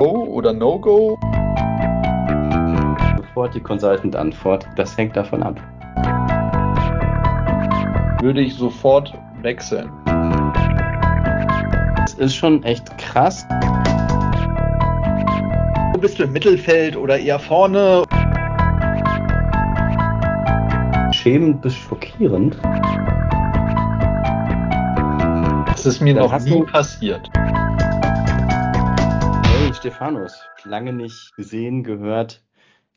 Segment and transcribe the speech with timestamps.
[0.00, 1.18] Go oder No-Go?
[3.18, 4.66] Sofort die Consultant-Antwort.
[4.76, 5.60] Das hängt davon ab.
[8.22, 9.90] Würde ich sofort wechseln.
[12.06, 13.46] Es ist schon echt krass.
[15.92, 18.04] Wo bist du im Mittelfeld oder eher vorne?
[21.12, 22.56] Schämend bis schockierend.
[25.66, 27.28] Das ist mir Dann noch nie du- passiert.
[29.80, 32.44] Hey, Stephanus, lange nicht gesehen, gehört.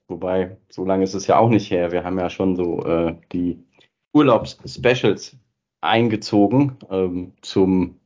[0.09, 1.93] Wobei, so lange ist es ja auch nicht her.
[1.93, 3.63] Wir haben ja schon so äh, die
[4.11, 5.37] Urlaubs-Specials
[5.79, 8.01] eingezogen ähm, zum,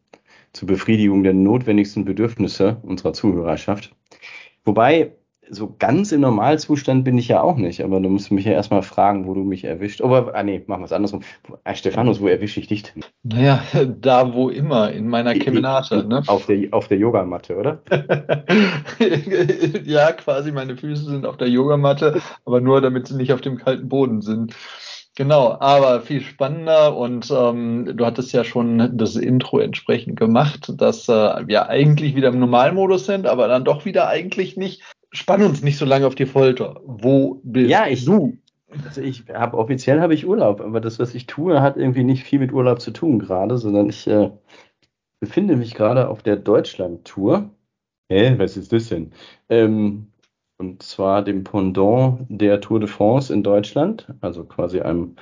[0.53, 3.95] zur Befriedigung der notwendigsten Bedürfnisse unserer Zuhörerschaft.
[4.63, 5.16] Wobei,
[5.49, 8.81] so ganz im Normalzustand bin ich ja auch nicht, aber du musst mich ja erstmal
[8.81, 10.01] fragen, wo du mich erwischt.
[10.01, 11.21] Aber, ah nee, machen wir es andersrum.
[11.63, 13.03] Ah, Stephanus, wo erwische ich dich denn?
[13.23, 13.61] Naja,
[14.01, 16.07] da wo immer, in meiner Kemenate.
[16.07, 16.23] Ne?
[16.27, 17.81] Auf der, auf der Yogamatte, oder?
[19.85, 23.57] ja, quasi meine Füße sind auf der Yogamatte, aber nur damit sie nicht auf dem
[23.57, 24.55] kalten Boden sind.
[25.17, 31.09] Genau, aber viel spannender und ähm, du hattest ja schon das Intro entsprechend gemacht, dass
[31.09, 34.83] äh, wir eigentlich wieder im Normalmodus sind, aber dann doch wieder eigentlich nicht.
[35.11, 36.81] Spann uns nicht so lange auf die Folter.
[36.83, 38.37] Wo bist Ja, ich- du?
[38.85, 42.25] Also ich habe offiziell habe ich Urlaub, aber das, was ich tue, hat irgendwie nicht
[42.25, 44.29] viel mit Urlaub zu tun gerade, sondern ich äh,
[45.21, 47.49] befinde mich gerade auf der Deutschland-Tour.
[48.11, 49.11] Hä, was ist das denn?
[49.49, 50.07] Ähm,
[50.59, 55.15] und zwar dem Pendant der Tour de France in Deutschland, also quasi einem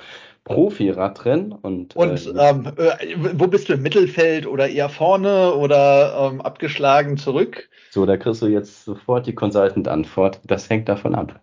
[0.46, 1.52] Profi-Radrennen.
[1.52, 6.42] Und, Und äh, ähm, äh, wo bist du im Mittelfeld oder eher vorne oder ähm,
[6.42, 7.70] abgeschlagen zurück?
[7.92, 10.40] so, da kriegst du jetzt sofort die Consultant-Antwort.
[10.46, 11.42] Das hängt davon ab.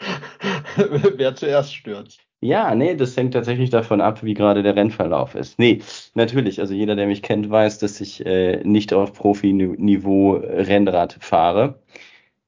[1.16, 2.20] Wer zuerst stürzt.
[2.40, 5.60] Ja, nee, das hängt tatsächlich davon ab, wie gerade der Rennverlauf ist.
[5.60, 5.80] Nee,
[6.14, 11.80] natürlich, also jeder, der mich kennt, weiß, dass ich äh, nicht auf Profi-Niveau Rennrad fahre.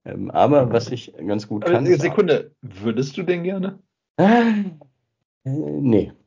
[0.05, 1.87] Ähm, aber was ich ganz gut kann.
[1.87, 3.79] Äh, ist- Sekunde, würdest du denn gerne?
[5.45, 6.13] Äh, nee.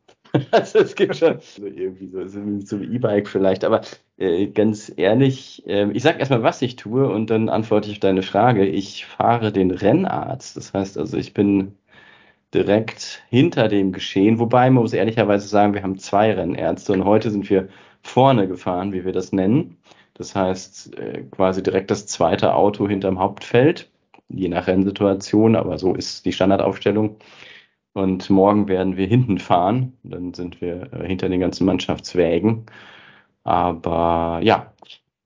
[0.51, 3.81] Also es gibt schon so irgendwie so, so, so E-Bike vielleicht, aber
[4.17, 7.99] äh, ganz ehrlich, äh, ich sag erstmal, was ich tue und dann antworte ich auf
[8.01, 8.65] deine Frage.
[8.67, 10.57] Ich fahre den Rennarzt.
[10.57, 11.75] Das heißt also, ich bin
[12.53, 17.31] direkt hinter dem Geschehen, wobei man muss ehrlicherweise sagen, wir haben zwei Rennärzte und heute
[17.31, 17.69] sind wir
[18.03, 19.77] vorne gefahren, wie wir das nennen.
[20.15, 23.91] Das heißt, äh, quasi direkt das zweite Auto hinterm Hauptfeld,
[24.29, 27.17] je nach Rennsituation, aber so ist die Standardaufstellung.
[27.97, 29.93] Und morgen werden wir hinten fahren.
[30.03, 32.67] Dann sind wir äh, hinter den ganzen Mannschaftswägen.
[33.43, 34.71] Aber ja,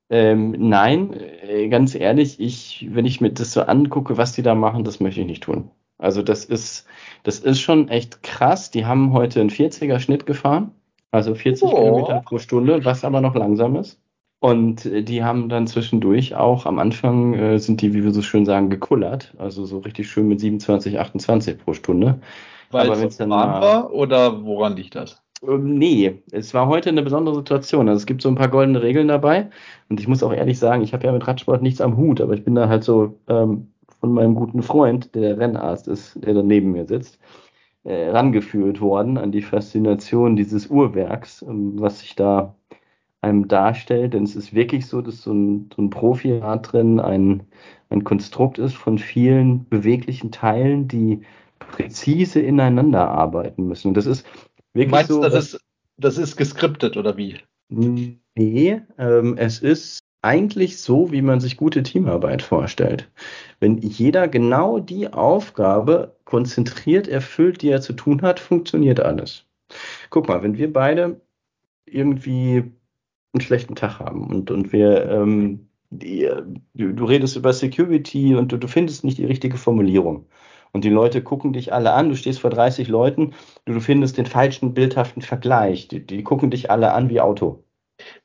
[0.08, 1.12] ähm, nein,
[1.42, 5.00] äh, ganz ehrlich, ich, wenn ich mir das so angucke, was die da machen, das
[5.00, 5.70] möchte ich nicht tun.
[5.98, 6.86] Also das ist,
[7.24, 8.70] das ist schon echt krass.
[8.70, 10.70] Die haben heute einen 40er Schnitt gefahren,
[11.10, 11.76] also 40 Oh.
[11.76, 14.00] Kilometer pro Stunde, was aber noch langsam ist.
[14.40, 18.22] Und äh, die haben dann zwischendurch auch am Anfang äh, sind die, wie wir so
[18.22, 19.34] schön sagen, gekullert.
[19.36, 22.20] Also so richtig schön mit 27, 28 pro Stunde.
[22.72, 25.22] Weil Aber es warm war oder woran liegt das?
[25.46, 27.88] Ähm, Nee, es war heute eine besondere Situation.
[27.88, 29.50] Also es gibt so ein paar goldene Regeln dabei.
[29.88, 32.34] Und ich muss auch ehrlich sagen, ich habe ja mit Radsport nichts am Hut, aber
[32.34, 33.68] ich bin da halt so ähm,
[34.00, 37.18] von meinem guten Freund, der der Rennarzt ist, der da neben mir sitzt,
[37.84, 42.54] äh, rangeführt worden an die Faszination dieses Uhrwerks, ähm, was sich da
[43.20, 44.14] einem darstellt.
[44.14, 47.42] Denn es ist wirklich so, dass so ein, so ein Profi-Radrennen ein,
[47.90, 51.22] ein Konstrukt ist von vielen beweglichen Teilen, die
[51.72, 53.88] präzise ineinander arbeiten müssen.
[53.88, 54.24] Und das ist
[54.74, 55.20] Du wirklich meinst, so.
[55.22, 55.60] das, ist,
[55.96, 57.38] das ist geskriptet oder wie?
[57.68, 63.10] Nee, ähm, es ist eigentlich so, wie man sich gute Teamarbeit vorstellt.
[63.60, 69.44] Wenn jeder genau die Aufgabe konzentriert erfüllt, die er zu tun hat, funktioniert alles.
[70.10, 71.20] Guck mal, wenn wir beide
[71.86, 72.64] irgendwie
[73.34, 76.30] einen schlechten Tag haben und, und wir, ähm, die,
[76.74, 80.26] du, du redest über Security und du, du findest nicht die richtige Formulierung.
[80.72, 83.34] Und die Leute gucken dich alle an, du stehst vor 30 Leuten,
[83.66, 85.88] du, du findest den falschen bildhaften Vergleich.
[85.88, 87.64] Die, die gucken dich alle an wie Auto.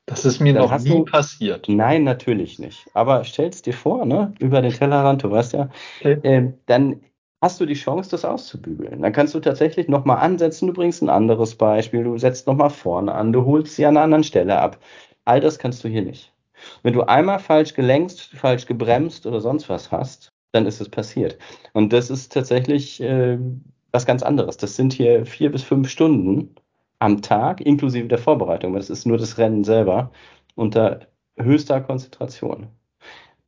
[0.06, 1.68] Das ist mir noch nie du- passiert.
[1.68, 2.86] Nein, natürlich nicht.
[2.94, 5.68] Aber stell's dir vor, ne, über den Tellerrand, du weißt ja,
[6.00, 6.18] Okay.
[6.22, 7.00] ähm, dann
[7.40, 9.02] hast du die Chance, das auszubügeln.
[9.02, 13.14] Dann kannst du tatsächlich nochmal ansetzen, du bringst ein anderes Beispiel, du setzt nochmal vorne
[13.14, 14.78] an, du holst sie an einer anderen Stelle ab.
[15.24, 16.32] All das kannst du hier nicht.
[16.82, 21.38] Wenn du einmal falsch gelenkst, falsch gebremst oder sonst was hast, dann ist es passiert.
[21.72, 23.38] Und das ist tatsächlich äh,
[23.92, 24.56] was ganz anderes.
[24.56, 26.54] Das sind hier vier bis fünf Stunden
[26.98, 30.10] am Tag, inklusive der Vorbereitung, weil das ist nur das Rennen selber,
[30.54, 31.00] unter
[31.38, 32.68] höchster Konzentration.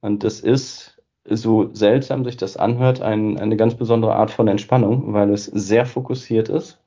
[0.00, 5.12] Und das ist, so seltsam sich das anhört, ein, eine ganz besondere Art von Entspannung,
[5.12, 6.82] weil es sehr fokussiert ist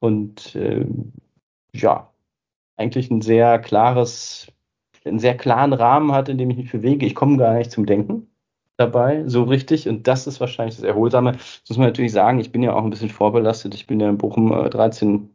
[0.00, 0.86] und äh,
[1.72, 2.12] ja,
[2.76, 4.52] eigentlich ein sehr klares,
[5.04, 7.06] einen sehr klaren Rahmen hat, in dem ich mich bewege.
[7.06, 8.29] Ich komme gar nicht zum Denken.
[8.80, 9.88] Dabei, so richtig.
[9.88, 11.32] Und das ist wahrscheinlich das Erholsame.
[11.32, 13.74] Das muss man natürlich sagen, ich bin ja auch ein bisschen vorbelastet.
[13.74, 15.30] Ich bin ja in Bochum 13,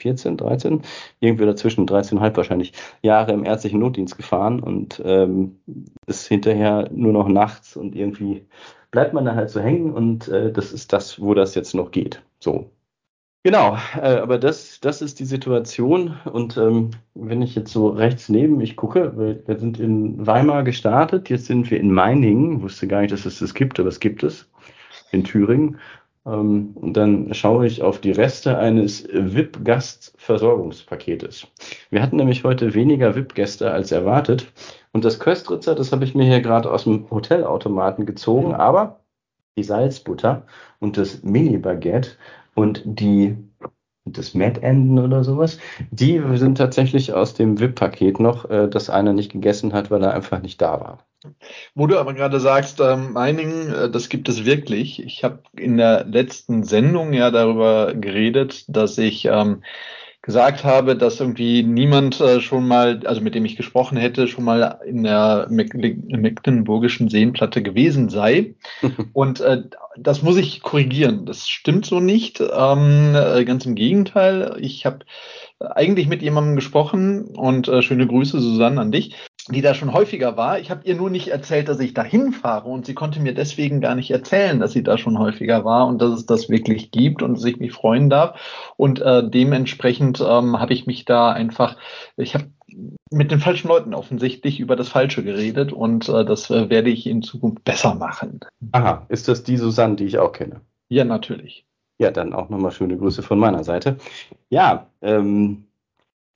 [0.00, 0.82] 14, 13,
[1.20, 2.72] irgendwie dazwischen, 13,5 wahrscheinlich,
[3.02, 5.58] Jahre im ärztlichen Notdienst gefahren und ähm,
[6.06, 8.46] ist hinterher nur noch nachts und irgendwie
[8.90, 11.90] bleibt man da halt so hängen und äh, das ist das, wo das jetzt noch
[11.90, 12.22] geht.
[12.40, 12.70] So.
[13.44, 18.28] Genau, äh, aber das, das ist die Situation und ähm, wenn ich jetzt so rechts
[18.28, 22.88] neben mich gucke, wir, wir sind in Weimar gestartet, jetzt sind wir in Meiningen, wusste
[22.88, 24.50] gar nicht, dass es das gibt, aber es gibt es
[25.12, 25.78] in Thüringen
[26.26, 31.46] ähm, und dann schaue ich auf die Reste eines VIP-Gastversorgungspaketes.
[31.90, 34.52] Wir hatten nämlich heute weniger VIP-Gäste als erwartet.
[34.92, 39.00] Und das Köstritzer, das habe ich mir hier gerade aus dem Hotelautomaten gezogen, aber
[39.58, 40.46] die Salzbutter
[40.78, 42.10] und das Mini-Baguette
[42.54, 43.36] und die
[44.04, 45.58] das Mad Enden oder sowas,
[45.90, 50.14] die sind tatsächlich aus dem VIP-Paket noch, äh, das einer nicht gegessen hat, weil er
[50.14, 51.06] einfach nicht da war.
[51.74, 55.02] Wo du aber gerade sagst, ähm, Mining, äh, das gibt es wirklich.
[55.04, 59.62] Ich habe in der letzten Sendung ja darüber geredet, dass ich ähm,
[60.28, 64.44] gesagt habe, dass irgendwie niemand äh, schon mal, also mit dem ich gesprochen hätte, schon
[64.44, 68.54] mal in der Mecklenburgischen Seenplatte gewesen sei.
[69.14, 69.62] Und äh,
[69.96, 71.24] das muss ich korrigieren.
[71.24, 72.40] Das stimmt so nicht.
[72.40, 74.58] Ähm, äh, ganz im Gegenteil.
[74.60, 74.98] Ich habe
[75.60, 79.16] eigentlich mit jemandem gesprochen und äh, schöne Grüße, Susanne, an dich
[79.48, 80.58] die da schon häufiger war.
[80.58, 83.80] Ich habe ihr nur nicht erzählt, dass ich dahin fahre und sie konnte mir deswegen
[83.80, 87.22] gar nicht erzählen, dass sie da schon häufiger war und dass es das wirklich gibt
[87.22, 88.38] und dass ich mich freuen darf.
[88.76, 91.76] Und äh, dementsprechend ähm, habe ich mich da einfach,
[92.16, 92.46] ich habe
[93.10, 97.06] mit den falschen Leuten offensichtlich über das Falsche geredet und äh, das äh, werde ich
[97.06, 98.40] in Zukunft besser machen.
[98.72, 100.60] Aha, ist das die Susanne, die ich auch kenne?
[100.88, 101.64] Ja, natürlich.
[101.98, 103.96] Ja, dann auch nochmal schöne Grüße von meiner Seite.
[104.50, 105.64] Ja, ähm,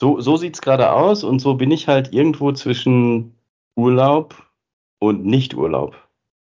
[0.02, 3.37] so, so sieht es gerade aus und so bin ich halt irgendwo zwischen
[3.76, 4.34] Urlaub
[4.99, 5.94] und Nicht-Urlaub.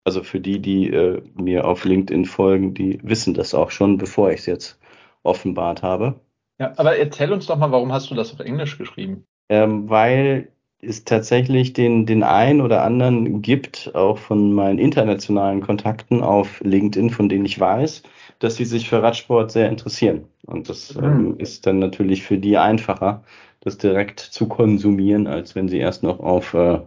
[0.05, 4.31] Also für die, die äh, mir auf LinkedIn folgen, die wissen das auch schon, bevor
[4.31, 4.81] ich es jetzt
[5.23, 6.19] offenbart habe.
[6.59, 9.27] Ja, aber erzähl uns doch mal, warum hast du das auf Englisch geschrieben?
[9.51, 10.49] Ähm, weil
[10.81, 17.11] es tatsächlich den, den einen oder anderen gibt, auch von meinen internationalen Kontakten auf LinkedIn,
[17.11, 18.03] von denen ich weiß,
[18.43, 20.27] dass sie sich für Radsport sehr interessieren.
[20.47, 21.05] Und das mhm.
[21.05, 23.23] ähm, ist dann natürlich für die einfacher,
[23.61, 26.81] das direkt zu konsumieren, als wenn sie erst noch auf äh,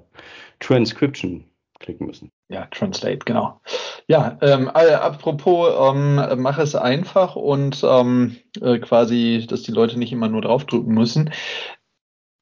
[0.60, 1.46] Transcription
[1.80, 2.32] klicken müssen.
[2.50, 3.62] Ja, Translate, genau.
[4.08, 9.98] Ja, ähm, äh, apropos, ähm, mach es einfach und ähm, äh, quasi, dass die Leute
[9.98, 11.32] nicht immer nur draufdrücken müssen.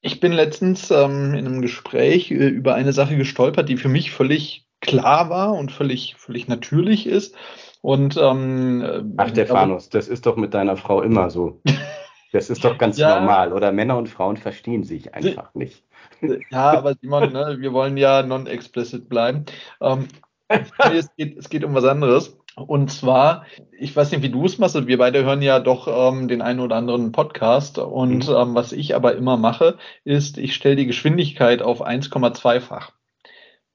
[0.00, 4.10] Ich bin letztens ähm, in einem Gespräch äh, über eine Sache gestolpert, die für mich
[4.10, 7.34] völlig klar war und völlig, völlig natürlich ist.
[7.84, 11.60] Und ähm, Ach, Stefanus, das ist doch mit deiner Frau immer so.
[12.32, 13.52] Das ist doch ganz ja, normal.
[13.52, 15.84] Oder Männer und Frauen verstehen sich einfach nicht.
[16.50, 19.44] Ja, aber Simon, ne, wir wollen ja non-explicit bleiben.
[19.80, 20.08] Ähm,
[20.48, 22.36] es, geht, es geht um was anderes.
[22.56, 23.46] Und zwar,
[23.78, 26.58] ich weiß nicht, wie du es machst, wir beide hören ja doch ähm, den einen
[26.58, 27.78] oder anderen Podcast.
[27.78, 28.34] Und mhm.
[28.34, 32.93] ähm, was ich aber immer mache, ist, ich stelle die Geschwindigkeit auf 1,2-fach.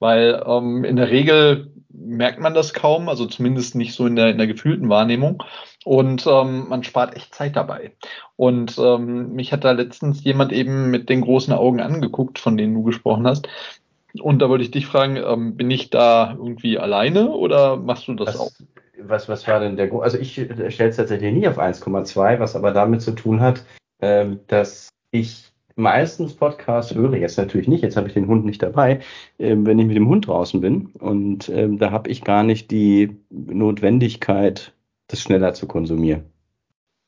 [0.00, 4.30] Weil ähm, in der Regel merkt man das kaum, also zumindest nicht so in der,
[4.30, 5.42] in der gefühlten Wahrnehmung.
[5.84, 7.92] Und ähm, man spart echt Zeit dabei.
[8.36, 12.74] Und ähm, mich hat da letztens jemand eben mit den großen Augen angeguckt, von denen
[12.74, 13.48] du gesprochen hast.
[14.20, 18.14] Und da wollte ich dich fragen, ähm, bin ich da irgendwie alleine oder machst du
[18.14, 18.50] das was, auch?
[18.98, 20.02] Was, was war denn der Grund?
[20.02, 23.64] Also ich stelle es tatsächlich nie auf 1,2, was aber damit zu tun hat,
[24.00, 28.62] ähm, dass ich meistens Podcasts höre, jetzt natürlich nicht, jetzt habe ich den Hund nicht
[28.62, 29.00] dabei,
[29.38, 30.86] äh, wenn ich mit dem Hund draußen bin.
[30.98, 34.74] Und äh, da habe ich gar nicht die Notwendigkeit,
[35.08, 36.24] das schneller zu konsumieren.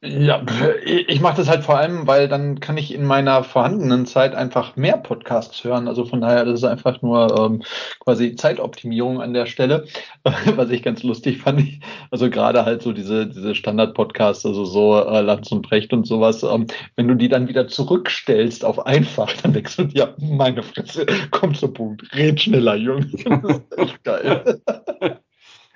[0.04, 0.44] Ja,
[0.85, 4.75] ich mache das halt vor allem, weil dann kann ich in meiner vorhandenen Zeit einfach
[4.75, 5.87] mehr Podcasts hören.
[5.87, 7.62] Also von daher, das ist einfach nur ähm,
[8.00, 9.87] quasi Zeitoptimierung an der Stelle,
[10.25, 11.78] was ich ganz lustig fand.
[12.11, 16.42] Also gerade halt so diese, diese Standard-Podcasts, also so äh, Lanz und Brecht und sowas,
[16.42, 16.66] ähm,
[16.97, 21.54] wenn du die dann wieder zurückstellst auf einfach, dann denkst du, ja, meine Fresse, komm
[21.54, 23.06] zum Punkt, red schneller, Junge.
[23.25, 24.61] Das ist echt geil.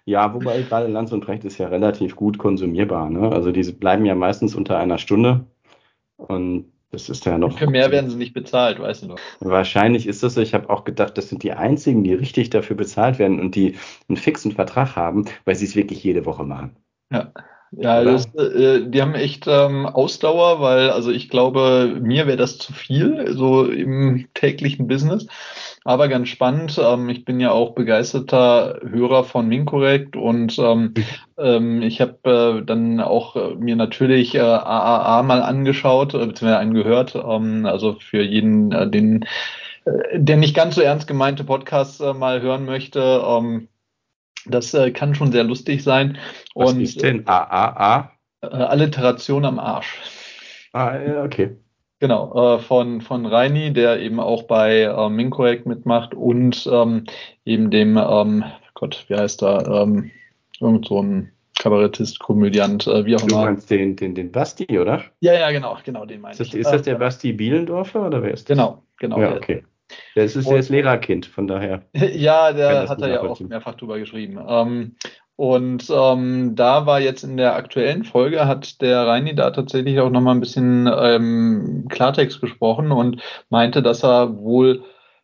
[0.06, 3.10] Ja, wobei gerade Lanz und Brecht ist ja relativ gut konsumierbar.
[3.10, 3.30] Ne?
[3.32, 5.44] Also diese bleiben ja meistens unter einer Stunde.
[6.16, 7.58] Und das ist ja noch.
[7.58, 9.18] Für mehr werden sie nicht bezahlt, weißt du noch.
[9.40, 10.40] Wahrscheinlich ist das so.
[10.40, 13.75] Ich habe auch gedacht, das sind die einzigen, die richtig dafür bezahlt werden und die
[14.08, 16.76] einen fixen Vertrag haben, weil sie es wirklich jede Woche machen.
[17.12, 17.32] Ja.
[17.73, 22.58] Ja, das, äh, die haben echt ähm, Ausdauer, weil, also ich glaube, mir wäre das
[22.58, 25.26] zu viel, so im täglichen Business.
[25.85, 26.80] Aber ganz spannend.
[26.82, 30.94] Ähm, ich bin ja auch begeisterter Hörer von Minkorrekt und ähm,
[31.38, 36.58] ähm, ich habe äh, dann auch äh, mir natürlich äh, AAA mal angeschaut, äh, beziehungsweise
[36.58, 37.14] angehört.
[37.14, 39.26] Ähm, also für jeden, äh, den,
[39.85, 43.23] äh, der nicht ganz so ernst gemeinte Podcasts äh, mal hören möchte.
[43.25, 43.68] Ähm,
[44.48, 46.18] Das äh, kann schon sehr lustig sein.
[46.54, 48.12] Was und, ist denn AAA?
[48.42, 49.98] Äh, Alliteration am Arsch.
[50.72, 51.56] Ah, ja, okay.
[51.98, 57.04] Genau, äh, von, von Reini, der eben auch bei äh, Minkorrekt mitmacht und ähm,
[57.46, 60.10] eben dem, ähm, Gott, wie heißt er, ähm,
[60.60, 63.28] irgend so ein Kabarettist, Komödiant, äh, wie auch immer.
[63.28, 65.04] Du meinst den, den, den Basti, oder?
[65.20, 66.54] Ja, ja, genau, genau, den meine ich.
[66.54, 68.56] Ist das der Basti Bielendorfer oder wer ist das?
[68.56, 69.18] Genau, genau.
[69.18, 69.64] Ja, okay.
[70.14, 71.83] Das ist, ist Lehrerkind, von daher.
[71.95, 74.38] ja, der hat da ja auch mehrfach drüber geschrieben.
[74.47, 74.97] Ähm,
[75.37, 80.09] und ähm, da war jetzt in der aktuellen Folge, hat der Reini da tatsächlich auch
[80.09, 84.83] nochmal ein bisschen ähm, Klartext gesprochen und meinte, dass er wohl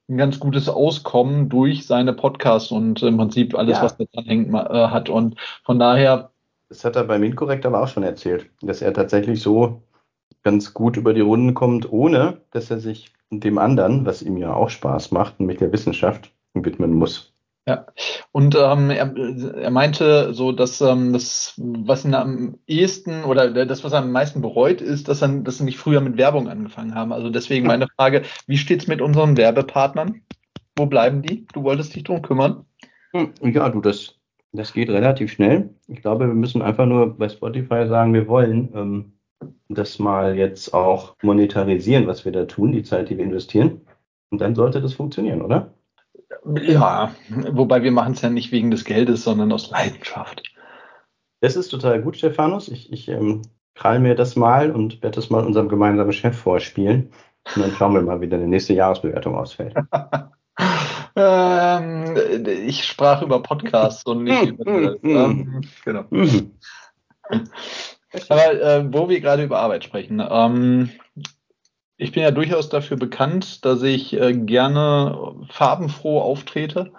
[0.09, 3.85] ein ganz gutes Auskommen durch seine Podcasts und im Prinzip alles, ja.
[3.85, 5.09] was da dran hängt, äh, hat.
[5.09, 6.31] Und von daher.
[6.69, 9.83] Das hat er bei Minkorrekt aber auch schon erzählt, dass er tatsächlich so
[10.43, 14.53] ganz gut über die Runden kommt, ohne dass er sich dem anderen, was ihm ja
[14.53, 17.33] auch Spaß macht, nämlich der Wissenschaft, widmen muss.
[17.67, 17.87] Ja,
[18.33, 23.85] und ähm, er, er meinte so, dass ähm, das, was ihn am ehesten oder das,
[23.85, 26.97] was er am meisten bereut, ist, dass, er, dass sie nicht früher mit Werbung angefangen
[26.97, 27.13] haben.
[27.13, 30.23] Also deswegen meine Frage, wie steht's mit unseren Werbepartnern?
[30.77, 31.47] Wo bleiben die?
[31.53, 32.65] Du wolltest dich drum kümmern?
[33.13, 34.19] Hm, ja, du, das,
[34.51, 35.71] das geht relativ schnell.
[35.87, 39.13] Ich glaube, wir müssen einfach nur bei Spotify sagen, wir wollen ähm,
[39.69, 43.83] das mal jetzt auch monetarisieren, was wir da tun, die Zeit, die wir investieren.
[44.31, 45.73] Und dann sollte das funktionieren, oder?
[46.63, 50.43] Ja, wobei wir machen es ja nicht wegen des Geldes, sondern aus Leidenschaft.
[51.41, 52.69] Das ist total gut, Stephanus.
[52.69, 53.43] Ich, ich ähm,
[53.75, 57.11] krall mir das mal und werde das mal unserem gemeinsamen Chef vorspielen.
[57.55, 59.75] Und dann schauen wir mal, wie deine nächste Jahresbewertung ausfällt.
[61.17, 62.17] ähm,
[62.67, 64.99] ich sprach über Podcasts und nicht über das.
[65.03, 66.05] Ähm, genau.
[68.29, 70.91] Aber äh, wo wir gerade über Arbeit sprechen, ähm,
[71.97, 76.93] ich bin ja durchaus dafür bekannt, dass ich äh, gerne farbenfroh auftrete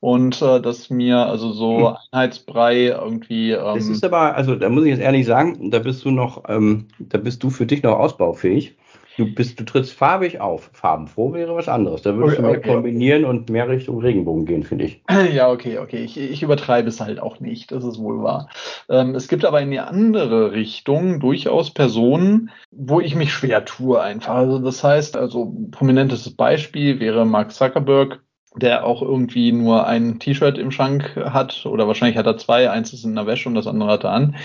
[0.00, 1.96] und äh, dass mir also so hm.
[2.10, 3.52] Einheitsbrei irgendwie.
[3.52, 6.44] Ähm, das ist aber, also da muss ich jetzt ehrlich sagen, da bist du noch,
[6.48, 8.76] ähm, da bist du für dich noch ausbaufähig.
[9.16, 10.70] Du bist, du trittst farbig auf.
[10.72, 12.02] Farbenfroh wäre was anderes.
[12.02, 13.30] Da würdest okay, du mehr okay, kombinieren okay.
[13.30, 15.02] und mehr Richtung Regenbogen gehen, finde ich.
[15.32, 16.02] Ja, okay, okay.
[16.02, 17.72] Ich, ich, übertreibe es halt auch nicht.
[17.72, 18.48] Das ist wohl wahr.
[18.88, 24.00] Ähm, es gibt aber in die andere Richtung durchaus Personen, wo ich mich schwer tue
[24.00, 24.34] einfach.
[24.34, 28.20] Also das heißt, also prominentestes Beispiel wäre Mark Zuckerberg
[28.56, 32.92] der auch irgendwie nur ein T-Shirt im Schrank hat oder wahrscheinlich hat er zwei, eins
[32.92, 34.36] ist in der Wäsche und das andere hat er an.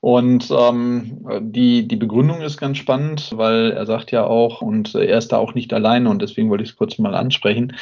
[0.00, 5.18] Und ähm, die, die Begründung ist ganz spannend, weil er sagt ja auch, und er
[5.18, 7.74] ist da auch nicht alleine und deswegen wollte ich es kurz mal ansprechen.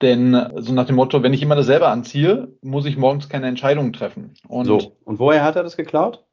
[0.00, 3.92] Denn so nach dem Motto, wenn ich immer dasselbe anziehe, muss ich morgens keine Entscheidungen
[3.92, 4.34] treffen.
[4.46, 6.24] Und so, und woher hat er das geklaut?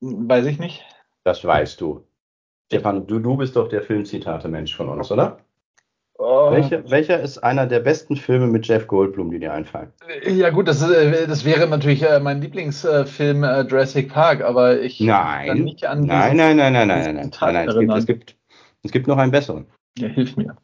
[0.00, 0.84] Weiß ich nicht.
[1.24, 2.04] Das weißt du.
[2.66, 5.38] Stefan, du, du bist doch der Filmzitate-Mensch von uns, oder?
[6.20, 6.50] Oh.
[6.50, 9.92] Welcher, welcher ist einer der besten Filme mit Jeff Goldblum, die dir einfallen?
[10.26, 14.80] Ja gut, das, ist, äh, das wäre natürlich äh, mein Lieblingsfilm äh, Jurassic Park, aber
[14.80, 17.68] ich kann nicht an diesen, Nein, nein, nein, nein, nein, nein, nein, nein.
[17.68, 18.36] Es, gibt, es, gibt,
[18.82, 19.66] es gibt noch einen besseren.
[19.96, 20.56] Ja, hilf mir.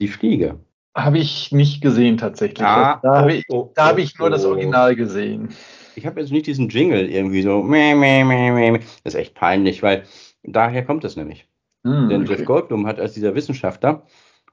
[0.00, 0.58] Die Fliege.
[0.94, 2.66] Habe ich nicht gesehen tatsächlich.
[2.66, 4.50] Ah, da habe ich, oh, da hab oh, ich nur das oh.
[4.50, 5.50] Original gesehen.
[5.94, 7.62] Ich habe jetzt nicht diesen Jingle irgendwie so.
[7.62, 10.04] Meh, meh, meh, das ist echt peinlich, weil
[10.42, 11.46] daher kommt es nämlich.
[11.84, 12.32] Hm, Denn okay.
[12.32, 14.04] Jeff Goldblum hat als dieser Wissenschaftler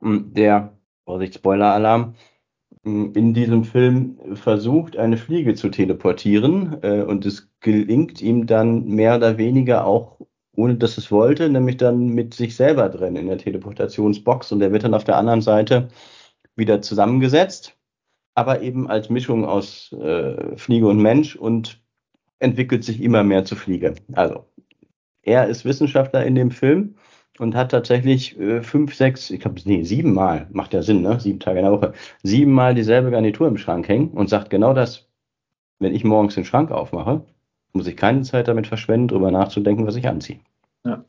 [0.02, 2.16] der, Vorsicht, Spoiler-Alarm,
[2.84, 9.18] in diesem Film versucht, eine Fliege zu teleportieren äh, und es gelingt ihm dann mehr
[9.18, 10.20] oder weniger auch,
[10.56, 14.72] ohne dass es wollte, nämlich dann mit sich selber drin in der Teleportationsbox und der
[14.72, 15.90] wird dann auf der anderen Seite
[16.56, 17.78] wieder zusammengesetzt,
[18.34, 21.82] aber eben als Mischung aus äh, Fliege und Mensch und
[22.40, 23.96] entwickelt sich immer mehr zu Fliege.
[24.14, 24.46] Also,
[25.22, 26.96] er ist Wissenschaftler in dem Film
[27.40, 31.20] und hat tatsächlich äh, fünf, sechs, ich glaube, nee, sieben Mal, macht ja Sinn, ne?
[31.20, 31.94] Sieben Tage in der Woche,
[32.24, 35.08] sieben Mal dieselbe Garnitur im Schrank hängen und sagt genau das,
[35.80, 37.26] wenn ich morgens den Schrank aufmache,
[37.74, 40.40] muss ich keine Zeit damit verschwenden, darüber nachzudenken, was ich anziehe.
[40.86, 41.04] Ja.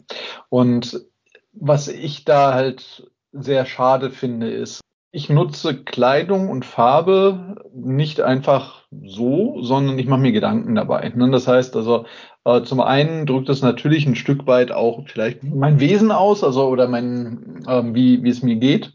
[0.48, 1.04] Und
[1.52, 4.80] was ich da halt sehr schade finde, ist,
[5.12, 11.08] ich nutze Kleidung und Farbe nicht einfach so, sondern ich mache mir Gedanken dabei.
[11.08, 11.30] Ne?
[11.30, 12.06] Das heißt also,
[12.44, 16.68] äh, zum einen drückt es natürlich ein Stück weit auch vielleicht mein Wesen aus, also
[16.68, 18.92] oder mein, äh, wie, wie es mir geht.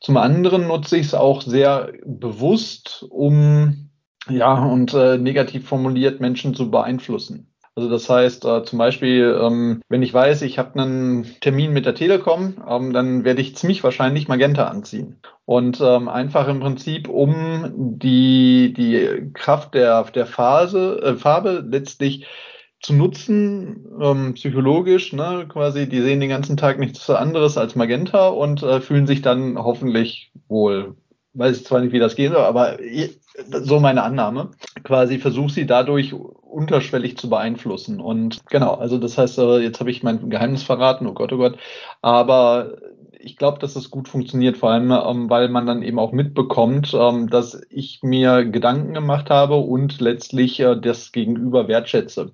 [0.00, 3.90] Zum anderen nutze ich es auch sehr bewusst, um
[4.28, 7.52] ja und äh, negativ formuliert Menschen zu beeinflussen.
[7.74, 11.86] Also das heißt äh, zum Beispiel, ähm, wenn ich weiß, ich habe einen Termin mit
[11.86, 15.20] der Telekom, ähm, dann werde ich ziemlich wahrscheinlich Magenta anziehen.
[15.46, 22.26] Und ähm, einfach im Prinzip, um die, die Kraft der, der Phase, äh, Farbe letztlich
[22.82, 28.28] zu nutzen, ähm, psychologisch, ne, quasi, die sehen den ganzen Tag nichts anderes als Magenta
[28.28, 30.96] und äh, fühlen sich dann hoffentlich wohl
[31.34, 32.78] weiß ich zwar nicht, wie das gehen soll, aber
[33.48, 34.50] so meine Annahme,
[34.84, 38.00] quasi versuche sie dadurch unterschwellig zu beeinflussen.
[38.00, 41.38] Und genau, also das heißt, äh, jetzt habe ich mein Geheimnis verraten, oh Gott, oh
[41.38, 41.56] Gott.
[42.02, 42.76] Aber
[43.22, 46.94] ich glaube, dass es gut funktioniert, vor allem, ähm, weil man dann eben auch mitbekommt,
[46.94, 52.32] ähm, dass ich mir Gedanken gemacht habe und letztlich äh, das Gegenüber wertschätze.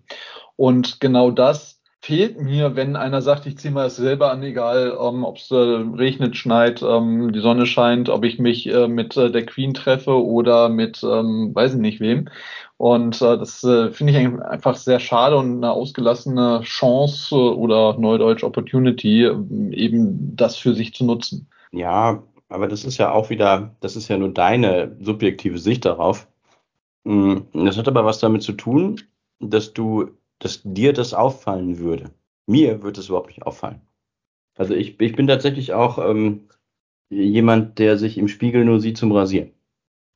[0.56, 4.96] Und genau das fehlt mir, wenn einer sagt, ich ziehe mal das selber an, egal
[5.00, 9.16] ähm, ob es äh, regnet, schneit, ähm, die Sonne scheint, ob ich mich äh, mit
[9.16, 12.28] äh, der Queen treffe oder mit ähm, weiß ich nicht wem.
[12.76, 18.44] Und äh, das äh, finde ich einfach sehr schade und eine ausgelassene Chance oder Neudeutsch
[18.44, 19.24] Opportunity,
[19.72, 21.48] eben das für sich zu nutzen.
[21.72, 26.28] Ja, aber das ist ja auch wieder, das ist ja nur deine subjektive Sicht darauf.
[27.04, 29.00] Mm, das hat aber was damit zu tun,
[29.40, 32.10] dass du dass dir das auffallen würde.
[32.46, 33.80] Mir würde es überhaupt nicht auffallen.
[34.56, 36.48] Also ich, ich bin tatsächlich auch ähm,
[37.10, 39.52] jemand, der sich im Spiegel nur sieht zum Rasieren.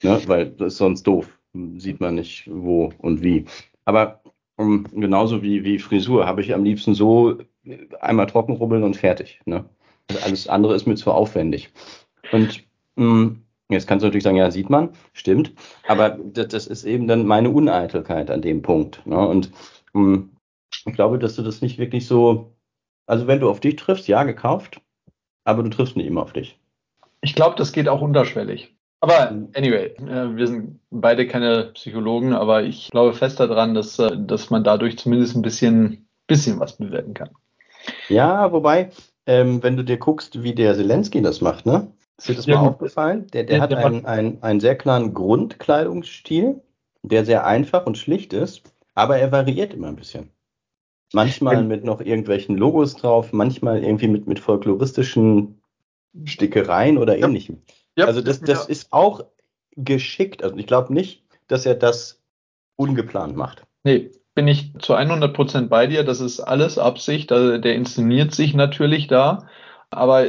[0.03, 0.21] Ne?
[0.27, 1.39] Weil das ist sonst doof.
[1.77, 3.45] Sieht man nicht wo und wie.
[3.85, 4.23] Aber
[4.57, 7.39] um, genauso wie, wie Frisur habe ich am liebsten so
[8.01, 9.41] einmal trocken rubbeln und fertig.
[9.45, 9.65] Ne?
[10.09, 11.71] Also alles andere ist mir zu aufwendig.
[12.33, 12.65] Und
[12.97, 15.53] mh, mm, jetzt kannst du natürlich sagen, ja, sieht man, stimmt.
[15.87, 19.05] Aber das, das ist eben dann meine Uneitelkeit an dem Punkt.
[19.07, 19.19] Ne?
[19.19, 19.53] Und hm.
[19.95, 22.55] Ich glaube, dass du das nicht wirklich so.
[23.07, 24.81] Also, wenn du auf dich triffst, ja, gekauft,
[25.45, 26.59] aber du triffst nicht immer auf dich.
[27.21, 28.75] Ich glaube, das geht auch unterschwellig.
[29.01, 29.49] Aber hm.
[29.55, 34.51] anyway, äh, wir sind beide keine Psychologen, aber ich glaube fest daran, dass, äh, dass
[34.51, 37.31] man dadurch zumindest ein bisschen, bisschen was bewirken kann.
[38.09, 38.91] Ja, wobei,
[39.27, 41.93] ähm, wenn du dir guckst, wie der Zelensky das macht, ne?
[42.17, 43.27] Ist dir das ja, mal aufgefallen?
[43.33, 46.63] Der, der ja, hat der einen, einen, einen sehr klaren Grundkleidungsstil,
[47.03, 48.63] der sehr einfach und schlicht ist.
[48.95, 50.31] Aber er variiert immer ein bisschen.
[51.13, 55.63] Manchmal mit noch irgendwelchen Logos drauf, manchmal irgendwie mit, mit folkloristischen
[56.25, 57.27] Stickereien oder ja.
[57.27, 57.63] ähnlichem.
[57.97, 58.71] Ja, also das, das ja.
[58.71, 59.25] ist auch
[59.77, 60.43] geschickt.
[60.43, 62.23] Also ich glaube nicht, dass er das
[62.77, 63.65] ungeplant macht.
[63.85, 66.05] Nee, bin ich zu 100 Prozent bei dir.
[66.05, 67.33] Das ist alles Absicht.
[67.33, 69.47] Also der inszeniert sich natürlich da.
[69.91, 70.27] Aber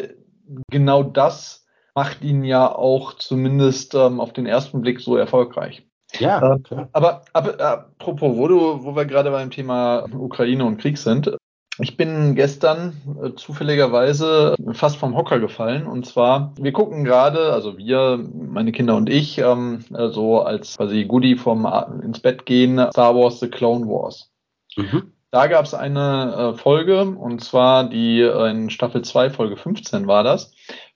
[0.70, 5.84] genau das macht ihn ja auch zumindest ähm, auf den ersten Blick so erfolgreich.
[6.20, 6.90] Ja, ähm, klar.
[6.94, 11.36] Aber, aber apropos, wo, du, wo wir gerade beim Thema Ukraine und Krieg sind,
[11.80, 15.88] ich bin gestern äh, zufälligerweise fast vom Hocker gefallen.
[15.88, 20.78] Und zwar, wir gucken gerade, also wir, meine Kinder und ich, ähm, so also als
[20.78, 24.32] quasi Goodie vom äh, ins Bett gehen, Star Wars The Clone Wars.
[24.76, 25.14] Mhm.
[25.32, 30.06] Da gab es eine äh, Folge, und zwar die äh, in Staffel 2, Folge 15
[30.06, 30.54] war das.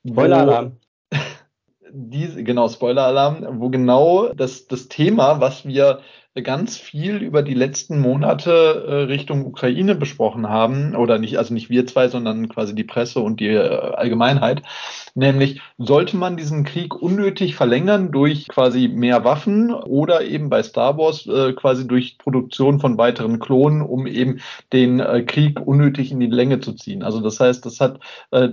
[0.08, 0.78] Spoiler-Alarm
[1.98, 6.00] diese, genau, Spoiler-Alarm, wo genau das, das Thema, was wir
[6.42, 11.70] ganz viel über die letzten Monate äh, Richtung Ukraine besprochen haben, oder nicht, also nicht
[11.70, 14.62] wir zwei, sondern quasi die Presse und die äh, Allgemeinheit,
[15.16, 20.98] nämlich sollte man diesen Krieg unnötig verlängern durch quasi mehr Waffen oder eben bei Star
[20.98, 24.40] Wars äh, quasi durch Produktion von weiteren Klonen, um eben
[24.74, 27.04] den äh, Krieg unnötig in die Länge zu ziehen.
[27.04, 28.00] Also das heißt, das hat
[28.32, 28.50] äh,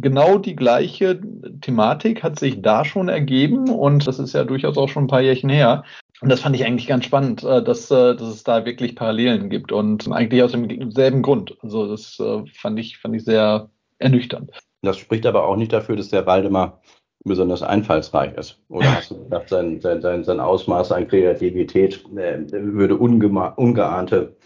[0.00, 1.20] genau die gleiche
[1.60, 5.22] Thematik hat sich da schon ergeben und das ist ja durchaus auch schon ein paar
[5.22, 5.84] Jährchen her.
[6.20, 9.50] Und das fand ich eigentlich ganz spannend, äh, dass, äh, dass es da wirklich Parallelen
[9.50, 11.56] gibt und eigentlich aus demselben Grund.
[11.62, 14.50] Also das äh, fand ich, fand ich sehr ernüchternd.
[14.82, 16.80] Das spricht aber auch nicht dafür, dass der Waldemar
[17.24, 18.60] besonders einfallsreich ist.
[18.68, 24.36] Oder hast du gedacht, sein, sein, sein, sein Ausmaß an Kreativität äh, würde ungeahnte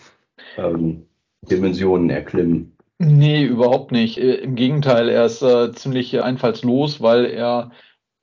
[0.56, 1.06] ähm,
[1.42, 2.76] Dimensionen erklimmen?
[3.00, 4.18] Nee, überhaupt nicht.
[4.18, 7.70] Im Gegenteil, er ist äh, ziemlich einfallslos, weil er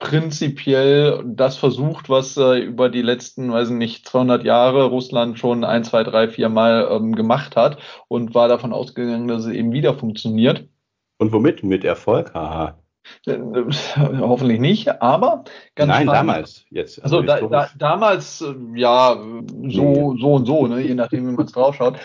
[0.05, 5.63] prinzipiell das versucht, was äh, über die letzten, weiß ich nicht, 200 Jahre Russland schon
[5.63, 9.71] ein, zwei, drei, vier Mal ähm, gemacht hat und war davon ausgegangen, dass es eben
[9.71, 10.69] wieder funktioniert.
[11.17, 11.63] Und womit?
[11.63, 12.35] Mit Erfolg?
[12.35, 12.77] Haha.
[13.25, 13.39] Äh,
[14.19, 16.29] hoffentlich nicht, aber ganz Nein, spannend.
[16.29, 17.03] damals jetzt.
[17.03, 19.17] Also, also da, da, damals, äh, ja,
[19.69, 21.97] so, so und so, ne, je nachdem, wie man es draufschaut.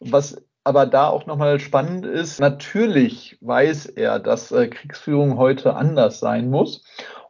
[0.00, 6.18] Was aber da auch nochmal spannend ist, natürlich weiß er, dass äh, Kriegsführung heute anders
[6.18, 6.82] sein muss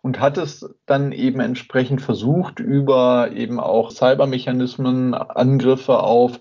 [0.03, 6.41] und hat es dann eben entsprechend versucht, über eben auch Cybermechanismen, Angriffe auf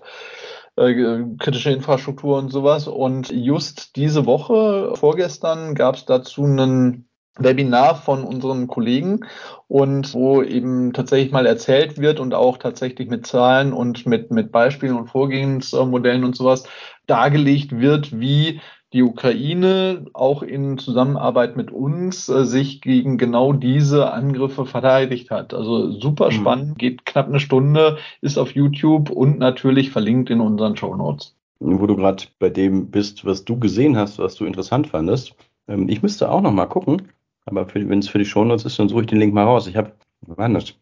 [0.76, 2.88] äh, kritische Infrastruktur und sowas.
[2.88, 9.20] Und just diese Woche, vorgestern, gab es dazu einen Webinar von unseren Kollegen
[9.68, 14.52] und wo eben tatsächlich mal erzählt wird und auch tatsächlich mit Zahlen und mit, mit
[14.52, 16.64] Beispielen und Vorgehensmodellen und sowas
[17.06, 18.60] dargelegt wird, wie
[18.92, 25.54] die Ukraine auch in Zusammenarbeit mit uns äh, sich gegen genau diese Angriffe verteidigt hat.
[25.54, 26.32] Also super mhm.
[26.32, 31.34] spannend, geht knapp eine Stunde, ist auf YouTube und natürlich verlinkt in unseren Show Notes.
[31.60, 35.34] Wo du gerade bei dem bist, was du gesehen hast, was du interessant fandest.
[35.68, 37.08] Ähm, ich müsste auch noch mal gucken,
[37.46, 39.66] aber wenn es für die Show Notes ist, dann suche ich den Link mal raus.
[39.66, 39.92] Ich habe,
[40.26, 40.74] wann das?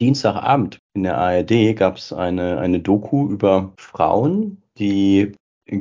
[0.00, 5.32] Dienstagabend in der ARD gab es eine, eine Doku über Frauen, die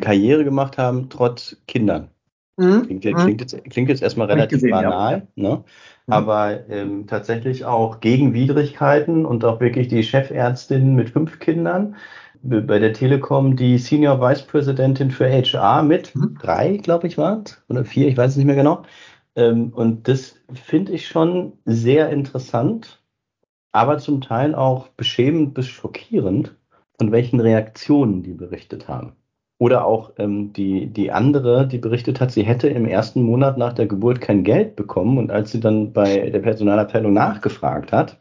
[0.01, 2.09] Karriere gemacht haben, trotz Kindern.
[2.57, 2.83] Mhm.
[2.85, 3.15] Klingt, mhm.
[3.15, 5.49] klingt, jetzt, klingt jetzt erstmal relativ gesehen, banal, ja.
[5.49, 5.63] ne?
[6.07, 6.13] Mhm.
[6.13, 11.95] aber ähm, tatsächlich auch gegen Widrigkeiten und auch wirklich die Chefärztin mit fünf Kindern
[12.43, 16.37] bei der Telekom die Senior Vice Präsidentin für HR mit mhm.
[16.41, 18.83] drei, glaube ich, waren es, oder vier, ich weiß es nicht mehr genau.
[19.35, 23.01] Ähm, und das finde ich schon sehr interessant,
[23.71, 26.55] aber zum Teil auch beschämend bis schockierend,
[26.97, 29.15] von welchen Reaktionen die berichtet haben.
[29.59, 33.73] Oder auch ähm, die, die andere, die berichtet hat, sie hätte im ersten Monat nach
[33.73, 35.17] der Geburt kein Geld bekommen.
[35.17, 38.17] Und als sie dann bei der Personalabteilung nachgefragt hat,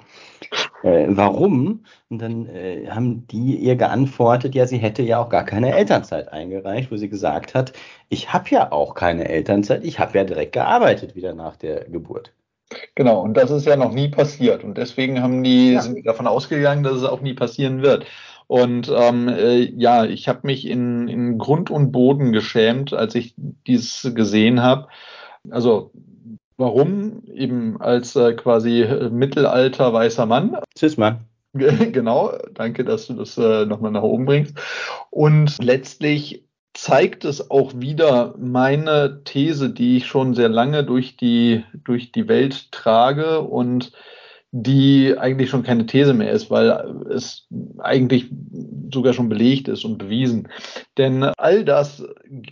[0.82, 5.44] äh, warum, und dann äh, haben die ihr geantwortet, ja, sie hätte ja auch gar
[5.44, 7.72] keine Elternzeit eingereicht, wo sie gesagt hat,
[8.08, 12.32] ich habe ja auch keine Elternzeit, ich habe ja direkt gearbeitet wieder nach der Geburt.
[12.94, 14.64] Genau, und das ist ja noch nie passiert.
[14.64, 15.82] Und deswegen haben die, ja.
[15.82, 18.06] sind die davon ausgegangen, dass es auch nie passieren wird.
[18.46, 23.34] Und ähm, äh, ja, ich habe mich in, in Grund und Boden geschämt, als ich
[23.36, 24.88] dies gesehen habe.
[25.50, 25.90] Also
[26.56, 27.24] warum?
[27.32, 30.56] Eben als äh, quasi äh, Mittelalter weißer Mann.
[30.78, 31.24] Cis-Mann.
[31.54, 34.56] genau, danke, dass du das äh, nochmal nach oben bringst.
[35.10, 41.64] Und letztlich zeigt es auch wieder meine These, die ich schon sehr lange durch die,
[41.72, 43.92] durch die Welt trage und
[44.62, 46.70] die eigentlich schon keine These mehr ist, weil
[47.10, 47.46] es
[47.78, 48.30] eigentlich
[48.92, 50.48] sogar schon belegt ist und bewiesen.
[50.96, 52.04] Denn all das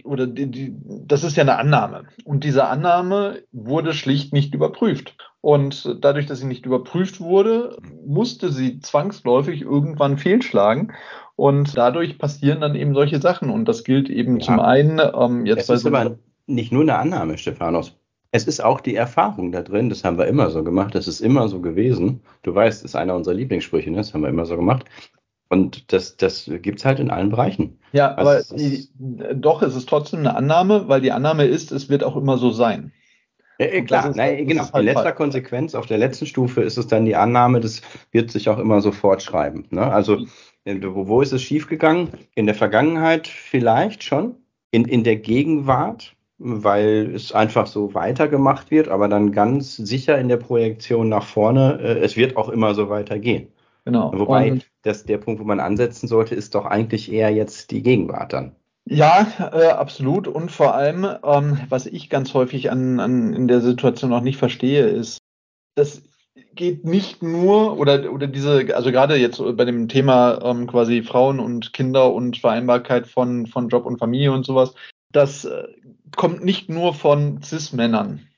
[0.04, 0.74] oder die, die,
[1.06, 5.16] das ist ja eine Annahme und diese Annahme wurde schlicht nicht überprüft.
[5.40, 10.92] Und dadurch, dass sie nicht überprüft wurde, musste sie zwangsläufig irgendwann fehlschlagen.
[11.36, 13.50] Und dadurch passieren dann eben solche Sachen.
[13.50, 14.46] Und das gilt eben ja.
[14.46, 15.68] zum einen ähm, jetzt.
[15.68, 17.94] Es ist aber nicht nur eine Annahme, Stephanus.
[18.35, 21.20] Es ist auch die Erfahrung da drin, das haben wir immer so gemacht, das ist
[21.20, 22.20] immer so gewesen.
[22.42, 23.99] Du weißt, das ist einer unserer Lieblingssprüche, ne?
[23.99, 24.87] das haben wir immer so gemacht.
[25.51, 27.79] Und das, das gibt es halt in allen Bereichen.
[27.92, 28.88] Ja, also aber die,
[29.37, 32.51] doch, es ist trotzdem eine Annahme, weil die Annahme ist, es wird auch immer so
[32.51, 32.92] sein.
[33.61, 34.64] Ja, klar, ist, nein, genau.
[34.64, 35.14] Halt in letzter falsch.
[35.14, 38.81] Konsequenz, auf der letzten Stufe ist es dann die Annahme, das wird sich auch immer
[38.81, 39.68] so fortschreiben.
[39.70, 39.83] Ne?
[39.83, 40.27] Also,
[40.64, 42.09] wo, wo ist es schiefgegangen?
[42.35, 44.35] In der Vergangenheit vielleicht schon.
[44.73, 50.29] In, in der Gegenwart weil es einfach so weitergemacht wird, aber dann ganz sicher in
[50.29, 53.49] der Projektion nach vorne, äh, es wird auch immer so weitergehen.
[53.85, 54.12] Genau.
[54.14, 57.83] Wobei Und, das, der Punkt, wo man ansetzen sollte, ist doch eigentlich eher jetzt die
[57.83, 58.57] Gegenwart dann.
[58.87, 60.29] Ja, äh, absolut.
[60.29, 64.38] Und vor allem, ähm, was ich ganz häufig an, an in der Situation auch nicht
[64.38, 65.18] verstehe, ist,
[65.75, 66.03] das
[66.55, 71.40] geht nicht nur oder oder diese, also gerade jetzt bei dem Thema ähm, quasi Frauen
[71.40, 74.75] und Kinder und Vereinbarkeit von von Job und Familie und sowas,
[75.11, 75.64] das äh,
[76.16, 78.29] kommt nicht nur von Cis-Männern,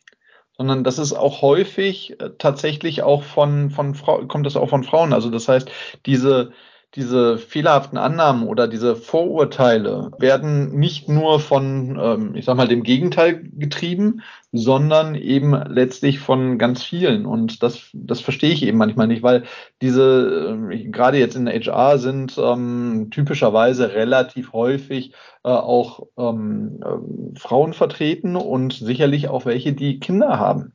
[0.56, 4.84] sondern das ist auch häufig äh, tatsächlich auch von, von Frau, kommt das auch von
[4.84, 5.12] Frauen.
[5.12, 5.70] Also das heißt,
[6.06, 6.52] diese,
[6.94, 12.82] diese fehlerhaften Annahmen oder diese Vorurteile werden nicht nur von, ähm, ich sag mal, dem
[12.82, 14.22] Gegenteil getrieben,
[14.52, 17.26] sondern eben letztlich von ganz vielen.
[17.26, 19.44] Und das, das verstehe ich eben manchmal nicht, weil
[19.82, 25.12] diese, äh, gerade jetzt in HR sind ähm, typischerweise relativ häufig
[25.44, 30.72] äh, auch ähm, äh, Frauen vertreten und sicherlich auch welche, die Kinder haben.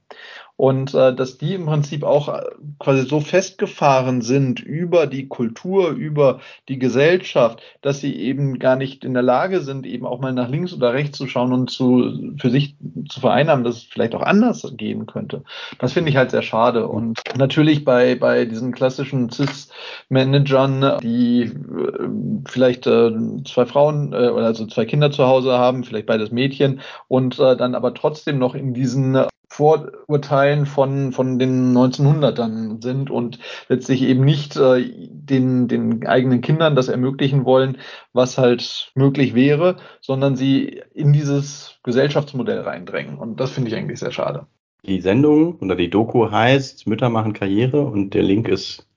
[0.61, 2.43] Und äh, dass die im Prinzip auch äh,
[2.77, 9.03] quasi so festgefahren sind über die Kultur, über die Gesellschaft, dass sie eben gar nicht
[9.03, 12.35] in der Lage sind, eben auch mal nach links oder rechts zu schauen und zu,
[12.37, 12.75] für sich
[13.09, 15.43] zu vereinnahmen, dass es vielleicht auch anders gehen könnte.
[15.79, 16.87] Das finde ich halt sehr schade.
[16.87, 22.07] Und natürlich bei, bei diesen klassischen CIS-Managern, die äh,
[22.47, 23.11] vielleicht äh,
[23.45, 27.73] zwei Frauen, äh, also zwei Kinder zu Hause haben, vielleicht beides Mädchen und äh, dann
[27.73, 29.17] aber trotzdem noch in diesen
[29.51, 33.37] Vorurteilen von, von den 1900ern sind und
[33.67, 37.77] letztlich eben nicht äh, den, den eigenen Kindern das ermöglichen wollen,
[38.13, 43.17] was halt möglich wäre, sondern sie in dieses Gesellschaftsmodell reindrängen.
[43.17, 44.47] Und das finde ich eigentlich sehr schade.
[44.85, 48.87] Die Sendung oder die Doku heißt Mütter machen Karriere und der Link ist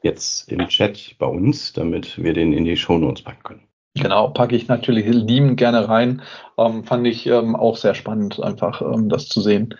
[0.00, 3.71] jetzt im Chat bei uns, damit wir den in die Shownotes packen können.
[3.94, 6.22] Genau, packe ich natürlich liebend gerne rein.
[6.56, 9.74] Ähm, fand ich ähm, auch sehr spannend, einfach ähm, das zu sehen.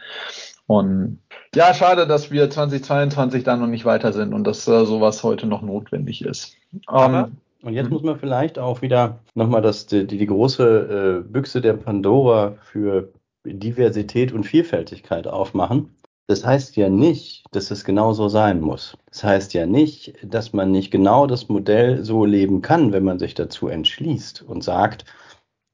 [0.66, 1.18] Und
[1.54, 5.46] ja, schade, dass wir 2022 da noch nicht weiter sind und dass äh, sowas heute
[5.46, 6.56] noch notwendig ist.
[6.86, 7.92] Aber, ähm, und jetzt hm.
[7.92, 13.12] muss man vielleicht auch wieder nochmal das, die, die große äh, Büchse der Pandora für
[13.44, 15.94] Diversität und Vielfältigkeit aufmachen.
[16.26, 18.96] Das heißt ja nicht, dass es genau so sein muss.
[19.06, 23.18] Das heißt ja nicht, dass man nicht genau das Modell so leben kann, wenn man
[23.18, 25.04] sich dazu entschließt und sagt,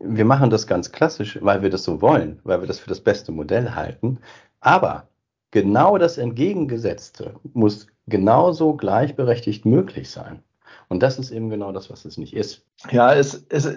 [0.01, 3.01] wir machen das ganz klassisch, weil wir das so wollen, weil wir das für das
[3.01, 4.19] beste Modell halten.
[4.61, 5.09] Aber
[5.51, 10.43] genau das Entgegengesetzte muss genauso gleichberechtigt möglich sein.
[10.89, 12.65] Und das ist eben genau das, was es nicht ist.
[12.91, 13.69] Ja, es, es,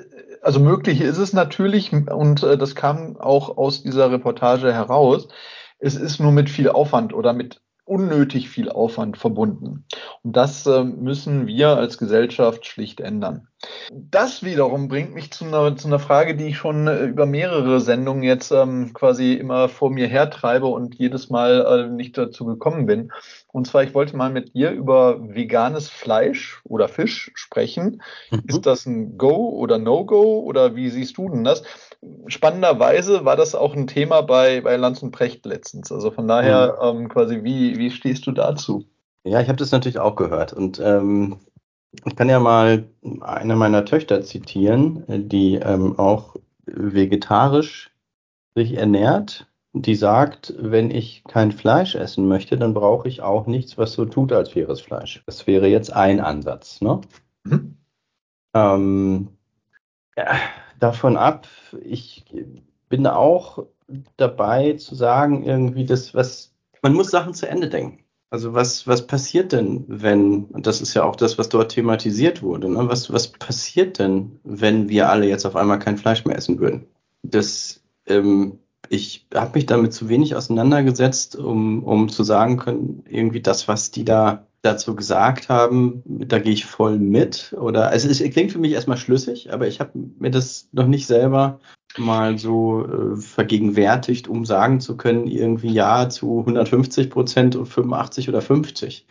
[0.42, 5.28] also möglich ist es natürlich und äh, das kam auch aus dieser Reportage heraus.
[5.82, 9.86] Es ist nur mit viel Aufwand oder mit unnötig viel Aufwand verbunden.
[10.24, 13.48] Und das äh, müssen wir als Gesellschaft schlicht ändern.
[13.92, 17.82] Das wiederum bringt mich zu einer, zu einer Frage, die ich schon äh, über mehrere
[17.82, 22.86] Sendungen jetzt ähm, quasi immer vor mir hertreibe und jedes Mal äh, nicht dazu gekommen
[22.86, 23.12] bin.
[23.52, 28.02] Und zwar, ich wollte mal mit dir über veganes Fleisch oder Fisch sprechen.
[28.30, 28.44] Mhm.
[28.48, 31.64] Ist das ein Go oder No-Go oder wie siehst du denn das?
[32.28, 35.92] Spannenderweise war das auch ein Thema bei, bei Lanz und Precht letztens.
[35.92, 37.02] Also von daher mhm.
[37.02, 38.86] ähm, quasi, wie, wie stehst du dazu?
[39.24, 40.54] Ja, ich habe das natürlich auch gehört.
[40.54, 41.38] Und ähm,
[42.06, 42.86] ich kann ja mal
[43.22, 46.36] eine meiner Töchter zitieren, die ähm, auch
[46.66, 47.92] vegetarisch
[48.56, 53.78] sich ernährt die sagt, wenn ich kein Fleisch essen möchte, dann brauche ich auch nichts,
[53.78, 55.24] was so tut, als wäre es Fleisch.
[55.26, 56.82] Das wäre jetzt ein Ansatz.
[56.82, 57.00] Ne?
[57.44, 57.78] Mhm.
[58.54, 59.30] Ähm,
[60.18, 60.36] ja,
[60.82, 61.48] davon ab,
[61.84, 62.26] ich
[62.90, 63.66] bin auch
[64.18, 68.04] dabei zu sagen, irgendwie das, was, man muss Sachen zu Ende denken.
[68.30, 72.42] Also was, was passiert denn, wenn, und das ist ja auch das, was dort thematisiert
[72.42, 72.88] wurde, ne?
[72.88, 76.88] was, was passiert denn, wenn wir alle jetzt auf einmal kein Fleisch mehr essen würden?
[77.24, 78.60] Das ähm,
[78.92, 83.92] ich habe mich damit zu wenig auseinandergesetzt, um, um zu sagen können, irgendwie das, was
[83.92, 87.56] die da dazu gesagt haben, da gehe ich voll mit.
[87.60, 91.08] Oder also es klingt für mich erstmal schlüssig, aber ich habe mir das noch nicht
[91.08, 91.60] selber
[91.98, 98.30] mal so äh, vergegenwärtigt, um sagen zu können, irgendwie ja zu 150 Prozent und 85
[98.30, 99.06] oder 50.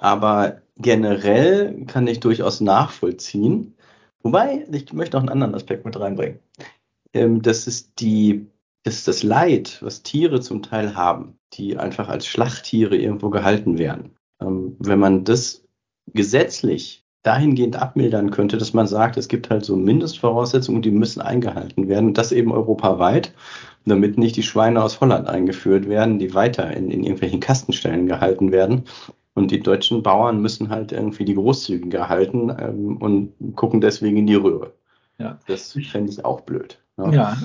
[0.00, 3.74] Aber generell kann ich durchaus nachvollziehen.
[4.22, 6.38] Wobei, ich möchte noch einen anderen Aspekt mit reinbringen.
[7.12, 8.46] Ähm, das ist die
[8.84, 14.16] ist das Leid, was Tiere zum Teil haben, die einfach als Schlachttiere irgendwo gehalten werden.
[14.44, 15.64] Ähm, wenn man das
[16.06, 21.88] gesetzlich dahingehend abmildern könnte, dass man sagt, es gibt halt so Mindestvoraussetzungen, die müssen eingehalten
[21.88, 23.32] werden, und das eben europaweit,
[23.86, 28.52] damit nicht die Schweine aus Holland eingeführt werden, die weiter in, in irgendwelchen Kastenstellen gehalten
[28.52, 28.84] werden.
[29.34, 34.26] Und die deutschen Bauern müssen halt irgendwie die Großzügige halten ähm, und gucken deswegen in
[34.26, 34.72] die Röhre.
[35.18, 35.38] Ja.
[35.46, 36.81] Das fände ich auch blöd.
[36.98, 37.36] Ja,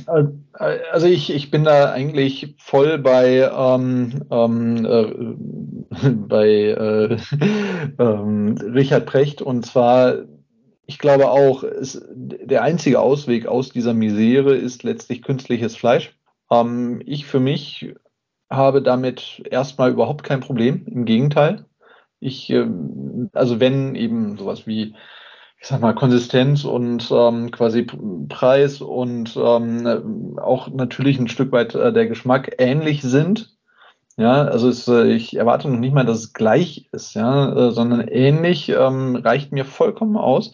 [0.91, 7.17] also ich, ich bin da eigentlich voll bei, ähm, ähm, äh, bei äh,
[7.99, 10.15] ähm, Richard Precht und zwar,
[10.85, 16.17] ich glaube auch, es, der einzige Ausweg aus dieser Misere ist letztlich künstliches Fleisch.
[16.51, 17.93] Ähm, ich für mich
[18.49, 21.65] habe damit erstmal überhaupt kein Problem, im Gegenteil.
[22.19, 22.67] Ich, äh,
[23.33, 24.93] also wenn eben sowas wie
[25.59, 27.87] ich sag mal, Konsistenz und ähm, quasi
[28.29, 33.57] Preis und ähm, auch natürlich ein Stück weit äh, der Geschmack ähnlich sind.
[34.17, 37.71] Ja, also es, äh, ich erwarte noch nicht mal, dass es gleich ist, ja, äh,
[37.71, 40.53] sondern ähnlich ähm, reicht mir vollkommen aus.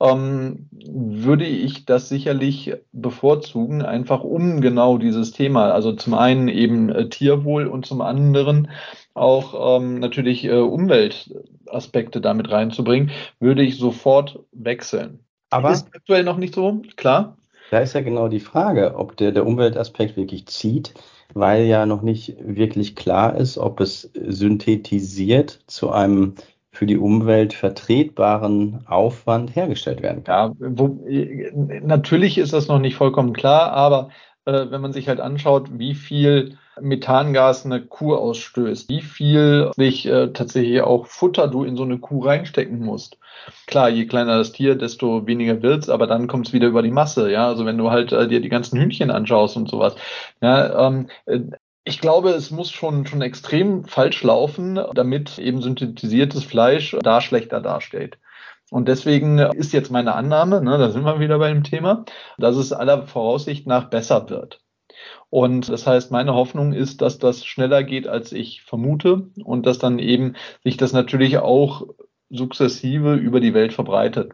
[0.00, 6.88] Ähm, würde ich das sicherlich bevorzugen, einfach um genau dieses Thema, also zum einen eben
[6.88, 8.68] äh, Tierwohl und zum anderen
[9.14, 15.20] auch ähm, natürlich äh, Umweltaspekte damit reinzubringen, würde ich sofort wechseln.
[15.50, 17.36] Aber ist aktuell noch nicht so, klar.
[17.70, 20.94] Da ist ja genau die Frage, ob der, der Umweltaspekt wirklich zieht,
[21.34, 26.34] weil ja noch nicht wirklich klar ist, ob es synthetisiert zu einem
[26.70, 30.56] für die Umwelt vertretbaren Aufwand hergestellt werden kann.
[30.58, 34.08] Ja, wo, äh, natürlich ist das noch nicht vollkommen klar, aber
[34.46, 40.06] äh, wenn man sich halt anschaut, wie viel Methangas eine Kuh ausstößt, wie viel sich
[40.06, 43.18] äh, tatsächlich auch Futter du in so eine Kuh reinstecken musst.
[43.66, 46.90] Klar, je kleiner das Tier, desto weniger wird's, aber dann kommt es wieder über die
[46.90, 47.46] Masse, ja.
[47.46, 49.96] Also wenn du halt äh, dir die ganzen Hühnchen anschaust und sowas.
[50.40, 51.40] Ja, ähm, äh,
[51.84, 57.60] ich glaube, es muss schon, schon extrem falsch laufen, damit eben synthetisiertes Fleisch da schlechter
[57.60, 58.18] dasteht.
[58.70, 62.04] Und deswegen ist jetzt meine Annahme, ne, da sind wir wieder bei dem Thema,
[62.38, 64.61] dass es aller Voraussicht nach besser wird.
[65.30, 69.78] Und das heißt, meine Hoffnung ist, dass das schneller geht, als ich vermute und dass
[69.78, 71.86] dann eben sich das natürlich auch
[72.30, 74.32] sukzessive über die Welt verbreitet.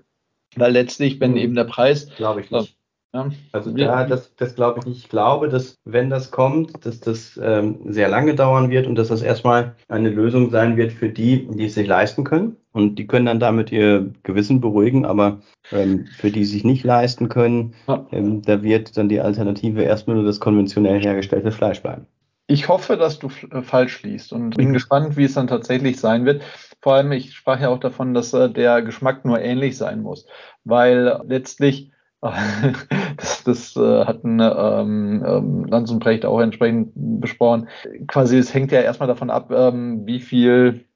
[0.56, 1.38] Weil letztlich, wenn hm.
[1.38, 2.08] eben der Preis.
[2.16, 2.76] Glaube ich nicht.
[3.14, 3.30] Ja.
[3.52, 4.98] Also da, das, das glaube ich nicht.
[4.98, 9.08] Ich glaube, dass wenn das kommt, dass das ähm, sehr lange dauern wird und dass
[9.08, 12.56] das erstmal eine Lösung sein wird für die, die es sich leisten können.
[12.72, 15.40] Und die können dann damit ihr Gewissen beruhigen, aber
[15.72, 18.06] ähm, für die, die sich nicht leisten können, ja.
[18.12, 22.06] ähm, da wird dann die Alternative erstmal nur das konventionell hergestellte Fleisch bleiben.
[22.46, 24.74] Ich hoffe, dass du äh, falsch liest und bin mhm.
[24.74, 26.42] gespannt, wie es dann tatsächlich sein wird.
[26.80, 30.26] Vor allem, ich sprach ja auch davon, dass äh, der Geschmack nur ähnlich sein muss,
[30.64, 31.90] weil letztlich
[33.16, 37.68] das das äh, hatten ähm, ähm, Lanz und Brecht auch entsprechend besprochen.
[38.08, 40.87] Quasi, es hängt ja erstmal davon ab, ähm, wie viel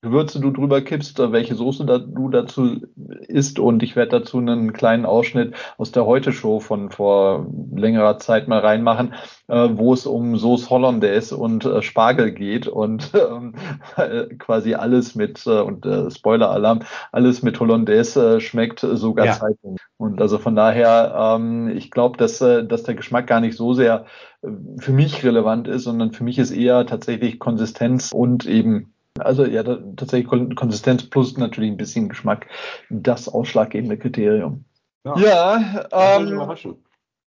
[0.00, 2.80] Gewürze du drüber kippst, äh, welche Soße da, du dazu
[3.26, 8.46] isst und ich werde dazu einen kleinen Ausschnitt aus der Heute-Show von vor längerer Zeit
[8.46, 9.14] mal reinmachen,
[9.48, 13.10] äh, wo es um Sauce Hollandaise und äh, Spargel geht und
[13.98, 16.80] ähm, quasi alles mit, äh, und äh, Spoiler-Alarm,
[17.10, 19.32] alles mit Hollandaise äh, schmeckt sogar ja.
[19.32, 19.78] Zeitung.
[19.96, 23.74] Und also von daher, ähm, ich glaube, dass, äh, dass der Geschmack gar nicht so
[23.74, 24.04] sehr
[24.42, 29.44] äh, für mich relevant ist, sondern für mich ist eher tatsächlich Konsistenz und eben also
[29.44, 32.46] ja, da, tatsächlich Konsistenz plus natürlich ein bisschen Geschmack,
[32.90, 34.64] das ausschlaggebende Kriterium.
[35.04, 36.48] Ja, ja ähm,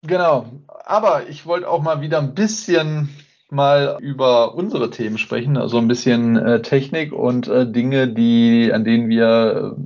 [0.03, 0.47] genau.
[0.85, 3.11] Aber ich wollte auch mal wieder ein bisschen
[3.51, 8.85] mal über unsere Themen sprechen, also ein bisschen äh, Technik und äh, Dinge, die an
[8.85, 9.77] denen wir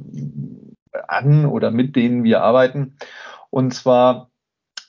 [0.93, 2.97] äh, an oder mit denen wir arbeiten.
[3.51, 4.31] Und zwar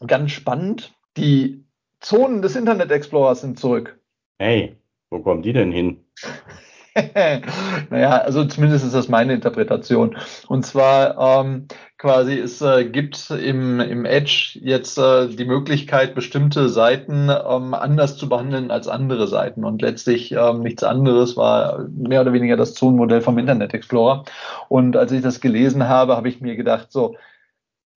[0.06, 1.66] ganz spannend, die
[2.00, 4.00] Zonen des Internet Explorers sind zurück.
[4.38, 4.76] Hey,
[5.10, 6.04] wo kommen die denn hin?
[7.90, 10.16] naja, also zumindest ist das meine Interpretation.
[10.48, 16.70] Und zwar ähm, quasi, es äh, gibt im, im Edge jetzt äh, die Möglichkeit, bestimmte
[16.70, 19.66] Seiten ähm, anders zu behandeln als andere Seiten.
[19.66, 24.24] Und letztlich ähm, nichts anderes war mehr oder weniger das Zonenmodell vom Internet Explorer.
[24.70, 27.18] Und als ich das gelesen habe, habe ich mir gedacht, so,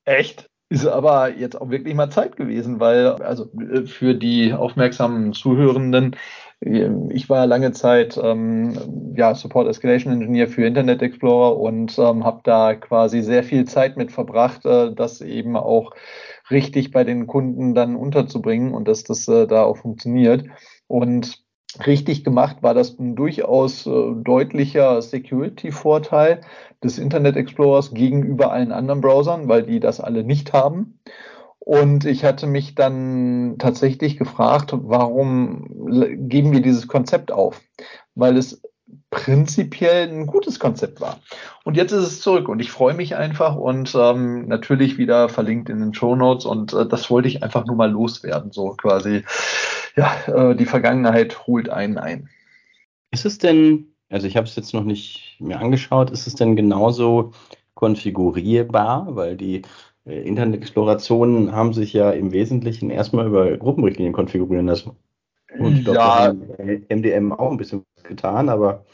[0.05, 0.49] echt?
[0.69, 6.15] Ist aber jetzt auch wirklich mal Zeit gewesen, weil, also äh, für die aufmerksamen Zuhörenden,
[6.59, 12.41] ich war lange Zeit ähm, ja, Support Escalation Engineer für Internet Explorer und ähm, habe
[12.43, 15.91] da quasi sehr viel Zeit mit verbracht, äh, das eben auch
[16.49, 20.45] richtig bei den Kunden dann unterzubringen und dass das äh, da auch funktioniert.
[20.87, 21.43] Und
[21.85, 26.41] richtig gemacht war das ein durchaus äh, deutlicher Security-Vorteil
[26.83, 30.99] des Internet Explorers gegenüber allen anderen Browsern, weil die das alle nicht haben.
[31.67, 35.65] Und ich hatte mich dann tatsächlich gefragt, warum
[36.29, 37.59] geben wir dieses Konzept auf?
[38.15, 38.61] Weil es
[39.09, 41.19] prinzipiell ein gutes Konzept war.
[41.65, 45.67] Und jetzt ist es zurück und ich freue mich einfach und ähm, natürlich wieder verlinkt
[45.67, 49.25] in den Show Notes und äh, das wollte ich einfach nur mal loswerden, so quasi.
[49.97, 52.29] Ja, äh, die Vergangenheit holt einen ein.
[53.11, 56.55] Ist es denn, also ich habe es jetzt noch nicht mir angeschaut, ist es denn
[56.55, 57.33] genauso
[57.73, 59.61] konfigurierbar, weil die
[60.07, 64.91] Internet-Explorationen haben sich ja im Wesentlichen erstmal über Gruppenrichtlinien konfigurieren lassen.
[65.59, 66.95] Und ich glaube, ja.
[66.95, 68.85] MDM auch ein bisschen getan, aber.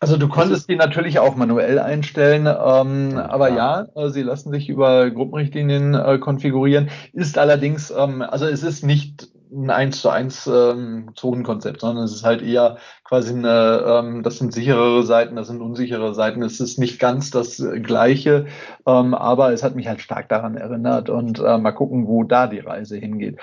[0.00, 4.50] Also du konntest die natürlich auch manuell einstellen, ähm, ja, aber ja, äh, sie lassen
[4.50, 6.90] sich über Gruppenrichtlinien äh, konfigurieren.
[7.12, 12.12] Ist allerdings, ähm, also es ist nicht ein 1 zu 1 ähm, Zonenkonzept, sondern es
[12.12, 16.42] ist halt eher quasi eine, ähm, das sind sicherere Seiten, das sind unsichere Seiten.
[16.42, 18.46] Es ist nicht ganz das Gleiche,
[18.86, 22.46] ähm, aber es hat mich halt stark daran erinnert und äh, mal gucken, wo da
[22.46, 23.38] die Reise hingeht.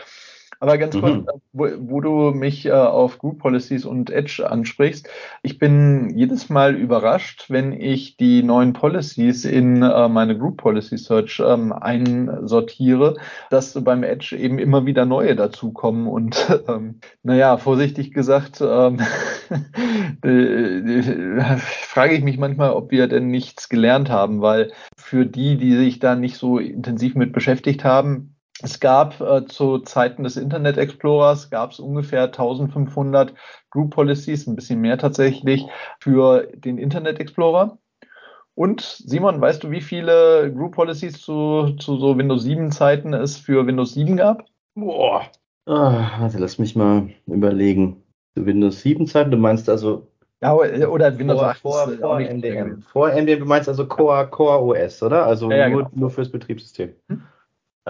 [0.61, 1.01] Aber ganz mhm.
[1.01, 5.07] kurz, wo, wo, du mich äh, auf Group Policies und Edge ansprichst,
[5.41, 10.97] ich bin jedes Mal überrascht, wenn ich die neuen Policies in äh, meine Group Policy
[10.97, 13.15] Search ähm, einsortiere,
[13.49, 16.07] dass beim Edge eben immer wieder neue dazukommen.
[16.07, 18.99] Und ähm, naja, vorsichtig gesagt, ähm,
[21.87, 25.99] frage ich mich manchmal, ob wir denn nichts gelernt haben, weil für die, die sich
[25.99, 31.49] da nicht so intensiv mit beschäftigt haben, es gab äh, zu Zeiten des Internet Explorers
[31.49, 33.33] gab es ungefähr 1500
[33.71, 35.65] Group Policies, ein bisschen mehr tatsächlich,
[35.99, 37.77] für den Internet Explorer.
[38.55, 43.37] Und Simon, weißt du, wie viele Group Policies zu, zu so Windows 7 Zeiten es
[43.37, 44.43] für Windows 7 gab?
[44.75, 45.21] Boah.
[45.65, 48.03] Ah, warte, lass mich mal überlegen.
[48.35, 50.07] Zu Windows 7 Zeiten, du meinst also.
[50.41, 52.81] Ja, oder Windows vor, 8 vor, vor MDM.
[52.81, 55.25] Vor MDM, du meinst also Core, Core OS, oder?
[55.25, 55.91] Also ja, ja, nur, genau.
[55.95, 56.93] nur fürs Betriebssystem.
[57.07, 57.23] Hm?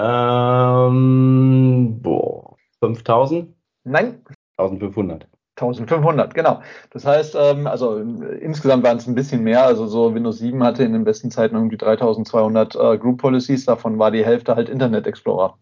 [0.01, 3.53] Ähm, boah, 5000?
[3.83, 4.21] Nein.
[4.57, 5.27] 1500.
[5.59, 6.61] 1500, genau.
[6.91, 9.65] Das heißt, ähm, also insgesamt waren es ein bisschen mehr.
[9.65, 13.65] Also so Windows 7 hatte in den besten Zeiten irgendwie 3200 äh, Group Policies.
[13.65, 15.57] Davon war die Hälfte halt Internet Explorer.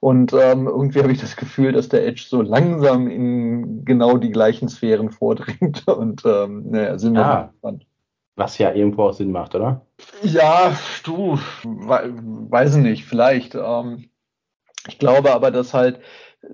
[0.00, 4.30] Und ähm, irgendwie habe ich das Gefühl, dass der Edge so langsam in genau die
[4.30, 5.86] gleichen Sphären vordringt.
[5.88, 7.42] Und ähm, naja, sind wir ah.
[7.52, 7.86] gespannt.
[8.36, 9.86] Was ja irgendwo auch Sinn macht, oder?
[10.22, 13.54] Ja, du, weiß nicht, vielleicht.
[13.54, 14.10] Ähm,
[14.86, 16.00] ich glaube aber, dass halt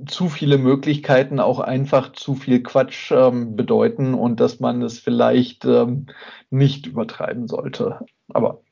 [0.06, 5.64] zu viele Möglichkeiten auch einfach zu viel Quatsch ähm, bedeuten und dass man es vielleicht
[5.64, 6.06] ähm,
[6.50, 8.00] nicht übertreiben sollte.
[8.32, 8.62] Aber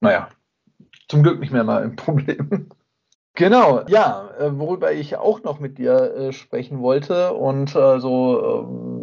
[0.00, 0.28] naja,
[1.08, 2.68] zum Glück nicht mehr mal ein Problem.
[3.34, 8.95] Genau, ja, äh, worüber ich auch noch mit dir äh, sprechen wollte und äh, so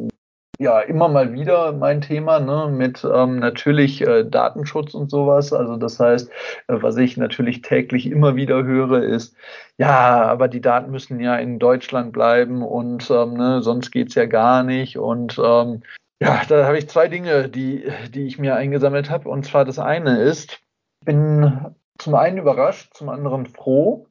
[0.59, 5.51] ja immer mal wieder mein Thema, ne, mit ähm, natürlich äh, Datenschutz und sowas.
[5.51, 6.29] Also das heißt,
[6.67, 9.35] äh, was ich natürlich täglich immer wieder höre, ist,
[9.77, 14.25] ja, aber die Daten müssen ja in Deutschland bleiben und ähm, ne, sonst geht's ja
[14.25, 14.97] gar nicht.
[14.97, 15.81] Und ähm,
[16.21, 19.29] ja, da habe ich zwei Dinge, die, die ich mir eingesammelt habe.
[19.29, 20.61] Und zwar das eine ist,
[21.01, 24.07] ich bin zum einen überrascht, zum anderen froh,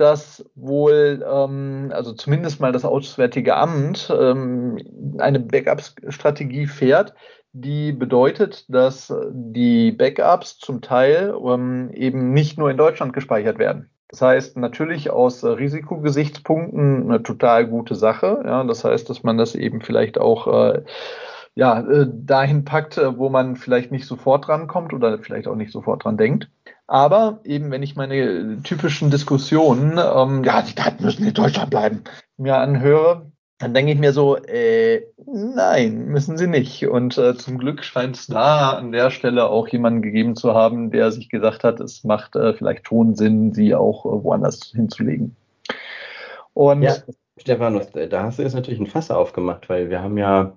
[0.00, 4.78] dass wohl, ähm, also zumindest mal das Auswärtige Amt, ähm,
[5.18, 7.14] eine Backup-Strategie fährt,
[7.52, 13.90] die bedeutet, dass die Backups zum Teil ähm, eben nicht nur in Deutschland gespeichert werden.
[14.08, 18.42] Das heißt natürlich aus Risikogesichtspunkten eine total gute Sache.
[18.44, 20.82] Ja, das heißt, dass man das eben vielleicht auch äh,
[21.54, 25.72] ja, äh, dahin packt, äh, wo man vielleicht nicht sofort drankommt oder vielleicht auch nicht
[25.72, 26.50] sofort dran denkt.
[26.90, 32.02] Aber eben, wenn ich meine typischen Diskussionen, ähm, ja, die Daten müssen in Deutschland bleiben,
[32.36, 36.88] mir anhöre, dann denke ich mir so, äh, nein, müssen sie nicht.
[36.88, 40.90] Und äh, zum Glück scheint es da an der Stelle auch jemanden gegeben zu haben,
[40.90, 45.36] der sich gesagt hat, es macht äh, vielleicht schon Sinn, sie auch äh, woanders hinzulegen.
[46.54, 46.96] Und ja,
[47.36, 47.80] Stefan,
[48.10, 50.56] da hast du jetzt natürlich ein Fass aufgemacht, weil wir haben ja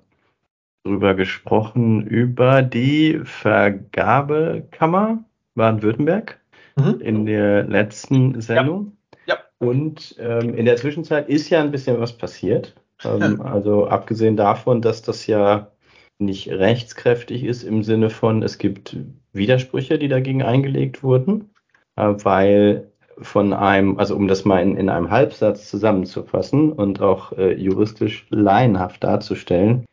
[0.84, 5.24] drüber gesprochen, über die Vergabekammer
[5.56, 6.40] Baden-Württemberg
[6.78, 7.00] mhm.
[7.00, 8.98] in der letzten Sendung.
[9.28, 9.36] Ja.
[9.36, 9.68] ja.
[9.68, 12.76] Und ähm, in der Zwischenzeit ist ja ein bisschen was passiert.
[13.06, 15.74] Ähm, also abgesehen davon, dass das ja
[16.20, 18.96] nicht rechtskräftig ist im Sinne von, es gibt
[19.34, 21.50] Widersprüche, die dagegen eingelegt wurden,
[21.98, 27.32] äh, weil von einem, also um das mal in, in einem Halbsatz zusammenzufassen und auch
[27.34, 29.86] äh, juristisch laienhaft darzustellen,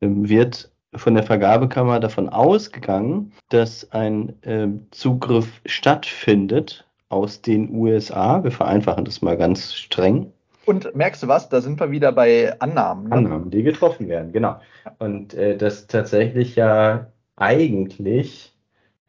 [0.00, 8.42] äh, wird von der Vergabekammer davon ausgegangen, dass ein äh, Zugriff stattfindet aus den USA.
[8.42, 10.32] Wir vereinfachen das mal ganz streng.
[10.66, 11.48] Und merkst du was?
[11.48, 13.08] Da sind wir wieder bei Annahmen.
[13.08, 13.12] Ne?
[13.12, 14.60] Annahmen, die getroffen werden, genau.
[14.98, 18.54] Und äh, dass tatsächlich ja eigentlich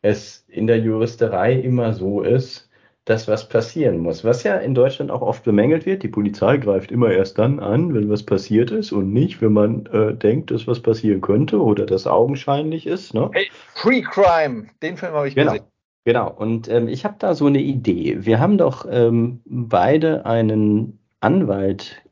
[0.02, 2.70] es in der Juristerei immer so ist,
[3.06, 4.24] dass was passieren muss.
[4.24, 6.02] Was ja in Deutschland auch oft bemängelt wird.
[6.02, 9.86] Die Polizei greift immer erst dann an, wenn was passiert ist und nicht, wenn man
[9.88, 13.14] äh, denkt, dass was passieren könnte oder das augenscheinlich ist.
[13.14, 13.30] Ne?
[13.32, 15.52] Hey, Pre-Crime, den Film habe ich genau.
[15.52, 15.68] gesehen.
[16.04, 18.18] Genau, und ähm, ich habe da so eine Idee.
[18.20, 22.04] Wir haben doch ähm, beide einen Anwalt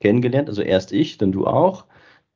[0.00, 1.86] kennengelernt, also erst ich, dann du auch,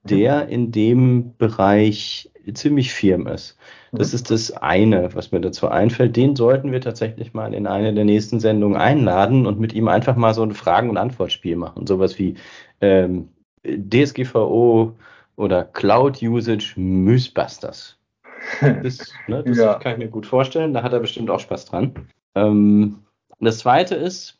[0.04, 3.58] der in dem Bereich ziemlich firm ist.
[3.92, 4.16] Das mhm.
[4.16, 6.16] ist das eine, was mir dazu einfällt.
[6.16, 10.16] Den sollten wir tatsächlich mal in eine der nächsten Sendungen einladen und mit ihm einfach
[10.16, 11.86] mal so ein Fragen- und Antwortspiel machen.
[11.86, 12.34] Sowas wie
[12.80, 13.28] ähm,
[13.64, 14.96] DSGVO
[15.36, 17.98] oder Cloud Usage Mythbusters.
[18.60, 19.74] Das, ne, das ja.
[19.74, 20.72] kann ich mir gut vorstellen.
[20.72, 21.94] Da hat er bestimmt auch Spaß dran.
[22.34, 23.00] Ähm,
[23.40, 24.38] das zweite ist,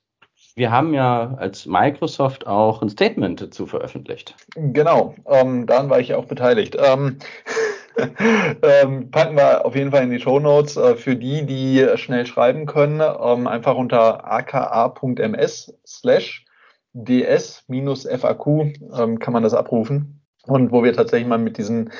[0.55, 4.35] wir haben ja als Microsoft auch ein Statement zu veröffentlicht.
[4.55, 6.77] Genau, ähm, daran war ich ja auch beteiligt.
[6.79, 7.19] Ähm,
[8.63, 12.27] ähm, packen wir auf jeden Fall in die Show Notes äh, für die, die schnell
[12.27, 13.01] schreiben können.
[13.01, 16.45] Ähm, einfach unter aka.ms slash
[16.95, 20.21] ds-faq ähm, kann man das abrufen.
[20.47, 21.93] Und wo wir tatsächlich mal mit diesen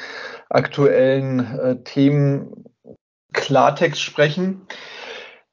[0.49, 2.65] aktuellen äh, Themen
[3.33, 4.67] Klartext sprechen.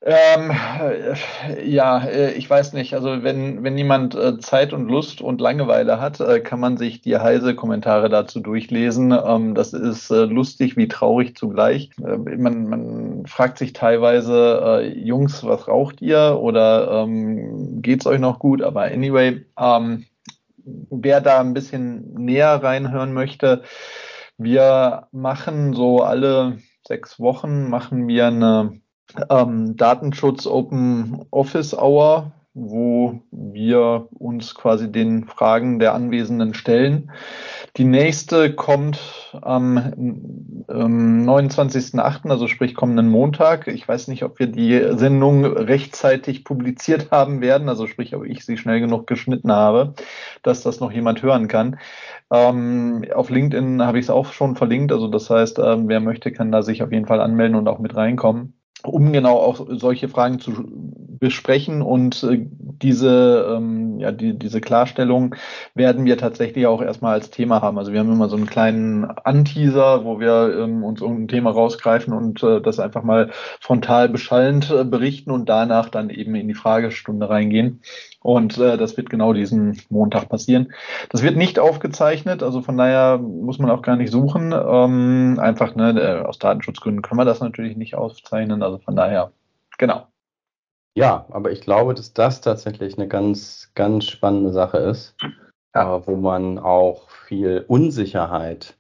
[0.01, 2.93] Ähm, äh, ja, äh, ich weiß nicht.
[2.93, 7.17] Also wenn, wenn jemand äh, Zeit und Lust und Langeweile hat, kann man sich die
[7.17, 9.11] heise Kommentare dazu durchlesen.
[9.11, 11.91] Ähm, das ist lustig wie traurig zugleich.
[12.01, 16.39] Äh, man, man fragt sich teilweise, Jungs, was raucht ihr?
[16.39, 18.61] Oder ähm, geht's euch noch gut?
[18.61, 20.05] Aber anyway, ähm,
[20.89, 23.63] wer da ein bisschen näher reinhören möchte,
[24.37, 28.79] wir machen so alle sechs Wochen machen wir eine
[29.29, 37.11] ähm, Datenschutz Open Office Hour, wo wir uns quasi den Fragen der Anwesenden stellen.
[37.77, 38.99] Die nächste kommt
[39.41, 39.77] am
[40.67, 43.67] ähm, 29.08., also sprich kommenden Montag.
[43.67, 48.43] Ich weiß nicht, ob wir die Sendung rechtzeitig publiziert haben werden, also sprich, ob ich
[48.45, 49.93] sie schnell genug geschnitten habe,
[50.41, 51.79] dass das noch jemand hören kann.
[52.31, 56.31] Ähm, auf LinkedIn habe ich es auch schon verlinkt, also das heißt, ähm, wer möchte,
[56.31, 60.07] kann da sich auf jeden Fall anmelden und auch mit reinkommen um genau auch solche
[60.07, 60.53] Fragen zu
[61.19, 62.45] besprechen und äh,
[62.81, 65.35] diese, ähm, ja, die, diese Klarstellung
[65.75, 67.77] werden wir tatsächlich auch erstmal als Thema haben.
[67.77, 72.13] Also wir haben immer so einen kleinen Anteaser, wo wir ähm, uns irgendein Thema rausgreifen
[72.13, 76.53] und äh, das einfach mal frontal beschallend äh, berichten und danach dann eben in die
[76.53, 77.81] Fragestunde reingehen.
[78.21, 80.73] Und äh, das wird genau diesen Montag passieren.
[81.09, 84.53] Das wird nicht aufgezeichnet, also von daher muss man auch gar nicht suchen.
[84.53, 88.61] Ähm, einfach ne, aus Datenschutzgründen können wir das natürlich nicht aufzeichnen.
[88.61, 89.31] Also von daher,
[89.77, 90.07] genau.
[90.95, 95.15] Ja, aber ich glaube, dass das tatsächlich eine ganz, ganz spannende Sache ist.
[95.73, 95.95] ja.
[95.97, 98.75] äh, wo man auch viel Unsicherheit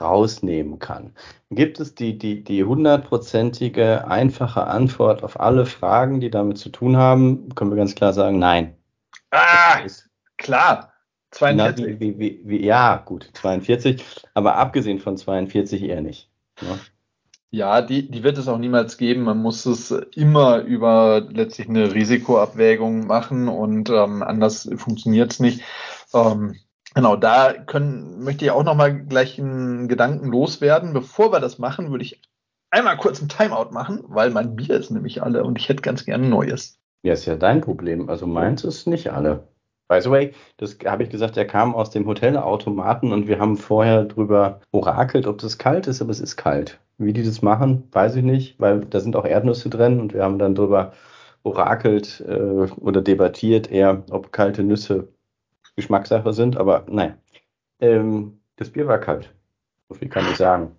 [0.00, 1.12] rausnehmen kann.
[1.50, 6.96] Gibt es die, die, die hundertprozentige, einfache Antwort auf alle Fragen, die damit zu tun
[6.96, 7.54] haben?
[7.54, 8.76] Können wir ganz klar sagen, nein.
[9.30, 9.80] Ah,
[10.36, 10.92] klar.
[11.32, 11.86] 42.
[11.86, 14.04] Na, wie, wie, wie, ja, gut, 42.
[14.34, 16.30] Aber abgesehen von 42 eher nicht.
[16.60, 16.68] Ja.
[16.68, 16.78] Ne?
[17.54, 19.22] Ja, die, die wird es auch niemals geben.
[19.22, 25.60] Man muss es immer über letztlich eine Risikoabwägung machen und ähm, anders funktioniert es nicht.
[26.12, 26.56] Ähm,
[26.94, 30.92] genau, da können, möchte ich auch noch mal gleich einen Gedanken loswerden.
[30.92, 32.22] Bevor wir das machen, würde ich
[32.70, 36.04] einmal kurz ein Timeout machen, weil mein Bier ist nämlich alle und ich hätte ganz
[36.04, 36.78] gerne ein neues.
[37.02, 38.08] Ja, ist ja dein Problem.
[38.08, 39.46] Also meins ist nicht alle.
[39.88, 43.58] By the way, das habe ich gesagt, er kam aus dem Hotelautomaten und wir haben
[43.58, 46.80] vorher drüber orakelt, ob das kalt ist, aber es ist kalt.
[46.96, 50.22] Wie die das machen, weiß ich nicht, weil da sind auch Erdnüsse drin und wir
[50.22, 50.92] haben dann drüber
[51.42, 55.08] orakelt äh, oder debattiert eher, ob kalte Nüsse
[55.76, 57.14] Geschmackssache sind, aber nein.
[57.80, 59.32] Ähm, das Bier war kalt.
[59.88, 60.76] So viel kann ich sagen.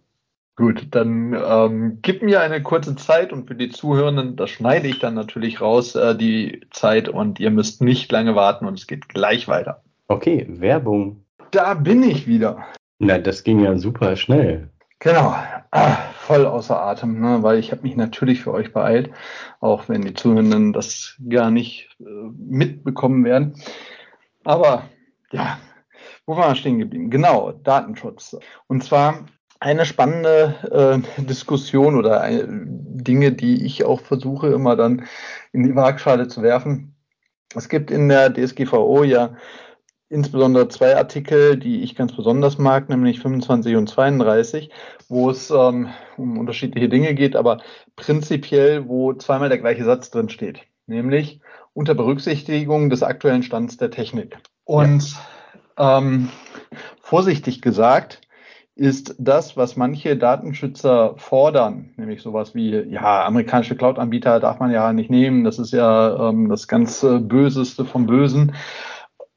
[0.55, 4.99] Gut, dann ähm, gib mir eine kurze Zeit und für die Zuhörenden, das schneide ich
[4.99, 9.09] dann natürlich raus, äh, die Zeit und ihr müsst nicht lange warten und es geht
[9.09, 9.83] gleich weiter.
[10.07, 11.25] Okay, Werbung.
[11.51, 12.63] Da bin ich wieder.
[12.99, 14.69] Na, das ging ja super schnell.
[14.99, 15.35] Genau,
[15.71, 17.43] ah, voll außer Atem, ne?
[17.43, 19.11] weil ich habe mich natürlich für euch beeilt,
[19.59, 22.03] auch wenn die Zuhörenden das gar nicht äh,
[22.37, 23.55] mitbekommen werden.
[24.45, 24.89] Aber
[25.31, 25.59] ja,
[26.25, 27.09] wo waren wir stehen geblieben?
[27.09, 28.37] Genau, Datenschutz.
[28.67, 29.25] Und zwar
[29.59, 35.05] eine spannende äh, Diskussion oder eine, Dinge, die ich auch versuche immer dann
[35.51, 36.95] in die Waagschale zu werfen.
[37.55, 39.35] Es gibt in der DSGVO ja
[40.09, 44.69] insbesondere zwei Artikel, die ich ganz besonders mag, nämlich 25 und 32,
[45.09, 47.61] wo es ähm, um unterschiedliche Dinge geht, aber
[47.95, 51.41] prinzipiell, wo zweimal der gleiche Satz drin steht, nämlich
[51.75, 54.37] unter Berücksichtigung des aktuellen Stands der Technik.
[54.63, 55.15] Und
[55.77, 55.97] ja.
[55.99, 56.29] ähm,
[57.01, 58.21] vorsichtig gesagt,
[58.75, 64.91] ist das, was manche Datenschützer fordern, nämlich sowas wie, ja, amerikanische Cloud-Anbieter darf man ja
[64.91, 68.55] nicht nehmen, das ist ja ähm, das ganz äh, Böseste vom Bösen,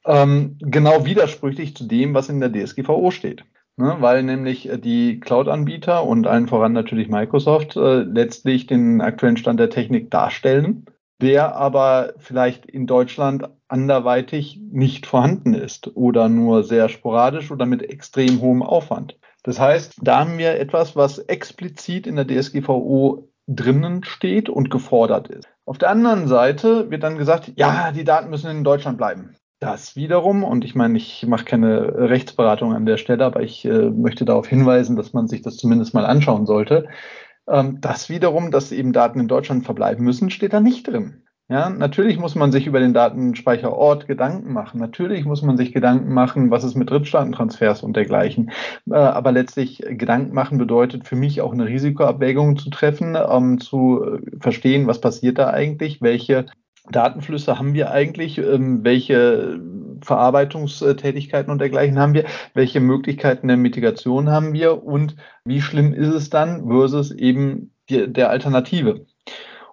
[0.07, 3.45] ähm, genau widersprüchlich zu dem, was in der DSGVO steht.
[3.77, 9.37] Ne, weil nämlich äh, die Cloud-Anbieter und allen voran natürlich Microsoft äh, letztlich den aktuellen
[9.37, 10.87] Stand der Technik darstellen,
[11.21, 17.83] der aber vielleicht in Deutschland anderweitig nicht vorhanden ist oder nur sehr sporadisch oder mit
[17.83, 19.19] extrem hohem Aufwand.
[19.43, 25.29] Das heißt, da haben wir etwas, was explizit in der DSGVO drinnen steht und gefordert
[25.29, 25.49] ist.
[25.65, 29.35] Auf der anderen Seite wird dann gesagt, ja, die Daten müssen in Deutschland bleiben.
[29.61, 33.91] Das wiederum, und ich meine, ich mache keine Rechtsberatung an der Stelle, aber ich äh,
[33.91, 36.89] möchte darauf hinweisen, dass man sich das zumindest mal anschauen sollte.
[37.51, 41.23] Ähm, das wiederum, dass eben Daten in Deutschland verbleiben müssen, steht da nicht drin.
[41.51, 44.79] Ja, natürlich muss man sich über den Datenspeicherort Gedanken machen.
[44.81, 48.51] Natürlich muss man sich Gedanken machen, was ist mit Drittstaatentransfers und dergleichen.
[48.91, 54.19] Äh, aber letztlich Gedanken machen bedeutet für mich auch eine Risikoabwägung zu treffen, ähm, zu
[54.39, 56.45] verstehen, was passiert da eigentlich, welche
[56.91, 59.61] Datenflüsse haben wir eigentlich, ähm, welche
[60.03, 62.25] Verarbeitungstätigkeiten und dergleichen haben wir,
[62.55, 68.13] welche Möglichkeiten der Mitigation haben wir und wie schlimm ist es dann versus eben die,
[68.13, 69.07] der Alternative.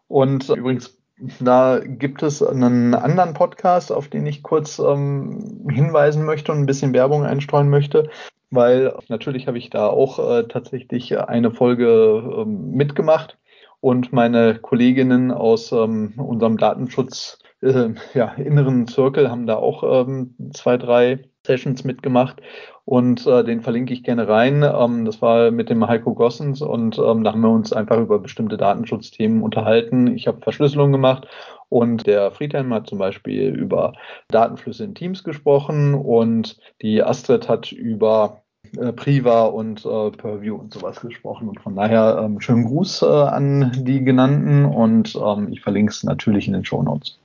[0.08, 0.98] Und übrigens
[1.40, 6.66] da gibt es einen anderen Podcast, auf den ich kurz ähm, hinweisen möchte und ein
[6.66, 8.10] bisschen Werbung einstreuen möchte,
[8.52, 13.38] weil natürlich habe ich da auch äh, tatsächlich eine Folge ähm, mitgemacht
[13.86, 20.34] und meine Kolleginnen aus ähm, unserem Datenschutz äh, ja, inneren Circle haben da auch ähm,
[20.56, 22.42] zwei, drei Sessions mitgemacht
[22.84, 24.64] und äh, den verlinke ich gerne rein.
[24.64, 28.18] Ähm, das war mit dem Heiko Gossens und ähm, da haben wir uns einfach über
[28.18, 30.08] bestimmte Datenschutzthemen unterhalten.
[30.16, 31.28] Ich habe Verschlüsselung gemacht
[31.70, 33.94] und der Friedhelm hat zum Beispiel über
[34.30, 38.42] Datenflüsse in Teams gesprochen und die Astrid hat über
[38.78, 41.50] äh, Priva und äh, Purview und sowas gesprochen.
[41.50, 46.04] Und von daher ähm, schönen Gruß äh, an die genannten und ähm, ich verlinke es
[46.04, 47.20] natürlich in den Show Notes.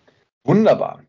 [0.45, 1.01] Wunderbar.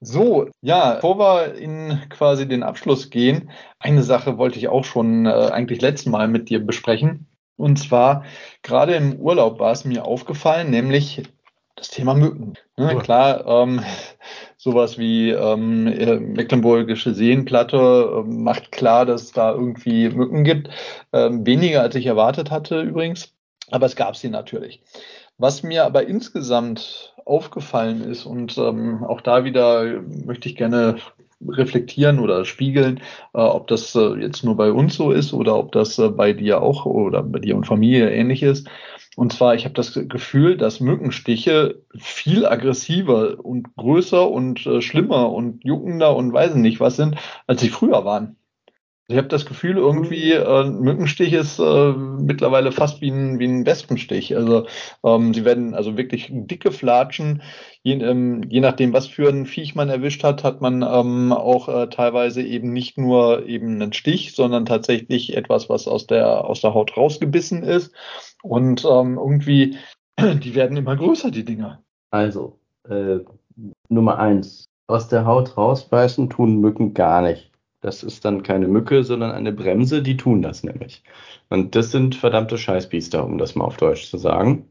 [0.00, 5.26] So, ja, bevor wir in quasi den Abschluss gehen, eine Sache wollte ich auch schon
[5.26, 7.26] äh, eigentlich letztes Mal mit dir besprechen.
[7.56, 8.24] Und zwar,
[8.62, 11.22] gerade im Urlaub war es mir aufgefallen, nämlich
[11.76, 12.54] das Thema Mücken.
[12.76, 12.96] Ne.
[12.98, 13.80] Klar, ähm,
[14.56, 20.70] sowas wie ähm, äh, Mecklenburgische Seenplatte äh, macht klar, dass es da irgendwie Mücken gibt.
[21.12, 23.34] Ähm, weniger als ich erwartet hatte übrigens,
[23.70, 24.80] aber es gab sie natürlich.
[25.38, 30.96] Was mir aber insgesamt aufgefallen ist und ähm, auch da wieder möchte ich gerne
[31.46, 33.00] reflektieren oder spiegeln,
[33.34, 36.32] äh, ob das äh, jetzt nur bei uns so ist oder ob das äh, bei
[36.32, 38.68] dir auch oder bei dir und Familie ähnlich ist.
[39.16, 45.32] Und zwar, ich habe das Gefühl, dass Mückenstiche viel aggressiver und größer und äh, schlimmer
[45.32, 48.36] und juckender und weiß nicht was sind, als sie früher waren.
[49.08, 50.44] Ich habe das Gefühl, irgendwie mhm.
[50.44, 54.36] äh, Mückenstich ist äh, mittlerweile fast wie ein, wie ein Wespenstich.
[54.36, 54.66] Also
[55.04, 57.42] ähm, sie werden also wirklich dicke Flatschen.
[57.84, 61.68] Je, ähm, je nachdem, was für ein Viech man erwischt hat, hat man ähm, auch
[61.68, 66.60] äh, teilweise eben nicht nur eben einen Stich, sondern tatsächlich etwas, was aus der aus
[66.60, 67.94] der Haut rausgebissen ist.
[68.42, 69.76] Und ähm, irgendwie,
[70.18, 71.82] die werden immer größer, die Dinger.
[72.10, 72.58] Also
[72.88, 73.20] äh,
[73.88, 77.50] Nummer eins: Aus der Haut rausbeißen tun Mücken gar nicht.
[77.80, 81.04] Das ist dann keine Mücke, sondern eine Bremse, die tun das nämlich.
[81.50, 84.68] Und das sind verdammte Scheißbiester, um das mal auf Deutsch zu sagen.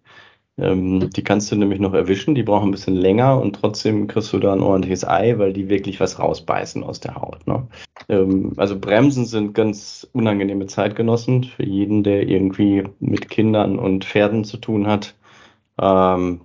[0.58, 4.32] Ähm, die kannst du nämlich noch erwischen, die brauchen ein bisschen länger und trotzdem kriegst
[4.32, 7.46] du da ein ordentliches Ei, weil die wirklich was rausbeißen aus der Haut.
[7.46, 7.68] Ne?
[8.08, 14.46] Ähm, also Bremsen sind ganz unangenehme Zeitgenossen für jeden, der irgendwie mit Kindern und Pferden
[14.46, 15.16] zu tun hat.
[15.80, 16.42] Ähm,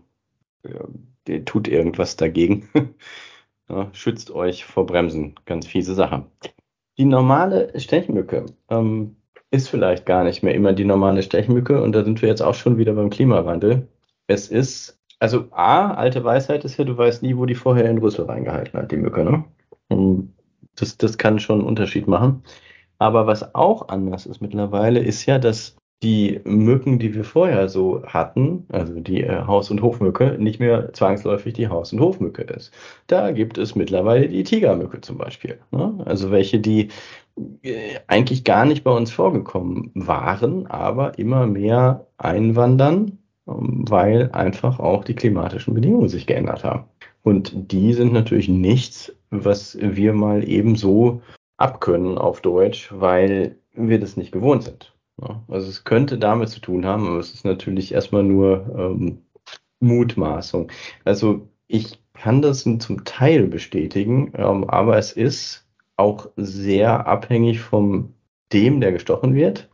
[1.26, 2.68] der tut irgendwas dagegen.
[3.68, 5.36] ja, schützt euch vor Bremsen.
[5.46, 6.26] Ganz fiese Sache.
[6.98, 9.16] Die normale Stechmücke ähm,
[9.52, 12.54] ist vielleicht gar nicht mehr immer die normale Stechmücke und da sind wir jetzt auch
[12.54, 13.88] schon wieder beim Klimawandel.
[14.30, 17.98] Es ist, also A, alte Weisheit ist ja, du weißt nie, wo die vorher in
[17.98, 19.44] Rüssel reingehalten hat, die Mücke, ne?
[20.76, 22.44] Das, das kann schon einen Unterschied machen.
[22.98, 28.04] Aber was auch anders ist mittlerweile, ist ja, dass die Mücken, die wir vorher so
[28.06, 32.72] hatten, also die äh, Haus- und Hofmücke, nicht mehr zwangsläufig die Haus- und Hofmücke ist.
[33.08, 35.58] Da gibt es mittlerweile die Tigermücke zum Beispiel.
[35.72, 35.98] Ne?
[36.06, 36.88] Also welche, die
[37.62, 43.19] äh, eigentlich gar nicht bei uns vorgekommen waren, aber immer mehr einwandern,
[43.58, 46.84] weil einfach auch die klimatischen Bedingungen sich geändert haben.
[47.22, 51.22] Und die sind natürlich nichts, was wir mal ebenso
[51.56, 54.94] abkönnen auf Deutsch, weil wir das nicht gewohnt sind.
[55.48, 59.18] Also es könnte damit zu tun haben, aber es ist natürlich erstmal nur ähm,
[59.80, 60.70] Mutmaßung.
[61.04, 68.14] Also ich kann das zum Teil bestätigen, ähm, aber es ist auch sehr abhängig vom
[68.52, 69.68] dem, der gestochen wird.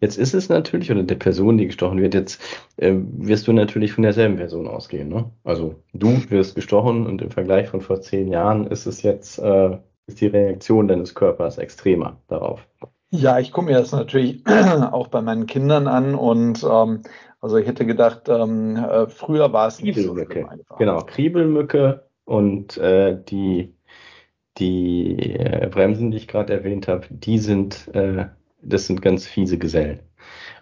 [0.00, 2.40] Jetzt ist es natürlich, oder der Person, die gestochen wird, jetzt
[2.76, 5.08] äh, wirst du natürlich von derselben Person ausgehen.
[5.08, 5.30] Ne?
[5.44, 9.78] Also du wirst gestochen und im Vergleich von vor zehn Jahren ist es jetzt, äh,
[10.06, 12.66] ist die Reaktion deines Körpers extremer darauf.
[13.10, 17.02] Ja, ich gucke mir das natürlich auch bei meinen Kindern an und ähm,
[17.40, 20.78] also ich hätte gedacht, ähm, äh, früher war es nicht so einfach.
[20.78, 23.74] Genau, Kriebelmücke und äh, die,
[24.60, 28.26] die äh, Bremsen, die ich gerade erwähnt habe, die sind, äh,
[28.62, 30.00] das sind ganz fiese Gesellen.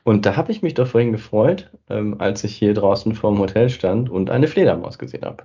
[0.05, 3.69] Und da habe ich mich doch vorhin gefreut, ähm, als ich hier draußen vorm Hotel
[3.69, 5.45] stand und eine Fledermaus gesehen habe.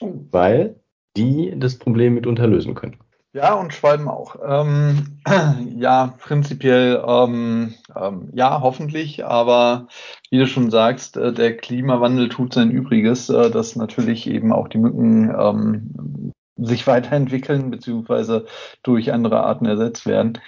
[0.00, 0.14] Oh.
[0.30, 0.76] Weil
[1.16, 2.96] die das Problem mitunter lösen können.
[3.34, 4.36] Ja, und Schwalben auch.
[4.46, 5.20] Ähm,
[5.76, 9.88] ja, prinzipiell ähm, ähm, ja, hoffentlich, aber
[10.30, 14.68] wie du schon sagst, äh, der Klimawandel tut sein Übriges, äh, dass natürlich eben auch
[14.68, 18.46] die Mücken ähm, sich weiterentwickeln beziehungsweise
[18.82, 20.38] durch andere Arten ersetzt werden.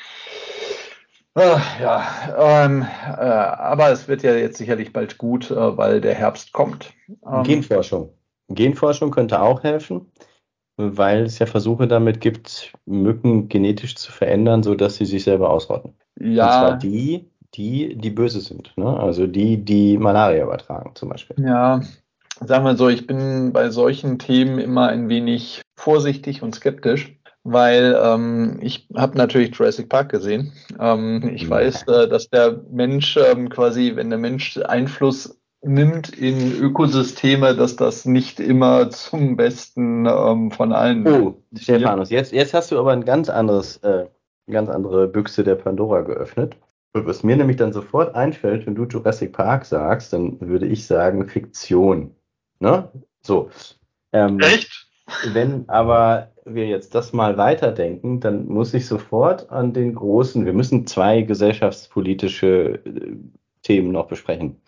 [1.37, 2.05] Äh, ja,
[2.39, 6.93] ähm, äh, aber es wird ja jetzt sicherlich bald gut, äh, weil der Herbst kommt.
[7.27, 8.13] Ähm, Genforschung.
[8.49, 10.13] Genforschung könnte auch helfen
[10.77, 15.95] weil es ja Versuche damit gibt, Mücken genetisch zu verändern, sodass sie sich selber ausrotten.
[16.19, 16.45] Ja.
[16.45, 18.73] Und zwar die, die, die böse sind.
[18.77, 18.99] Ne?
[18.99, 21.37] Also die, die Malaria übertragen zum Beispiel.
[21.45, 21.81] Ja,
[22.41, 27.17] sagen wir so, ich bin bei solchen Themen immer ein wenig vorsichtig und skeptisch.
[27.47, 30.53] Weil ähm, ich habe natürlich Jurassic Park gesehen.
[30.81, 31.51] Ähm, ich ja.
[31.51, 37.77] weiß, äh, dass der Mensch ähm, quasi, wenn der Mensch Einfluss nimmt in Ökosysteme, dass
[37.77, 41.07] das nicht immer zum Besten ähm, von allen.
[41.07, 44.07] Oh, Stephanus, jetzt, jetzt hast du aber ein ganz anderes, äh,
[44.51, 46.57] ganz andere Büchse der Pandora geöffnet.
[46.95, 51.29] Was mir nämlich dann sofort einfällt, wenn du Jurassic Park sagst, dann würde ich sagen
[51.29, 52.15] Fiktion.
[52.61, 52.89] Ne?
[53.23, 53.51] So.
[54.13, 54.89] Ähm, Echt?
[55.33, 60.53] Wenn aber wir jetzt das mal weiterdenken, dann muss ich sofort an den großen, wir
[60.53, 63.17] müssen zwei gesellschaftspolitische äh,
[63.63, 64.61] Themen noch besprechen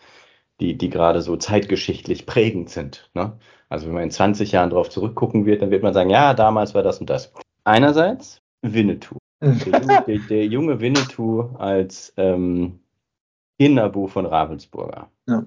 [0.59, 3.09] die, die gerade so zeitgeschichtlich prägend sind.
[3.13, 3.37] Ne?
[3.69, 6.73] Also wenn man in 20 Jahren darauf zurückgucken wird, dann wird man sagen, ja, damals
[6.73, 7.31] war das und das.
[7.63, 9.17] Einerseits Winnetou.
[9.39, 12.79] Der junge, der, der junge Winnetou als ähm,
[13.59, 15.09] Kinderbuch von Ravensburger.
[15.27, 15.43] Ja.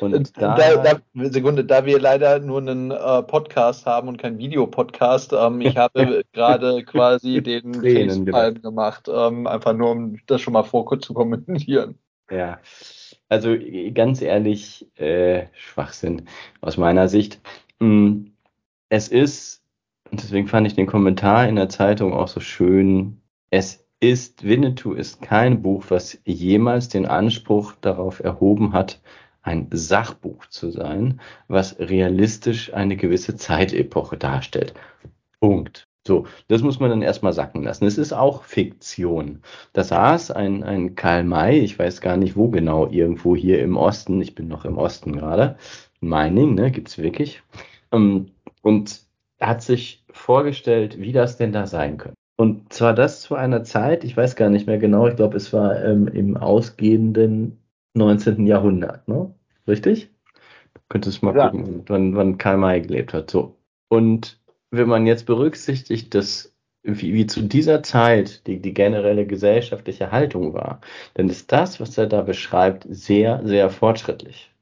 [0.00, 4.38] Und da, da, da, Sekunde, da wir leider nur einen äh, Podcast haben und keinen
[4.38, 10.52] Videopodcast, ähm, ich habe gerade quasi den Facepalm gemacht, ähm, einfach nur um das schon
[10.52, 11.98] mal vor kurz zu kommentieren.
[12.30, 12.58] Ja,
[13.28, 13.56] also
[13.94, 16.28] ganz ehrlich, äh, Schwachsinn
[16.60, 17.40] aus meiner Sicht.
[17.78, 18.26] Mm,
[18.90, 19.62] es ist,
[20.10, 24.94] und deswegen fand ich den Kommentar in der Zeitung auch so schön, es ist, Winnetou
[24.94, 29.00] ist kein Buch, was jemals den Anspruch darauf erhoben hat,
[29.42, 34.74] ein Sachbuch zu sein, was realistisch eine gewisse Zeitepoche darstellt.
[35.40, 35.88] Punkt.
[36.04, 37.84] So, das muss man dann erstmal sacken lassen.
[37.86, 39.42] Es ist auch Fiktion.
[39.72, 43.76] Da saß ein, ein Karl May, ich weiß gar nicht wo genau, irgendwo hier im
[43.76, 45.56] Osten, ich bin noch im Osten gerade,
[46.00, 47.44] Mining, ne, gibt's wirklich.
[47.92, 48.32] Ähm,
[48.62, 49.02] und
[49.40, 52.16] hat sich vorgestellt, wie das denn da sein könnte.
[52.42, 55.52] Und zwar das zu einer Zeit, ich weiß gar nicht mehr genau, ich glaube, es
[55.52, 57.56] war ähm, im ausgehenden
[57.94, 58.48] 19.
[58.48, 59.32] Jahrhundert, ne?
[59.68, 60.10] Richtig?
[60.88, 61.50] Könntest mal ja.
[61.50, 63.30] gucken, wann, wann Karl May gelebt hat.
[63.30, 63.54] So.
[63.88, 64.40] Und
[64.72, 70.52] wenn man jetzt berücksichtigt, dass wie, wie zu dieser Zeit die, die generelle gesellschaftliche Haltung
[70.52, 70.80] war,
[71.14, 74.52] dann ist das, was er da beschreibt, sehr, sehr fortschrittlich.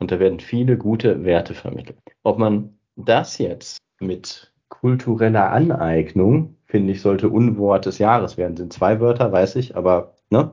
[0.00, 1.98] Und da werden viele gute Werte vermittelt.
[2.24, 8.56] Ob man das jetzt mit kultureller Aneignung, finde ich, sollte Unwort des Jahres werden.
[8.56, 10.52] Sind zwei Wörter, weiß ich, aber ne,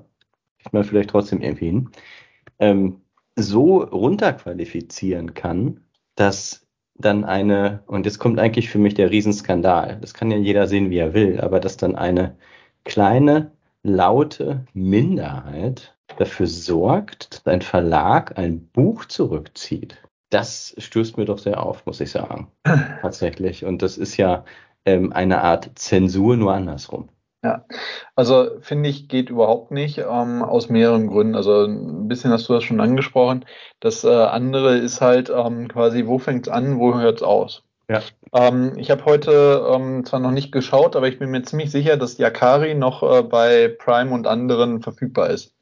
[0.60, 1.90] kriegt man vielleicht trotzdem irgendwie hin.
[2.60, 3.02] Ähm,
[3.36, 5.82] so runterqualifizieren kann,
[6.16, 6.66] dass
[6.98, 10.90] dann eine, und jetzt kommt eigentlich für mich der Riesenskandal, das kann ja jeder sehen,
[10.90, 12.38] wie er will, aber dass dann eine
[12.86, 13.52] kleine,
[13.84, 20.02] laute Minderheit dafür sorgt, dass ein Verlag ein Buch zurückzieht.
[20.30, 22.52] Das stößt mir doch sehr auf, muss ich sagen.
[22.64, 23.66] Tatsächlich.
[23.66, 24.46] Und das ist ja
[24.86, 27.10] ähm, eine Art Zensur, nur andersrum.
[27.44, 27.64] Ja,
[28.16, 31.36] also finde ich, geht überhaupt nicht, ähm, aus mehreren Gründen.
[31.36, 33.46] Also ein bisschen hast du das schon angesprochen.
[33.80, 37.64] Das äh, andere ist halt ähm, quasi, wo fängt es an, wo hört es aus?
[37.88, 38.02] Ja.
[38.34, 41.98] Ähm, ich habe heute ähm, zwar noch nicht geschaut, aber ich bin mir ziemlich sicher,
[41.98, 45.54] dass Yakari noch äh, bei Prime und anderen verfügbar ist.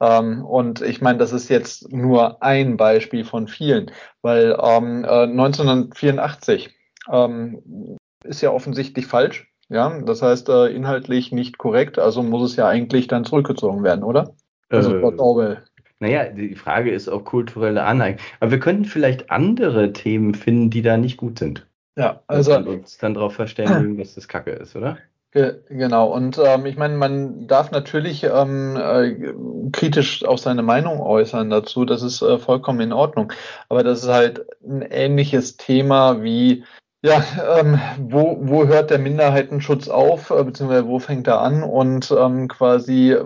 [0.00, 3.92] Ähm, und ich meine, das ist jetzt nur ein Beispiel von vielen,
[4.22, 6.74] weil ähm, äh, 1984
[7.12, 12.56] ähm, ist ja offensichtlich falsch ja, das heißt äh, inhaltlich nicht korrekt, also muss es
[12.56, 14.34] ja eigentlich dann zurückgezogen werden, oder?
[14.68, 15.62] Also äh, Orwell.
[15.98, 18.20] Naja, die Frage ist auch kulturelle Aneignung.
[18.40, 21.66] Aber wir könnten vielleicht andere Themen finden, die da nicht gut sind.
[21.96, 22.54] Ja, also.
[22.56, 24.98] Und uns dann darauf verständigen, dass das Kacke ist, oder?
[25.30, 29.32] Genau, und ähm, ich meine, man darf natürlich ähm, äh,
[29.72, 33.32] kritisch auch seine Meinung äußern dazu, das ist äh, vollkommen in Ordnung.
[33.70, 36.64] Aber das ist halt ein ähnliches Thema wie
[37.02, 37.24] ja,
[37.58, 42.48] ähm, wo, wo hört der Minderheitenschutz auf, äh, beziehungsweise wo fängt er an und ähm,
[42.48, 43.16] quasi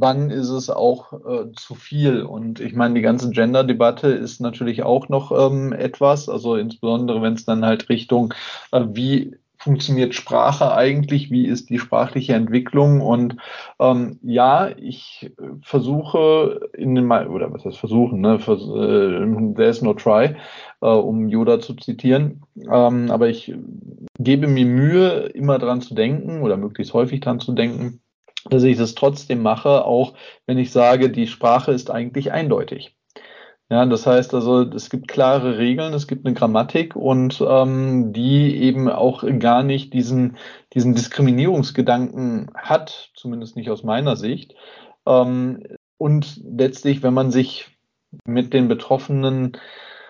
[0.00, 2.22] wann ist es auch äh, zu viel?
[2.22, 7.34] Und ich meine, die ganze Gender-Debatte ist natürlich auch noch ähm, etwas, also insbesondere wenn
[7.34, 8.34] es dann halt Richtung,
[8.72, 13.02] äh, wie funktioniert Sprache eigentlich, wie ist die sprachliche Entwicklung?
[13.02, 13.36] Und
[13.78, 15.30] ähm, ja, ich
[15.62, 20.36] versuche in den, oder was heißt versuchen, ne, Vers äh, there's no try,
[20.80, 23.54] äh, um Yoda zu zitieren, ähm, aber ich
[24.18, 28.00] gebe mir Mühe, immer dran zu denken oder möglichst häufig dran zu denken,
[28.48, 30.14] dass ich das trotzdem mache, auch
[30.46, 32.96] wenn ich sage, die Sprache ist eigentlich eindeutig.
[33.70, 38.56] Ja, das heißt also, es gibt klare Regeln, es gibt eine Grammatik und ähm, die
[38.56, 40.36] eben auch gar nicht diesen,
[40.74, 44.56] diesen Diskriminierungsgedanken hat, zumindest nicht aus meiner Sicht.
[45.06, 45.62] Ähm,
[45.98, 47.68] und letztlich, wenn man sich
[48.24, 49.52] mit den Betroffenen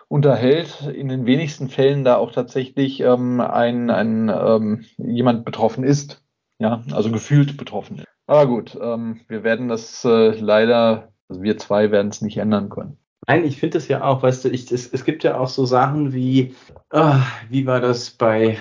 [0.08, 6.22] unterhält, in den wenigsten Fällen da auch tatsächlich ähm, ein, ein ähm, jemand betroffen ist.
[6.58, 8.06] Ja, also gefühlt betroffen ist.
[8.26, 12.70] Aber gut, ähm, wir werden das äh, leider, also wir zwei werden es nicht ändern
[12.70, 12.99] können.
[13.26, 15.66] Nein, ich finde es ja auch, weißt du, ich, es, es gibt ja auch so
[15.66, 16.54] Sachen wie,
[16.90, 17.14] oh,
[17.48, 18.58] wie war das bei,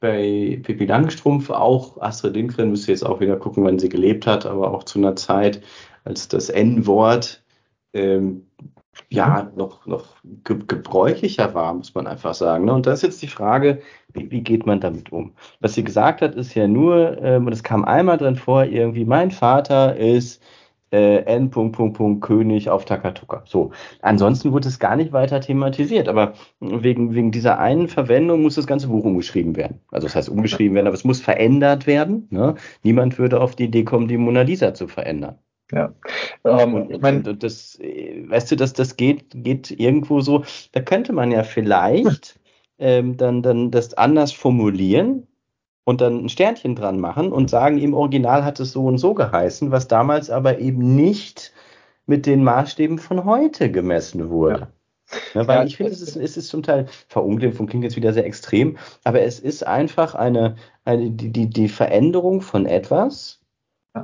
[0.00, 4.46] bei Pippi Langstrumpf auch, Astrid Lindgren müsste jetzt auch wieder gucken, wann sie gelebt hat,
[4.46, 5.62] aber auch zu einer Zeit,
[6.04, 7.42] als das N-Wort
[7.92, 8.46] ähm,
[9.10, 12.64] ja noch, noch ge gebräuchlicher war, muss man einfach sagen.
[12.66, 12.74] Ne?
[12.74, 13.80] Und da ist jetzt die Frage,
[14.12, 15.34] wie, wie, geht man damit um?
[15.60, 19.04] Was sie gesagt hat, ist ja nur, ähm, und es kam einmal drin vor, irgendwie,
[19.04, 20.42] mein Vater ist
[20.92, 21.50] äh, N.
[22.20, 23.42] König auf Takatuka.
[23.46, 23.70] So.
[24.02, 28.66] Ansonsten wurde es gar nicht weiter thematisiert, aber wegen, wegen dieser einen Verwendung muss das
[28.66, 29.80] ganze Buch umgeschrieben werden.
[29.90, 32.26] Also das heißt umgeschrieben werden, aber es muss verändert werden.
[32.30, 32.54] Ne?
[32.82, 35.38] Niemand würde auf die Idee kommen, die Mona Lisa zu verändern.
[35.70, 35.94] Ja.
[36.44, 40.80] Ähm, und, ich mein, und das, weißt du, dass das geht, geht irgendwo so, da
[40.80, 42.40] könnte man ja vielleicht
[42.78, 45.27] ähm, dann, dann das anders formulieren,
[45.88, 49.14] und dann ein Sternchen dran machen und sagen, im Original hat es so und so
[49.14, 51.54] geheißen, was damals aber eben nicht
[52.04, 54.60] mit den Maßstäben von heute gemessen wurde.
[54.60, 54.68] Ja.
[55.32, 58.12] Ja, weil ja, ich finde, es ist, es ist zum Teil, Verunglimpfung klingt jetzt wieder
[58.12, 63.40] sehr extrem, aber es ist einfach eine, eine die, die, die Veränderung von etwas,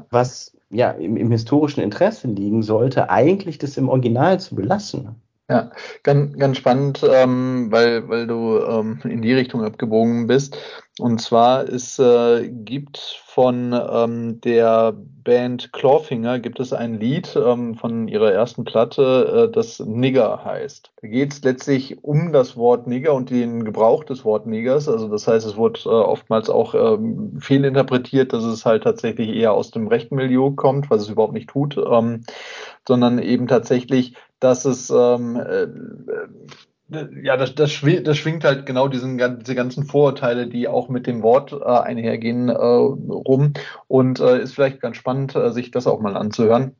[0.09, 5.17] was ja im, im historischen Interesse liegen sollte, eigentlich das im Original zu belassen.
[5.51, 5.73] Ja,
[6.03, 10.57] ganz, ganz spannend, ähm, weil, weil du ähm, in die Richtung abgebogen bist.
[10.99, 17.75] Und zwar es äh, gibt von ähm, der Band Clawfinger gibt es ein Lied ähm,
[17.75, 20.93] von ihrer ersten Platte, äh, das Nigger heißt.
[21.03, 24.89] Da geht es letztlich um das Wort Nigger und den Gebrauch des Wort Niggers.
[24.89, 29.53] Also das heißt, es wird äh, oftmals auch ähm, fehlinterpretiert, dass es halt tatsächlich eher
[29.53, 32.23] aus dem rechten Milieu kommt, was es überhaupt nicht tut, ähm,
[32.87, 34.15] sondern eben tatsächlich
[34.45, 35.63] dass es ähm, äh,
[36.93, 40.89] äh, ja, das, das, schwingt, das schwingt halt genau diesen, diese ganzen Vorurteile, die auch
[40.89, 43.55] mit dem Wort äh, einhergehen, äh, rum.
[43.89, 46.77] Und äh, ist vielleicht ganz spannend, sich das auch mal anzuhören.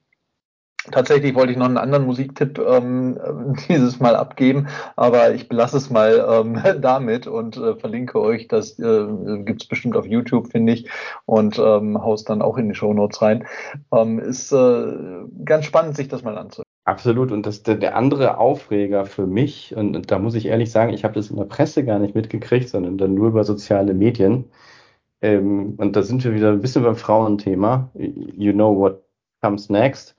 [0.93, 3.19] Tatsächlich wollte ich noch einen anderen Musiktipp ähm,
[3.69, 8.49] dieses Mal abgeben, aber ich belasse es mal ähm, damit und äh, verlinke euch.
[8.49, 9.07] Das äh,
[9.45, 10.91] gibt es bestimmt auf YouTube, finde ich,
[11.25, 13.47] und ähm, haus dann auch in die Show Notes rein.
[13.91, 14.93] Ähm, ist äh,
[15.47, 16.64] ganz spannend, sich das mal anzuhören.
[16.85, 17.33] Absolut.
[17.33, 20.93] Und das, der, der andere Aufreger für mich, und, und da muss ich ehrlich sagen,
[20.93, 24.45] ich habe das in der Presse gar nicht mitgekriegt, sondern dann nur über soziale Medien.
[25.23, 27.91] Ähm, und da sind wir wieder ein bisschen beim Frauenthema.
[27.95, 29.03] You know what
[29.41, 30.15] comes next,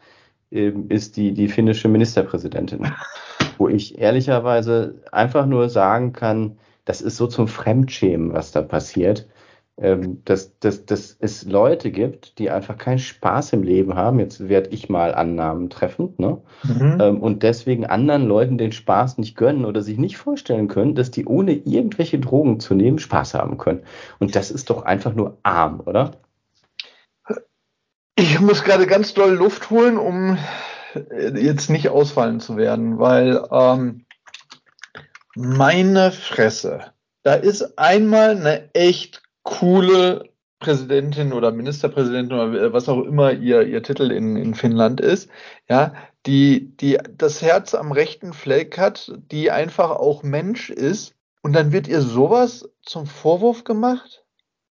[0.52, 2.88] ähm, ist die, die finnische Ministerpräsidentin.
[3.60, 9.28] Wo ich ehrlicherweise einfach nur sagen kann, das ist so zum Fremdschämen, was da passiert
[9.78, 14.20] ähm, dass, dass, dass es Leute gibt, die einfach keinen Spaß im Leben haben.
[14.20, 16.42] Jetzt werde ich mal Annahmen treffend, ne?
[16.64, 16.98] Mhm.
[17.02, 21.12] Ähm, und deswegen anderen Leuten den Spaß nicht gönnen oder sich nicht vorstellen können, dass
[21.12, 23.84] die ohne irgendwelche Drogen zu nehmen Spaß haben können.
[24.20, 26.12] Und das ist doch einfach nur arm, oder?
[28.16, 30.38] Ich muss gerade ganz doll Luft holen, um
[31.36, 34.06] jetzt nicht ausfallen zu werden, weil ähm,
[35.36, 40.30] meine Fresse, da ist einmal eine echt coole
[40.60, 45.30] Präsidentin oder Ministerpräsidentin oder was auch immer ihr, ihr Titel in, in Finnland ist,
[45.70, 45.94] ja,
[46.26, 51.72] die, die das Herz am rechten Fleck hat, die einfach auch Mensch ist und dann
[51.72, 54.24] wird ihr sowas zum Vorwurf gemacht?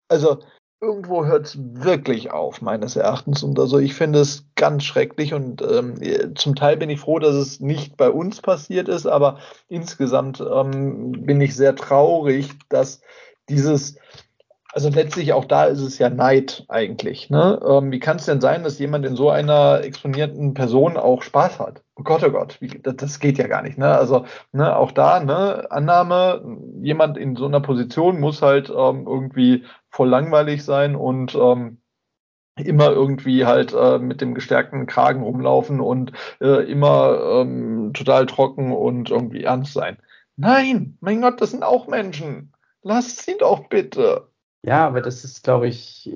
[0.08, 0.40] Also
[0.82, 3.44] irgendwo hört es wirklich auf, meines Erachtens.
[3.44, 7.36] Und also ich finde es ganz schrecklich und ähm, zum Teil bin ich froh, dass
[7.36, 13.02] es nicht bei uns passiert ist, aber insgesamt ähm, bin ich sehr traurig, dass
[13.50, 13.96] dieses
[14.74, 17.30] also letztlich auch da ist es ja Neid eigentlich.
[17.30, 17.62] Ne?
[17.64, 21.60] Ähm, wie kann es denn sein, dass jemand in so einer exponierten Person auch Spaß
[21.60, 21.84] hat?
[21.96, 23.78] Oh Gott, oh Gott, wie, das, das, geht ja gar nicht.
[23.78, 23.88] Ne?
[23.88, 26.44] Also ne, auch da, ne, Annahme,
[26.82, 31.78] jemand in so einer Position muss halt ähm, irgendwie voll langweilig sein und ähm,
[32.58, 38.72] immer irgendwie halt äh, mit dem gestärkten Kragen rumlaufen und äh, immer ähm, total trocken
[38.72, 39.98] und irgendwie ernst sein.
[40.36, 42.54] Nein, mein Gott, das sind auch Menschen.
[42.82, 44.33] Lasst sie doch bitte.
[44.66, 46.10] Ja, aber das ist, glaube ich,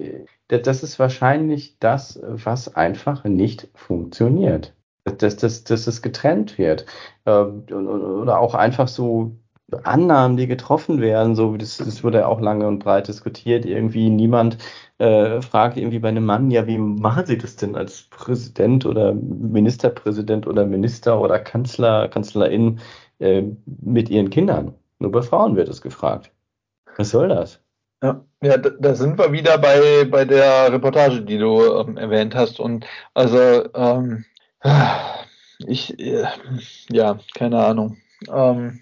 [0.48, 4.74] das ist wahrscheinlich das, was einfach nicht funktioniert.
[5.04, 6.86] Dass, dass, dass es getrennt wird.
[7.26, 9.38] Ähm, oder auch einfach so
[9.84, 13.66] Annahmen, die getroffen werden, so das, das wurde ja auch lange und breit diskutiert.
[13.66, 14.58] Irgendwie niemand
[14.98, 19.14] äh, fragt irgendwie bei einem Mann, ja, wie machen Sie das denn als Präsident oder
[19.14, 22.80] Ministerpräsident oder Minister oder Kanzler, Kanzlerin
[23.20, 24.74] äh, mit Ihren Kindern?
[25.00, 26.32] Nur bei Frauen wird es gefragt.
[26.98, 27.62] Was soll das?
[28.04, 32.60] Ja, ja, da sind wir wieder bei, bei der Reportage, die du ähm, erwähnt hast.
[32.60, 33.38] Und also,
[33.74, 34.26] ähm,
[35.66, 36.26] ich, äh,
[36.90, 37.98] ja, keine Ahnung.
[38.32, 38.82] Ähm,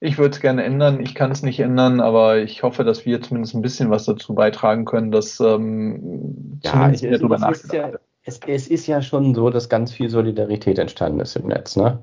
[0.00, 1.00] ich würde es gerne ändern.
[1.00, 4.34] Ich kann es nicht ändern, aber ich hoffe, dass wir zumindest ein bisschen was dazu
[4.34, 7.38] beitragen können, dass ähm, ja, zumindest ich, darüber
[7.72, 11.74] ja, es, es, ist ja schon so, dass ganz viel Solidarität entstanden ist im Netz,
[11.74, 11.98] ne?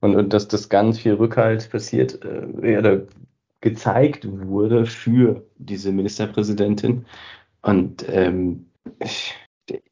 [0.00, 3.00] Und, und dass das ganz viel Rückhalt passiert, äh, oder
[3.60, 7.06] gezeigt wurde für diese Ministerpräsidentin.
[7.62, 8.66] Und ähm,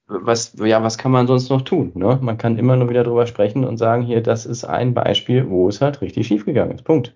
[0.06, 1.92] was, ja, was kann man sonst noch tun?
[1.94, 2.18] Ne?
[2.22, 5.68] Man kann immer nur wieder drüber sprechen und sagen, hier, das ist ein Beispiel, wo
[5.68, 6.84] es halt richtig schiefgegangen ist.
[6.84, 7.14] Punkt.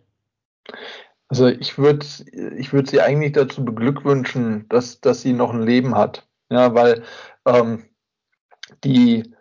[1.29, 2.05] Also ich würde
[2.59, 6.27] ich würd sie eigentlich dazu beglückwünschen, dass, dass sie noch ein Leben hat.
[6.51, 7.05] Ja, weil
[7.47, 7.85] ähm,
[8.83, 9.33] die,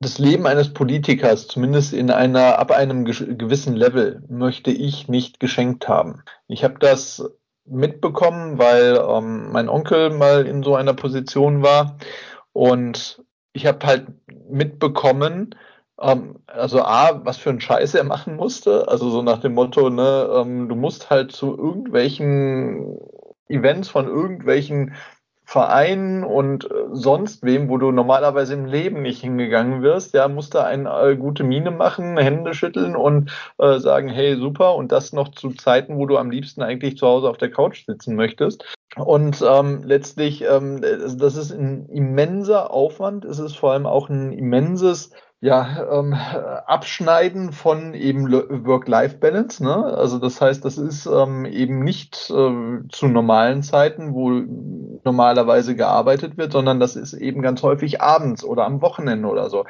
[0.00, 5.88] das Leben eines Politikers, zumindest in einer, ab einem gewissen Level, möchte ich nicht geschenkt
[5.88, 6.22] haben.
[6.46, 7.24] Ich habe das
[7.64, 11.96] mitbekommen, weil ähm, mein Onkel mal in so einer Position war
[12.52, 13.22] und
[13.52, 14.06] ich habe halt
[14.50, 15.54] mitbekommen,
[16.00, 19.88] ähm, also A, was für ein Scheiß er machen musste, also so nach dem Motto,
[19.90, 22.98] ne, ähm, du musst halt zu irgendwelchen
[23.48, 24.94] Events von irgendwelchen
[25.44, 30.54] Vereinen und äh, sonst wem, wo du normalerweise im Leben nicht hingegangen wirst, ja, musst
[30.54, 35.12] du eine äh, gute Miene machen, Hände schütteln und äh, sagen, hey, super, und das
[35.12, 38.64] noch zu Zeiten, wo du am liebsten eigentlich zu Hause auf der Couch sitzen möchtest.
[38.96, 43.24] Und ähm, letztlich, ähm, das ist ein immenser Aufwand.
[43.24, 45.10] Es ist vor allem auch ein immenses
[45.44, 49.62] ja, ähm, Abschneiden von eben Work-Life-Balance.
[49.62, 49.74] Ne?
[49.74, 54.30] Also das heißt, das ist ähm, eben nicht äh, zu normalen Zeiten, wo
[55.04, 59.66] normalerweise gearbeitet wird, sondern das ist eben ganz häufig abends oder am Wochenende oder so.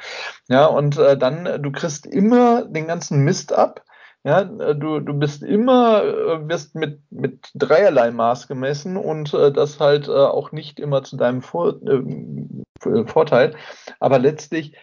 [0.47, 3.83] Ja, und äh, dann, du kriegst immer den ganzen Mist ab.
[4.23, 9.81] Ja, du, du bist immer, äh, wirst mit, mit dreierlei Maß gemessen und äh, das
[9.81, 13.55] halt äh, auch nicht immer zu deinem Vor, äh, Vorteil.
[13.99, 14.73] Aber letztlich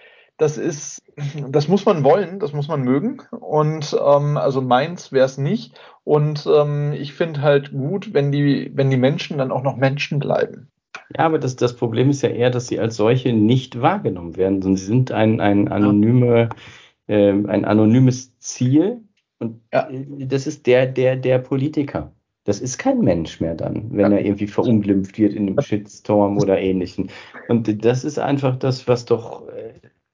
[0.43, 1.01] das ist,
[1.49, 3.23] das muss man wollen, das muss man mögen.
[3.31, 5.75] Und ähm, also meins wäre es nicht.
[6.03, 10.19] Und ähm, ich finde halt gut, wenn die, wenn die Menschen dann auch noch Menschen
[10.19, 10.69] bleiben.
[11.17, 14.63] Ja, aber das, das Problem ist ja eher, dass sie als solche nicht wahrgenommen werden,
[14.63, 16.49] sondern sie sind ein, ein, anonyme,
[17.07, 19.03] äh, ein anonymes Ziel.
[19.39, 19.89] Und ja.
[20.19, 22.13] das ist der, der, der Politiker.
[22.45, 24.19] Das ist kein Mensch mehr dann, wenn ja.
[24.19, 27.11] er irgendwie verunglimpft wird in einem Shitstorm oder ähnlichen.
[27.49, 29.72] Und das ist einfach das, was doch äh,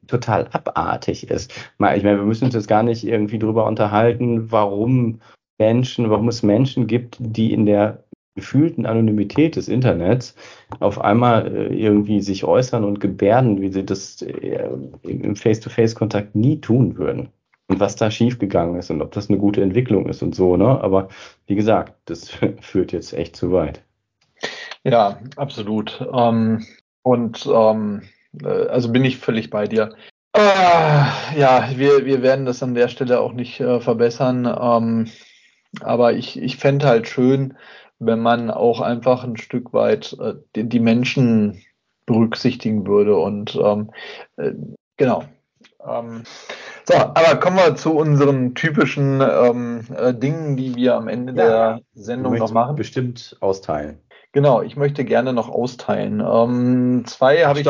[0.09, 1.52] total abartig ist.
[1.52, 5.20] Ich meine, wir müssen uns jetzt gar nicht irgendwie drüber unterhalten, warum
[5.59, 8.04] Menschen, warum es Menschen gibt, die in der
[8.34, 10.36] gefühlten Anonymität des Internets
[10.78, 14.68] auf einmal äh, irgendwie sich äußern und gebärden, wie sie das äh,
[15.02, 17.30] im Face-to-Face-Kontakt nie tun würden.
[17.66, 20.80] Und was da schiefgegangen ist und ob das eine gute Entwicklung ist und so, ne?
[20.80, 21.09] Aber
[21.46, 22.30] wie gesagt, das
[22.61, 23.82] führt jetzt echt zu weit.
[24.84, 26.06] Ja, absolut.
[26.14, 26.64] Ähm,
[27.02, 29.95] und ähm, äh, also bin ich völlig bei dir.
[30.33, 34.47] Äh, ja, wir, wir werden das an der Stelle auch nicht äh, verbessern.
[34.47, 35.11] Ähm,
[35.81, 37.57] aber ich, ich fände halt schön,
[37.99, 41.62] wenn man auch einfach ein Stück weit äh, die, die, Menschen
[42.07, 43.16] berücksichtigen würde.
[43.16, 43.91] Und ähm,
[44.37, 44.53] äh,
[44.97, 45.24] genau.
[45.87, 46.22] Ähm,
[46.85, 51.47] so, aber kommen wir zu unseren typischen ähm, äh, Dingen, die wir am Ende ja,
[51.49, 52.76] der Sendung noch machen.
[52.76, 54.01] Bestimmt austeilen.
[54.33, 56.20] Genau, ich möchte gerne noch austeilen.
[56.20, 57.68] Ähm, zwei habe ich.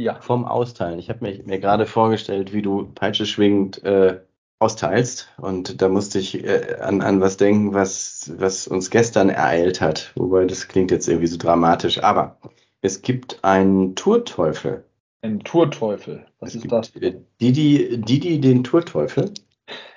[0.00, 0.18] Ja.
[0.20, 0.98] Vom Austeilen.
[0.98, 4.20] Ich habe mir, mir gerade vorgestellt, wie du Peitsche schwingend äh,
[4.58, 5.28] austeilst.
[5.36, 10.12] Und da musste ich äh, an, an was denken, was, was uns gestern ereilt hat.
[10.16, 12.02] Wobei das klingt jetzt irgendwie so dramatisch.
[12.02, 12.38] Aber
[12.80, 14.84] es gibt einen Tourteufel.
[15.20, 16.24] Ein Tourteufel.
[16.38, 16.96] Was es ist das?
[16.96, 19.32] Äh, Didi, Didi den Tourteufel.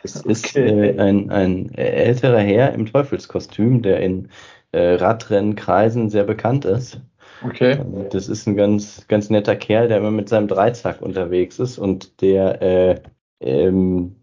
[0.04, 0.32] Es okay.
[0.32, 4.28] ist äh, ein, ein älterer Herr im Teufelskostüm, der in
[4.74, 7.00] äh, Radrennkreisen sehr bekannt ist.
[7.42, 7.78] Okay.
[7.78, 11.78] Also das ist ein ganz, ganz netter Kerl, der immer mit seinem Dreizack unterwegs ist
[11.78, 13.02] und der äh,
[13.42, 14.16] ähm,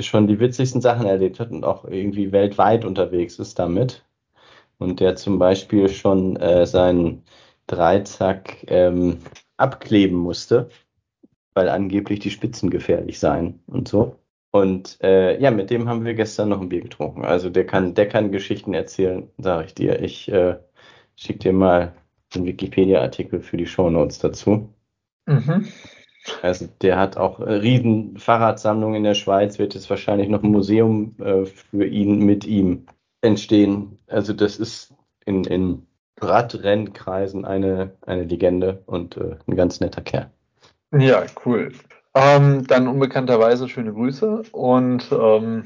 [0.00, 4.04] schon die witzigsten Sachen erlebt hat und auch irgendwie weltweit unterwegs ist damit.
[4.78, 7.24] Und der zum Beispiel schon äh, seinen
[7.66, 9.18] Dreizack ähm,
[9.56, 10.68] abkleben musste,
[11.54, 14.16] weil angeblich die Spitzen gefährlich seien und so.
[14.50, 17.24] Und äh, ja, mit dem haben wir gestern noch ein Bier getrunken.
[17.24, 20.00] Also der kann, der kann Geschichten erzählen, sage ich dir.
[20.02, 20.56] Ich äh,
[21.16, 21.94] schicke dir mal
[22.36, 24.68] einen Wikipedia-Artikel für die Shownotes dazu.
[25.26, 25.66] Mhm.
[26.42, 30.50] Also der hat auch äh, riesen Fahrradsammlungen in der Schweiz, wird jetzt wahrscheinlich noch ein
[30.50, 32.86] Museum äh, für ihn mit ihm
[33.20, 33.98] entstehen.
[34.06, 35.86] Also das ist in, in
[36.20, 40.30] Radrennkreisen eine, eine Legende und äh, ein ganz netter Kerl.
[40.96, 41.72] Ja, cool.
[42.14, 45.64] Ähm, dann unbekannterweise schöne Grüße und ähm,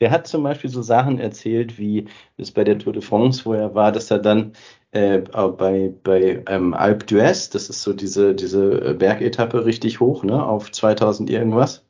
[0.00, 2.06] der hat zum Beispiel so Sachen erzählt, wie
[2.36, 4.52] es bei der Tour de France, wo er war, dass er dann
[4.92, 10.44] äh, bei, bei ähm, Alpe d'Huez, das ist so diese, diese Bergetappe richtig hoch, ne,
[10.44, 11.84] auf 2000 irgendwas.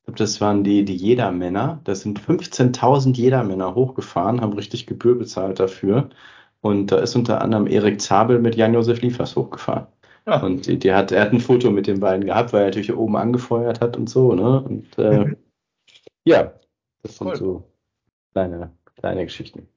[0.00, 1.80] Ich glaube, das waren die, die Jedermänner.
[1.84, 6.10] Da sind 15.000 Jedermänner hochgefahren, haben richtig Gebühr bezahlt dafür.
[6.60, 9.86] Und da ist unter anderem Erik Zabel mit Jan-Josef Liefers hochgefahren.
[10.26, 10.42] Ja.
[10.42, 12.94] Und die, die, hat, er hat ein Foto mit den beiden gehabt, weil er natürlich
[12.94, 14.60] oben angefeuert hat und so, ne?
[14.62, 15.36] Und äh, mhm.
[16.24, 16.52] ja,
[17.02, 17.36] das sind cool.
[17.36, 17.72] so
[18.32, 19.68] kleine, kleine Geschichten.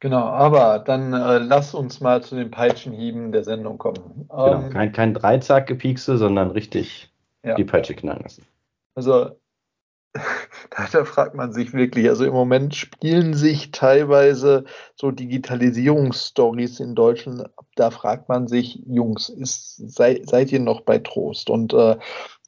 [0.00, 4.26] Genau, aber dann äh, lass uns mal zu den Peitschenhieben der Sendung kommen.
[4.28, 7.10] Genau, ähm, kein, kein Dreizack-Gepiekse, sondern richtig
[7.42, 7.54] ja.
[7.54, 8.44] die Peitsche knallen lassen.
[8.94, 9.38] Also
[10.92, 14.64] da fragt man sich wirklich, also im Moment spielen sich teilweise
[14.94, 20.98] so Digitalisierungsstories in Deutschland, da fragt man sich, Jungs, ist, sei, seid ihr noch bei
[20.98, 21.50] Trost?
[21.50, 21.96] Und äh,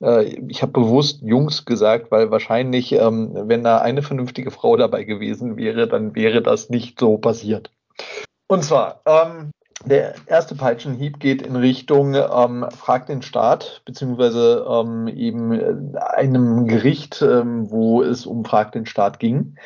[0.01, 5.05] äh ich habe bewusst Jungs gesagt, weil wahrscheinlich, ähm, wenn da eine vernünftige Frau dabei
[5.05, 7.71] gewesen wäre, dann wäre das nicht so passiert.
[8.47, 9.51] Und zwar, ähm,
[9.85, 16.67] der erste Peitschenhieb geht in Richtung ähm, Frag den Staat, beziehungsweise ähm, eben äh, einem
[16.67, 19.57] Gericht, ähm, wo es um Frag den Staat ging.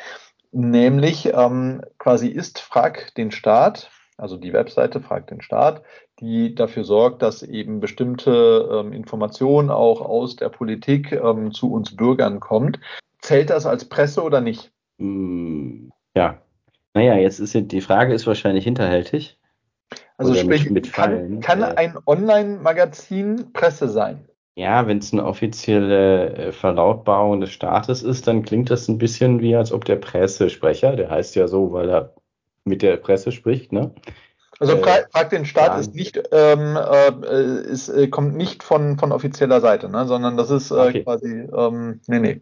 [0.51, 5.81] Nämlich ähm, quasi ist Frag den Staat, also die Webseite Frag den Staat,
[6.19, 11.95] die dafür sorgt, dass eben bestimmte ähm, Informationen auch aus der Politik ähm, zu uns
[11.95, 12.79] Bürgern kommt.
[13.19, 14.71] Zählt das als Presse oder nicht?
[14.99, 16.37] Hm, ja.
[16.93, 19.39] Naja, jetzt ist die Frage ist wahrscheinlich hinterhältig
[20.17, 24.27] Also sprich, mit, mit kann, kann äh, ein Online-Magazin Presse sein?
[24.55, 29.41] Ja, wenn es eine offizielle äh, Verlautbarung des Staates ist, dann klingt das ein bisschen
[29.41, 32.13] wie, als ob der Pressesprecher, der heißt ja so, weil er
[32.63, 33.91] mit der Presse spricht, ne?
[34.59, 38.99] Also äh, frag, frag den Staat ist nicht, ähm, äh, ist, äh, kommt nicht von,
[38.99, 40.05] von offizieller Seite, ne?
[40.05, 41.03] sondern das ist äh, okay.
[41.03, 42.41] quasi, ähm, nee, nee.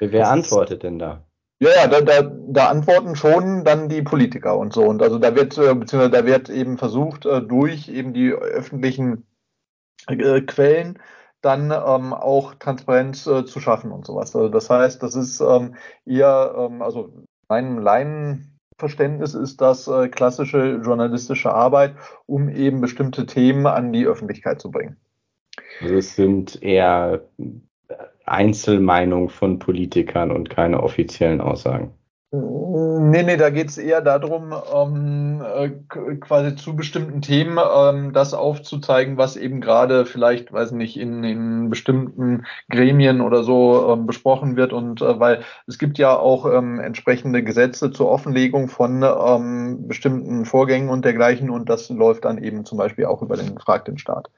[0.00, 1.24] Wer das antwortet ist, denn da?
[1.60, 4.84] Ja, ja, da, da, da antworten schon dann die Politiker und so.
[4.84, 9.26] Und also da wird, äh, beziehungsweise da wird eben versucht, äh, durch eben die öffentlichen
[10.06, 11.00] äh, Quellen
[11.40, 14.34] dann ähm, auch Transparenz äh, zu schaffen und sowas.
[14.34, 17.12] Also das heißt, das ist ähm, eher, ähm, also
[17.48, 21.94] mein Laienverständnis ist das äh, klassische journalistische Arbeit,
[22.26, 24.96] um eben bestimmte Themen an die Öffentlichkeit zu bringen.
[25.80, 27.22] Also es sind eher
[28.30, 31.92] Einzelmeinung von Politikern und keine offiziellen Aussagen.
[32.30, 35.70] Nee, nee, da geht es eher darum, ähm, äh,
[36.16, 41.70] quasi zu bestimmten Themen ähm, das aufzuzeigen, was eben gerade vielleicht, weiß nicht, in, in
[41.70, 44.74] bestimmten Gremien oder so ähm, besprochen wird.
[44.74, 50.44] Und äh, weil es gibt ja auch ähm, entsprechende Gesetze zur Offenlegung von ähm, bestimmten
[50.44, 51.48] Vorgängen und dergleichen.
[51.48, 54.28] Und das läuft dann eben zum Beispiel auch über den Frag den Staat.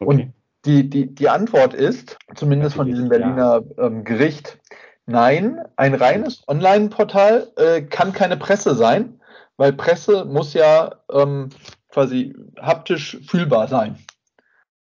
[0.00, 0.04] Okay.
[0.04, 0.32] Und
[0.64, 4.58] die, die, die Antwort ist, zumindest von diesem Berliner ähm, Gericht,
[5.06, 9.20] nein, ein reines Online-Portal äh, kann keine Presse sein,
[9.56, 11.50] weil Presse muss ja ähm,
[11.90, 13.98] quasi haptisch fühlbar sein.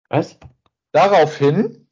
[0.09, 0.39] Was?
[0.93, 1.89] Daraufhin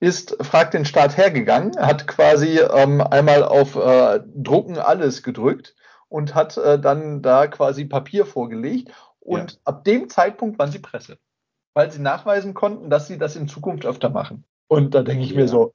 [0.00, 5.74] ist Frag den Staat hergegangen, hat quasi ähm, einmal auf äh, Drucken alles gedrückt
[6.08, 9.58] und hat äh, dann da quasi Papier vorgelegt und ja.
[9.64, 11.18] ab dem Zeitpunkt waren sie Presse
[11.74, 14.44] weil sie nachweisen konnten, dass sie das in Zukunft öfter machen.
[14.68, 15.36] Und da denke ich ja.
[15.36, 15.74] mir so,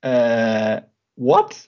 [0.00, 0.82] äh,
[1.16, 1.66] what?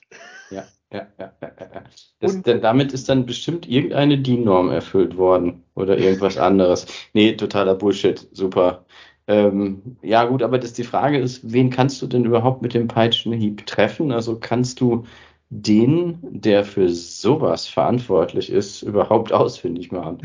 [0.49, 1.83] Ja, ja, ja, ja, ja.
[2.19, 6.87] Das, denn damit ist dann bestimmt irgendeine DIN-Norm erfüllt worden oder irgendwas anderes.
[7.13, 8.27] Nee, totaler Bullshit.
[8.31, 8.85] Super.
[9.27, 12.87] Ähm, ja, gut, aber das, die Frage ist, wen kannst du denn überhaupt mit dem
[12.87, 14.11] Peitschenhieb treffen?
[14.11, 15.05] Also kannst du
[15.49, 20.19] den, der für sowas verantwortlich ist, überhaupt ausfindig machen?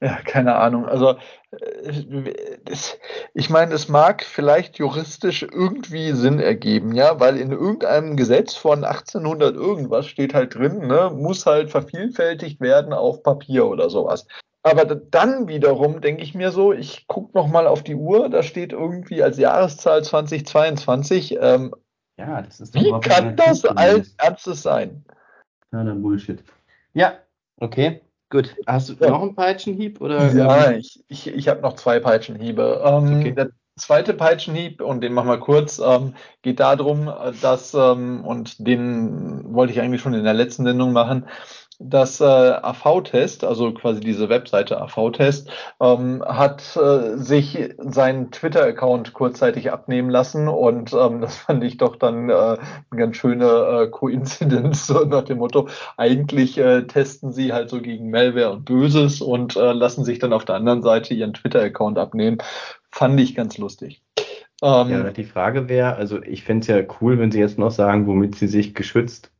[0.00, 0.86] Ja, keine Ahnung.
[0.86, 1.16] Also
[1.52, 2.30] äh,
[3.32, 8.84] ich meine, es mag vielleicht juristisch irgendwie Sinn ergeben, ja, weil in irgendeinem Gesetz von
[8.84, 14.26] 1800 irgendwas steht halt drin, ne, muss halt vervielfältigt werden auf Papier oder sowas.
[14.62, 18.42] Aber dann wiederum denke ich mir so, ich gucke noch mal auf die Uhr, da
[18.42, 21.38] steht irgendwie als Jahreszahl 2022.
[21.40, 21.72] Ähm,
[22.18, 25.04] ja, das ist wie kann das allen Ernstes sein?
[25.72, 26.42] Ja, dann Bullshit.
[26.94, 27.14] Ja,
[27.58, 28.00] okay.
[28.28, 28.56] Gut.
[28.66, 29.10] Hast du ja.
[29.10, 30.00] noch einen Peitschenhieb?
[30.00, 30.78] Oder, ja, ähm?
[30.78, 32.82] ich, ich, ich habe noch zwei Peitschenhiebe.
[32.84, 33.32] Ähm, okay.
[33.32, 39.54] Der zweite Peitschenhieb, und den machen wir kurz, ähm, geht darum, dass, ähm, und den
[39.54, 41.28] wollte ich eigentlich schon in der letzten Sendung machen,
[41.78, 45.50] das äh, AV-Test, also quasi diese Webseite AV-Test,
[45.80, 51.96] ähm, hat äh, sich seinen Twitter-Account kurzzeitig abnehmen lassen und ähm, das fand ich doch
[51.96, 52.58] dann äh, eine
[52.96, 58.50] ganz schöne äh, Koinzidenz nach dem Motto, eigentlich äh, testen sie halt so gegen Malware
[58.50, 62.38] und Böses und äh, lassen sich dann auf der anderen Seite ihren Twitter-Account abnehmen.
[62.90, 64.02] Fand ich ganz lustig.
[64.62, 67.70] Ähm, ja, die Frage wäre, also ich fände es ja cool, wenn Sie jetzt noch
[67.70, 69.30] sagen, womit Sie sich geschützt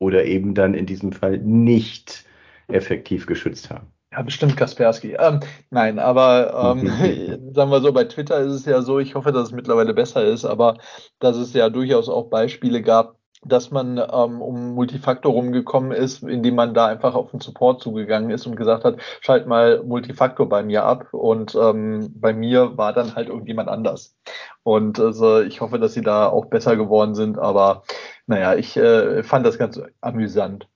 [0.00, 2.24] oder eben dann in diesem Fall nicht
[2.66, 3.86] effektiv geschützt haben.
[4.12, 5.16] Ja, bestimmt Kaspersky.
[5.16, 5.38] Ähm,
[5.70, 6.86] nein, aber ähm,
[7.54, 10.24] sagen wir so, bei Twitter ist es ja so, ich hoffe, dass es mittlerweile besser
[10.24, 10.78] ist, aber
[11.20, 16.56] dass es ja durchaus auch Beispiele gab, dass man ähm, um Multifaktor rumgekommen ist, indem
[16.56, 20.62] man da einfach auf den Support zugegangen ist und gesagt hat, schalt mal Multifaktor bei
[20.62, 24.14] mir ab und ähm, bei mir war dann halt irgendjemand anders.
[24.62, 27.82] Und also ich hoffe, dass sie da auch besser geworden sind, aber
[28.26, 30.68] naja, ich äh, fand das ganz amüsant.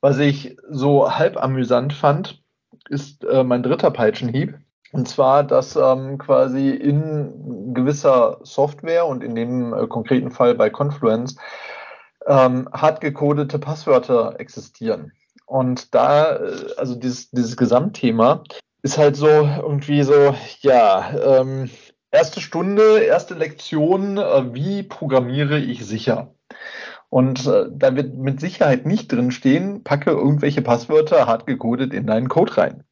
[0.00, 2.42] Was ich so halb amüsant fand,
[2.88, 4.58] ist äh, mein dritter Peitschenhieb.
[4.92, 10.70] Und zwar, dass ähm, quasi in gewisser Software und in dem äh, konkreten Fall bei
[10.70, 11.36] Confluence
[12.26, 15.12] ähm, hart gecodete Passwörter existieren.
[15.46, 18.42] Und da, äh, also dieses, dieses Gesamtthema
[18.82, 21.70] ist halt so irgendwie so, ja, ähm,
[22.10, 26.34] erste Stunde, erste Lektion, äh, wie programmiere ich sicher?
[27.08, 32.06] Und äh, da wird mit Sicherheit nicht drin stehen, packe irgendwelche Passwörter hart gecodet in
[32.06, 32.84] deinen Code rein.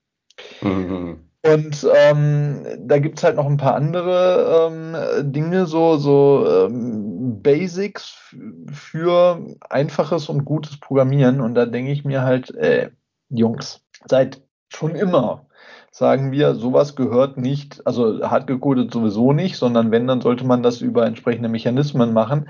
[0.62, 1.28] Mhm.
[1.44, 8.34] Und ähm, da gibt's halt noch ein paar andere ähm, Dinge, so, so ähm, Basics
[8.72, 11.40] für einfaches und gutes Programmieren.
[11.40, 12.90] Und da denke ich mir halt, äh,
[13.28, 15.46] Jungs, seit schon immer
[15.90, 20.64] sagen wir, sowas gehört nicht, also hart gecodet sowieso nicht, sondern wenn, dann sollte man
[20.64, 22.48] das über entsprechende Mechanismen machen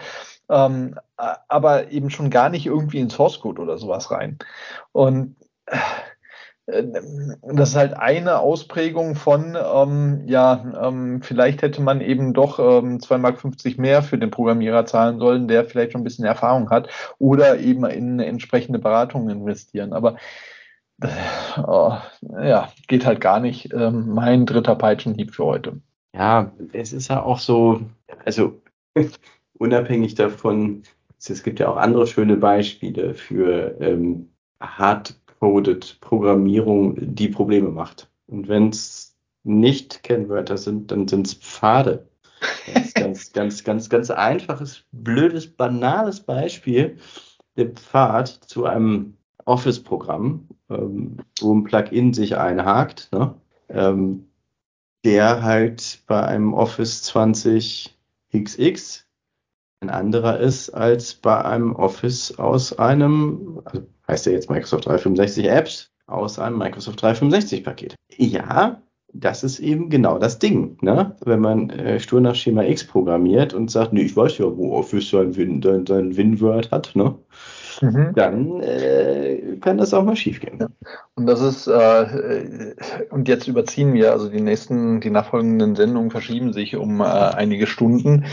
[0.48, 4.38] ähm, aber eben schon gar nicht irgendwie in Source Code oder sowas rein.
[4.92, 5.78] Und äh,
[6.66, 12.98] das ist halt eine Ausprägung von, ähm, ja, ähm, vielleicht hätte man eben doch ähm,
[12.98, 16.88] 2,50 Mark mehr für den Programmierer zahlen sollen, der vielleicht schon ein bisschen Erfahrung hat
[17.18, 19.92] oder eben in entsprechende Beratungen investieren.
[19.92, 20.16] Aber
[21.02, 23.72] äh, ja, geht halt gar nicht.
[23.74, 25.80] Ähm, mein dritter Peitschenhieb für heute.
[26.14, 27.82] Ja, es ist ja auch so,
[28.24, 28.62] also
[29.58, 30.84] unabhängig davon,
[31.18, 34.30] es gibt ja auch andere schöne Beispiele für ähm,
[34.60, 38.08] hart coded Programmierung, die Probleme macht.
[38.28, 42.08] Und wenn es nicht Kennwörter sind, dann sind es Pfade.
[42.72, 46.96] Ganz, ganz, ganz, ganz, ganz einfaches, blödes, banales Beispiel.
[47.58, 53.34] Der Pfad zu einem Office-Programm, ähm, wo ein Plugin sich einhakt, ne?
[53.68, 54.26] ähm,
[55.04, 57.94] der halt bei einem Office 20
[58.32, 59.06] XX
[59.84, 65.46] ein anderer ist als bei einem Office aus einem, also heißt ja jetzt Microsoft 365
[65.48, 67.94] Apps, aus einem Microsoft 365 Paket.
[68.16, 68.82] Ja,
[69.12, 70.76] das ist eben genau das Ding.
[70.80, 71.16] Ne?
[71.24, 74.74] Wenn man äh, stur nach Schema X programmiert und sagt, nee, ich weiß ja, wo
[74.74, 77.14] Office sein Win, sein, sein Win-Word hat, ne?
[77.80, 78.12] Mhm.
[78.14, 80.58] dann äh, kann das auch mal schiefgehen.
[80.60, 80.68] Ja.
[81.16, 82.74] Und das ist, äh,
[83.10, 87.66] und jetzt überziehen wir, also die nächsten, die nachfolgenden Sendungen verschieben sich um äh, einige
[87.66, 88.26] Stunden.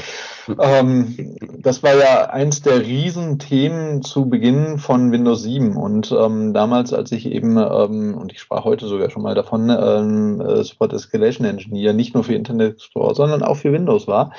[0.59, 6.93] Ähm, das war ja eins der Riesenthemen zu Beginn von Windows 7 und ähm, damals,
[6.93, 10.93] als ich eben, ähm, und ich sprach heute sogar schon mal davon, ähm, äh, Support
[10.93, 14.31] Escalation Engineer nicht nur für Internet Explorer, sondern auch für Windows war,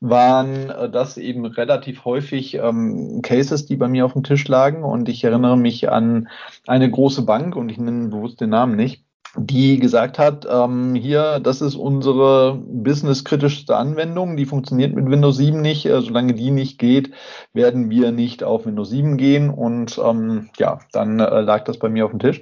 [0.00, 4.84] waren äh, das eben relativ häufig ähm, Cases, die bei mir auf dem Tisch lagen.
[4.84, 6.28] Und ich erinnere mich an
[6.66, 9.04] eine große Bank und ich nenne bewusst den Namen nicht,
[9.36, 15.60] die gesagt hat, ähm, hier, das ist unsere businesskritischste Anwendung, die funktioniert mit Windows 7
[15.60, 17.12] nicht, äh, solange die nicht geht,
[17.52, 21.88] werden wir nicht auf Windows 7 gehen und ähm, ja, dann äh, lag das bei
[21.88, 22.40] mir auf dem Tisch.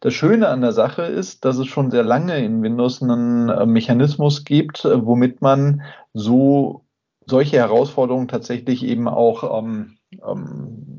[0.00, 3.64] Das Schöne an der Sache ist, dass es schon sehr lange in Windows einen äh,
[3.64, 5.82] Mechanismus gibt, äh, womit man
[6.12, 6.84] so
[7.24, 10.98] solche Herausforderungen tatsächlich eben auch ähm, ähm,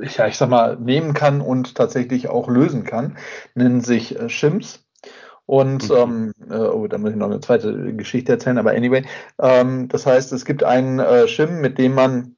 [0.00, 3.16] ja, ich sag mal, nehmen kann und tatsächlich auch lösen kann,
[3.54, 4.84] nennen sich äh, Shims.
[5.46, 5.96] Und mhm.
[5.96, 9.04] ähm, äh, oh, da muss ich noch eine zweite Geschichte erzählen, aber anyway,
[9.38, 12.36] ähm, das heißt, es gibt einen äh, Shim, mit dem man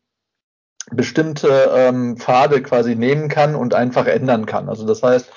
[0.91, 4.69] bestimmte ähm, Pfade quasi nehmen kann und einfach ändern kann.
[4.69, 5.31] Also das heißt,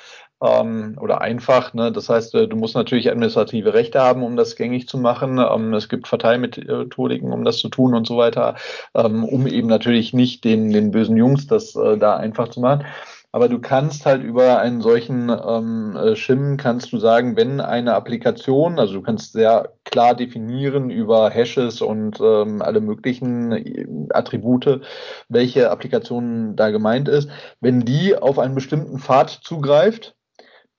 [0.44, 1.74] ähm, oder einfach.
[1.74, 1.91] Ne?
[1.91, 5.40] Das heißt, äh, du musst natürlich administrative Rechte haben, um das gängig zu machen.
[5.40, 8.56] Ähm, es gibt Verteilmethodiken, um das zu tun und so weiter,
[8.95, 12.86] ähm, um eben natürlich nicht den, den bösen Jungs das äh, da einfach zu machen.
[13.32, 17.94] Aber du kannst halt über einen solchen ähm, äh, Shim kannst du sagen, wenn eine
[17.94, 24.82] Applikation, also du kannst sehr klar definieren über Hashes und ähm, alle möglichen äh, Attribute,
[25.28, 27.30] welche Applikation da gemeint ist,
[27.61, 30.16] wenn die auf einen bestimmten Pfad zugreift,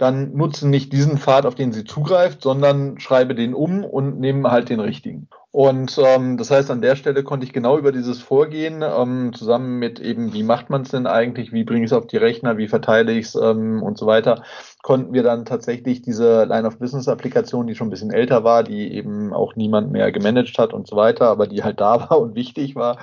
[0.01, 4.51] dann nutze nicht diesen Pfad, auf den sie zugreift, sondern schreibe den um und nehme
[4.51, 5.29] halt den richtigen.
[5.53, 9.79] Und ähm, das heißt, an der Stelle konnte ich genau über dieses Vorgehen, ähm, zusammen
[9.79, 12.57] mit eben, wie macht man es denn eigentlich, wie bringe ich es auf die Rechner,
[12.57, 14.45] wie verteile ich es ähm, und so weiter,
[14.83, 19.57] konnten wir dann tatsächlich diese Line-of-Business-Applikation, die schon ein bisschen älter war, die eben auch
[19.57, 22.99] niemand mehr gemanagt hat und so weiter, aber die halt da war und wichtig war,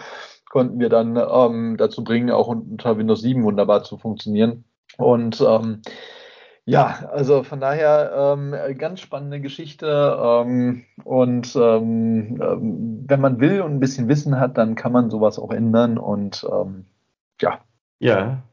[0.50, 4.64] konnten wir dann ähm, dazu bringen, auch unter Windows 7 wunderbar zu funktionieren.
[4.98, 5.82] Und ähm,
[6.68, 9.88] ja, also von daher ähm, ganz spannende Geschichte.
[10.22, 15.10] Ähm, und ähm, ähm, wenn man will und ein bisschen Wissen hat, dann kann man
[15.10, 15.98] sowas auch ändern.
[15.98, 16.86] Und ähm,
[17.42, 17.62] ja.
[18.00, 18.44] Ja,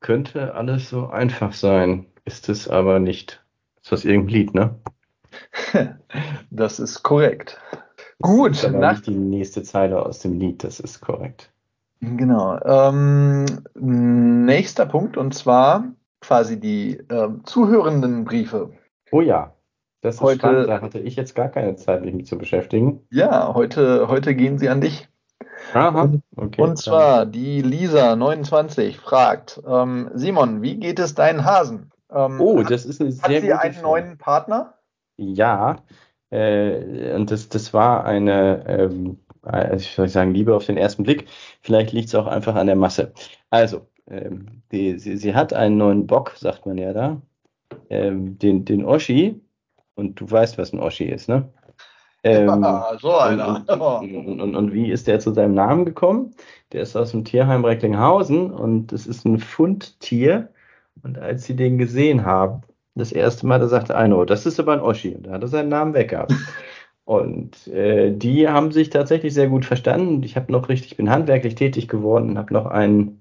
[0.00, 2.04] könnte alles so einfach sein.
[2.26, 3.42] Ist es aber nicht.
[3.82, 4.74] Ist das irgendein Lied, ne?
[6.50, 7.58] das ist korrekt.
[8.20, 8.50] Gut.
[8.50, 11.50] Das ist aber nach nicht die nächste Zeile aus dem Lied, das ist korrekt.
[12.00, 12.58] Genau.
[12.62, 15.84] Ähm, nächster Punkt und zwar
[16.26, 18.72] quasi die äh, zuhörenden Briefe.
[19.10, 19.54] Oh ja,
[20.00, 20.68] das ist heute, spannend.
[20.68, 23.06] Da hatte ich jetzt gar keine Zeit, mich mit zu beschäftigen.
[23.10, 25.08] Ja, heute, heute gehen sie an dich.
[25.72, 26.62] Aha, okay.
[26.62, 31.90] Und zwar die Lisa29 fragt, ähm, Simon, wie geht es deinen Hasen?
[32.10, 33.82] Ähm, oh, das ist eine sehr Hat sie einen Frage.
[33.82, 34.74] neuen Partner?
[35.16, 35.76] Ja,
[36.30, 41.04] äh, und das, das war eine, ähm, äh, ich soll sagen, Liebe auf den ersten
[41.04, 41.28] Blick.
[41.62, 43.12] Vielleicht liegt es auch einfach an der Masse.
[43.50, 47.20] Also, ähm, die, sie, sie hat einen neuen Bock, sagt man ja da,
[47.90, 49.40] ähm, den, den Oschi.
[49.94, 51.48] Und du weißt, was ein Oschi ist, ne?
[52.24, 53.64] Ähm, ja, so einer.
[53.68, 56.34] Und, und, und, und, wie ist der zu seinem Namen gekommen?
[56.72, 60.48] Der ist aus dem Tierheim Recklinghausen und das ist ein Fundtier.
[61.02, 62.62] Und als sie den gesehen haben,
[62.94, 65.14] das erste Mal, da sagte einer, das ist aber ein Oschi.
[65.14, 66.32] Und da hat er seinen Namen weggehabt.
[67.06, 70.22] Und äh, die haben sich tatsächlich sehr gut verstanden.
[70.22, 73.20] Ich habe noch richtig, bin handwerklich tätig geworden, habe noch einen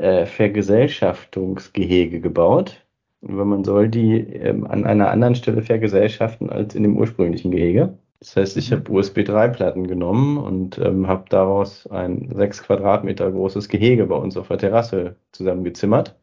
[0.00, 2.84] äh, Vergesellschaftungsgehege gebaut.
[3.22, 7.98] aber man soll die ähm, an einer anderen Stelle vergesellschaften als in dem ursprünglichen Gehege.
[8.20, 13.68] Das heißt, ich habe USB 3-Platten genommen und ähm, habe daraus ein sechs Quadratmeter großes
[13.68, 16.16] Gehege bei uns auf der Terrasse zusammengezimmert.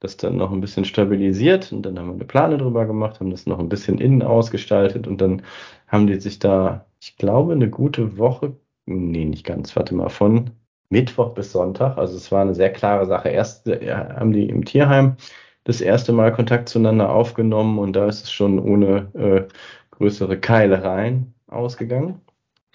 [0.00, 3.30] Das dann noch ein bisschen stabilisiert und dann haben wir eine Plane drüber gemacht, haben
[3.30, 5.42] das noch ein bisschen innen ausgestaltet und dann
[5.88, 8.56] haben die sich da, ich glaube, eine gute Woche,
[8.86, 10.50] nee, nicht ganz, warte mal, von
[10.90, 13.28] Mittwoch bis Sonntag, also es war eine sehr klare Sache.
[13.28, 15.16] Erst ja, haben die im Tierheim
[15.64, 19.52] das erste Mal Kontakt zueinander aufgenommen und da ist es schon ohne äh,
[19.90, 22.20] größere Keilereien ausgegangen.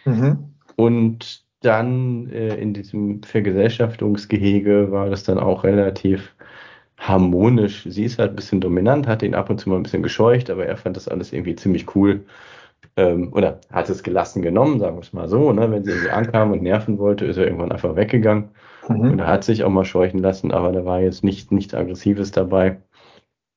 [0.06, 0.56] Mhm.
[0.76, 6.36] Und dann äh, in diesem Vergesellschaftungsgehege war das dann auch relativ
[6.98, 7.84] harmonisch.
[7.88, 10.50] Sie ist halt ein bisschen dominant, hat ihn ab und zu mal ein bisschen gescheucht,
[10.50, 12.26] aber er fand das alles irgendwie ziemlich cool.
[12.98, 15.52] Ähm, oder hat es gelassen genommen, sagen wir es mal so.
[15.52, 15.72] Ne?
[15.72, 18.50] Wenn sie irgendwie ankam und nerven wollte, ist er irgendwann einfach weggegangen.
[18.88, 19.00] Mhm.
[19.12, 22.32] Und er hat sich auch mal scheuchen lassen, aber da war jetzt nicht, nichts Aggressives
[22.32, 22.78] dabei.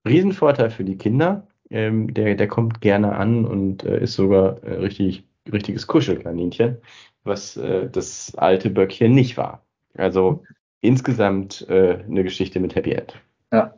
[0.06, 1.46] Riesenvorteil für die Kinder.
[1.70, 6.76] Ähm, der, der kommt gerne an und äh, ist sogar äh, richtig, richtiges Kuschelkaninchen,
[7.24, 9.64] was äh, das alte Böckchen nicht war.
[9.96, 10.44] Also
[10.80, 13.14] insgesamt äh, eine Geschichte mit Happy End.
[13.52, 13.74] Ja.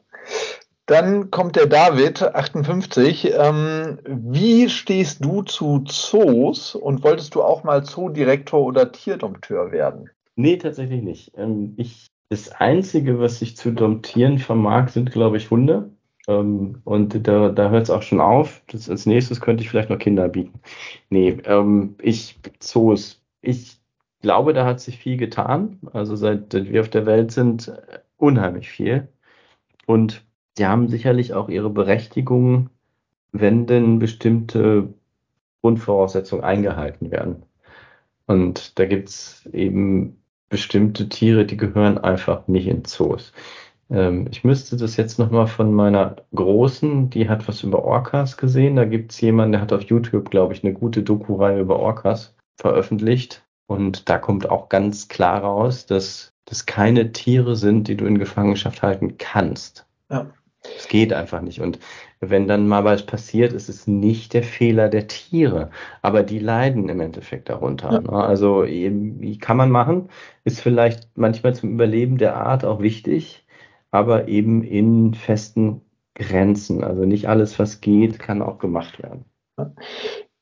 [0.87, 3.33] Dann kommt der David, 58.
[3.37, 10.11] Ähm, wie stehst du zu Zoos und wolltest du auch mal Zoodirektor oder Tierdompteur werden?
[10.37, 11.33] Nee, tatsächlich nicht.
[11.37, 15.91] Ähm, ich, das Einzige, was ich zu domptieren vermag, sind, glaube ich, Hunde.
[16.29, 18.63] Ähm, und da, da hört es auch schon auf.
[18.69, 20.61] Das, als nächstes könnte ich vielleicht noch Kinder bieten.
[21.11, 23.23] Nee, ähm, ich, Zoos.
[23.41, 23.81] Ich
[24.23, 25.81] glaube, da hat sich viel getan.
[25.93, 29.09] Also seit, wir auf der Welt sind, äh, unheimlich viel.
[29.87, 30.26] Und
[30.59, 32.71] die haben sicherlich auch ihre Berechtigung,
[33.33, 34.95] wenn denn bestimmte
[35.63, 37.43] Grundvoraussetzungen eingehalten werden.
[38.27, 43.33] Und da gibt's eben bestimmte Tiere, die gehören einfach nicht in Zoos.
[43.91, 48.77] Ähm, ich müsste das jetzt nochmal von meiner Großen, die hat was über Orcas gesehen.
[48.77, 53.45] Da gibt's jemanden, der hat auf YouTube, glaube ich, eine gute Doku-Reihe über Orcas veröffentlicht.
[53.67, 58.19] Und da kommt auch ganz klar raus, dass das keine Tiere sind, die du in
[58.19, 59.87] Gefangenschaft halten kannst.
[60.11, 60.31] Ja.
[60.77, 61.61] Es geht einfach nicht.
[61.61, 61.79] Und
[62.21, 65.71] wenn dann mal was passiert, ist es nicht der Fehler der Tiere.
[66.03, 67.93] Aber die leiden im Endeffekt darunter.
[67.93, 68.01] Ja.
[68.01, 68.13] Ne?
[68.13, 70.09] Also, wie kann man machen?
[70.45, 73.45] Ist vielleicht manchmal zum Überleben der Art auch wichtig,
[73.91, 75.83] aber eben in festen
[76.15, 76.83] Grenzen.
[76.83, 79.25] Also nicht alles, was geht, kann auch gemacht werden.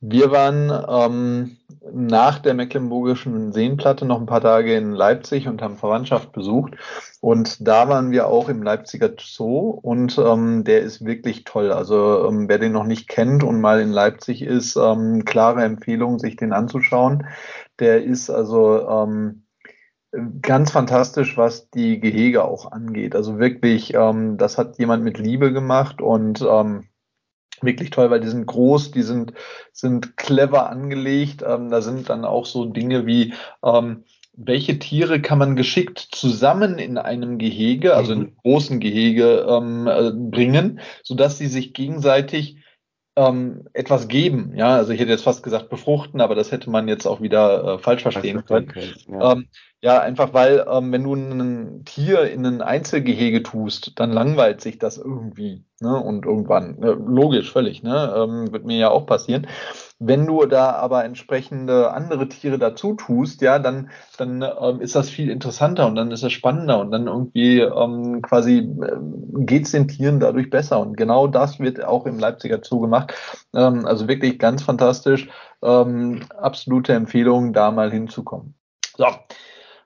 [0.06, 1.56] Wir waren ähm,
[1.90, 6.74] nach der Mecklenburgischen Seenplatte noch ein paar Tage in Leipzig und haben Verwandtschaft besucht.
[7.22, 11.72] Und da waren wir auch im Leipziger Zoo und ähm, der ist wirklich toll.
[11.72, 16.18] Also ähm, wer den noch nicht kennt und mal in Leipzig ist, ähm, klare Empfehlung,
[16.18, 17.26] sich den anzuschauen.
[17.78, 19.46] Der ist also ähm,
[20.42, 23.16] ganz fantastisch, was die Gehege auch angeht.
[23.16, 26.88] Also wirklich, ähm, das hat jemand mit Liebe gemacht und ähm,
[27.62, 29.32] wirklich toll, weil die sind groß, die sind,
[29.72, 31.42] sind clever angelegt.
[31.46, 34.04] Ähm, da sind dann auch so Dinge wie, ähm,
[34.36, 39.86] welche Tiere kann man geschickt zusammen in einem Gehege, also in einem großen Gehege ähm,
[39.86, 42.56] äh, bringen, sodass sie sich gegenseitig
[43.16, 44.52] ähm, etwas geben.
[44.56, 47.74] Ja, also ich hätte jetzt fast gesagt befruchten, aber das hätte man jetzt auch wieder
[47.74, 48.72] äh, falsch verstehen können.
[49.08, 49.32] ja.
[49.32, 49.46] Ähm,
[49.80, 50.00] ja.
[50.00, 54.98] einfach weil, ähm, wenn du ein Tier in ein Einzelgehege tust, dann langweilt sich das
[54.98, 55.64] irgendwie.
[55.80, 55.96] Ne?
[55.96, 56.92] Und irgendwann, ne?
[56.92, 58.14] logisch, völlig, ne?
[58.16, 59.46] Ähm, wird mir ja auch passieren.
[60.00, 65.08] Wenn du da aber entsprechende andere Tiere dazu tust, ja, dann, dann ähm, ist das
[65.08, 68.96] viel interessanter und dann ist es spannender und dann irgendwie ähm, quasi äh,
[69.44, 70.80] geht es den Tieren dadurch besser.
[70.80, 73.14] Und genau das wird auch im Leipziger Zoo gemacht.
[73.54, 75.28] Ähm, also wirklich ganz fantastisch.
[75.62, 78.54] Ähm, absolute Empfehlung, da mal hinzukommen.
[78.96, 79.06] So.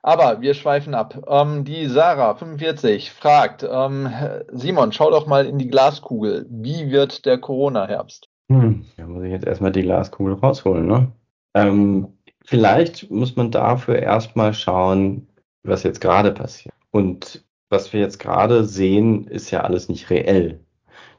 [0.01, 1.23] Aber wir schweifen ab.
[1.29, 4.11] Ähm, die Sarah, 45, fragt, ähm,
[4.53, 6.47] Simon, schau doch mal in die Glaskugel.
[6.49, 8.29] Wie wird der Corona-Herbst?
[8.51, 11.13] Hm, da muss ich jetzt erstmal die Glaskugel rausholen, ne?
[11.55, 12.09] Ähm,
[12.45, 15.29] vielleicht muss man dafür erstmal schauen,
[15.63, 16.75] was jetzt gerade passiert.
[16.91, 20.61] Und was wir jetzt gerade sehen, ist ja alles nicht reell.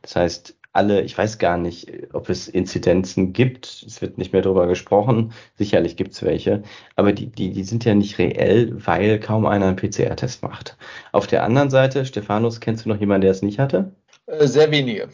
[0.01, 3.83] Das heißt, alle, ich weiß gar nicht, ob es Inzidenzen gibt.
[3.87, 5.33] Es wird nicht mehr darüber gesprochen.
[5.55, 6.63] Sicherlich gibt es welche.
[6.95, 10.77] Aber die, die, die sind ja nicht reell, weil kaum einer einen PCR-Test macht.
[11.11, 13.91] Auf der anderen Seite, Stephanus, kennst du noch jemanden, der es nicht hatte?
[14.27, 15.09] Äh, sehr wenige.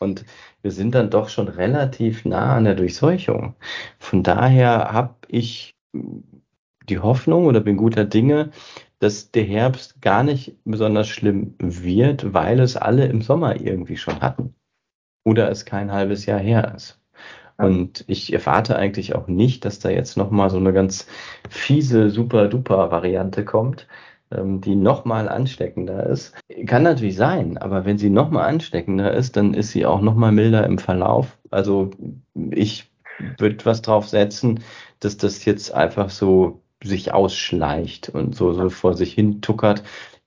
[0.00, 0.24] Und
[0.62, 3.54] wir sind dann doch schon relativ nah an der Durchseuchung.
[3.98, 5.76] Von daher habe ich
[6.88, 8.50] die Hoffnung oder bin guter Dinge,
[8.98, 14.20] dass der Herbst gar nicht besonders schlimm wird, weil es alle im Sommer irgendwie schon
[14.20, 14.54] hatten.
[15.24, 16.98] Oder es kein halbes Jahr her ist.
[17.58, 21.06] Und ich erwarte eigentlich auch nicht, dass da jetzt nochmal so eine ganz
[21.50, 23.86] fiese, super duper Variante kommt,
[24.32, 26.34] die nochmal ansteckender ist.
[26.66, 30.64] Kann natürlich sein, aber wenn sie nochmal ansteckender ist, dann ist sie auch nochmal milder
[30.66, 31.36] im Verlauf.
[31.50, 31.90] Also
[32.50, 32.90] ich
[33.38, 34.60] würde was drauf setzen,
[35.00, 39.82] dass das jetzt einfach so sich ausschleicht und so, so vor sich hin tuckert.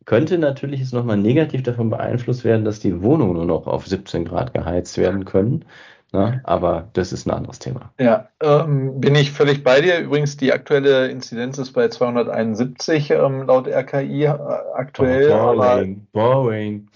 [0.05, 4.25] Könnte natürlich jetzt nochmal negativ davon beeinflusst werden, dass die Wohnungen nur noch auf 17
[4.25, 5.65] Grad geheizt werden können.
[6.13, 6.41] Ne?
[6.43, 7.91] Aber das ist ein anderes Thema.
[7.99, 9.99] Ja, ähm, bin ich völlig bei dir.
[9.99, 14.37] Übrigens, die aktuelle Inzidenz ist bei 271 ähm, laut RKI äh,
[14.75, 15.31] aktuell.
[15.31, 16.87] Oh, boring, boring.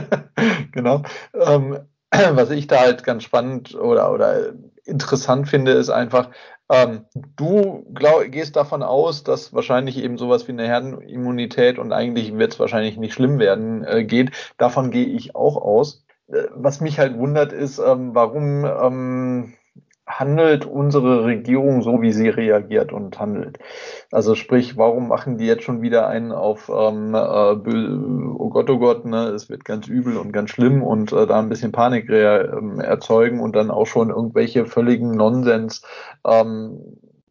[0.72, 1.02] genau.
[1.32, 1.78] Ähm,
[2.10, 4.52] was ich da halt ganz spannend oder, oder
[4.84, 6.28] interessant finde, ist einfach,
[6.68, 7.06] ähm,
[7.36, 12.52] du glaub, gehst davon aus, dass wahrscheinlich eben sowas wie eine Herdenimmunität und eigentlich wird
[12.52, 14.32] es wahrscheinlich nicht schlimm werden äh, geht.
[14.58, 16.04] Davon gehe ich auch aus.
[16.32, 19.54] Äh, was mich halt wundert, ist, ähm, warum ähm,
[20.06, 23.58] handelt unsere Regierung so, wie sie reagiert und handelt.
[24.10, 28.78] Also sprich, warum machen die jetzt schon wieder einen auf, ähm, äh, oh Gott, oh
[28.78, 32.10] Gott, ne, es wird ganz übel und ganz schlimm und äh, da ein bisschen Panik
[32.10, 32.48] äh,
[32.82, 35.82] erzeugen und dann auch schon irgendwelche völligen Nonsens
[36.26, 36.80] ähm,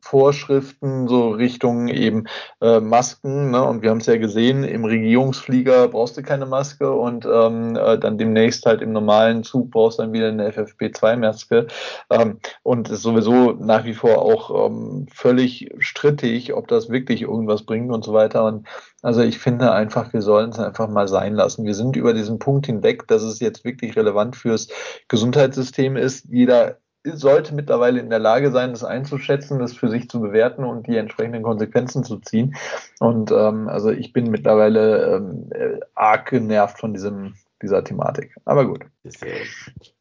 [0.09, 2.23] Vorschriften, so Richtung eben
[2.61, 3.51] äh, Masken.
[3.51, 3.63] Ne?
[3.63, 7.99] Und wir haben es ja gesehen, im Regierungsflieger brauchst du keine Maske und ähm, äh,
[7.99, 11.67] dann demnächst halt im normalen Zug brauchst du dann wieder eine FFP2-Maske.
[12.09, 17.61] Ähm, und ist sowieso nach wie vor auch ähm, völlig strittig, ob das wirklich irgendwas
[17.61, 18.45] bringt und so weiter.
[18.45, 18.67] Und
[19.03, 21.65] also ich finde einfach, wir sollen es einfach mal sein lassen.
[21.65, 24.69] Wir sind über diesen Punkt hinweg, dass es jetzt wirklich relevant fürs
[25.07, 26.25] Gesundheitssystem ist.
[26.31, 30.87] Jeder sollte mittlerweile in der Lage sein, das einzuschätzen, das für sich zu bewerten und
[30.87, 32.55] die entsprechenden Konsequenzen zu ziehen.
[32.99, 38.35] Und ähm, also ich bin mittlerweile ähm, äh, arg genervt von diesem dieser Thematik.
[38.45, 38.85] Aber gut.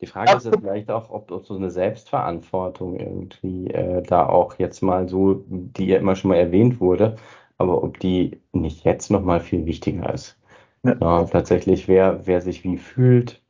[0.00, 4.58] Die Frage ist jetzt vielleicht auch, ob, ob so eine Selbstverantwortung irgendwie äh, da auch
[4.58, 7.16] jetzt mal so, die ja immer schon mal erwähnt wurde,
[7.56, 10.38] aber ob die nicht jetzt noch mal viel wichtiger ist.
[10.84, 10.96] Ja.
[11.00, 13.42] Ja, tatsächlich, wer, wer sich wie fühlt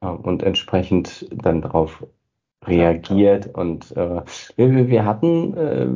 [0.00, 2.06] äh, und entsprechend dann darauf
[2.66, 3.54] reagiert.
[3.54, 4.22] Und äh,
[4.56, 5.88] wir, wir hatten, äh,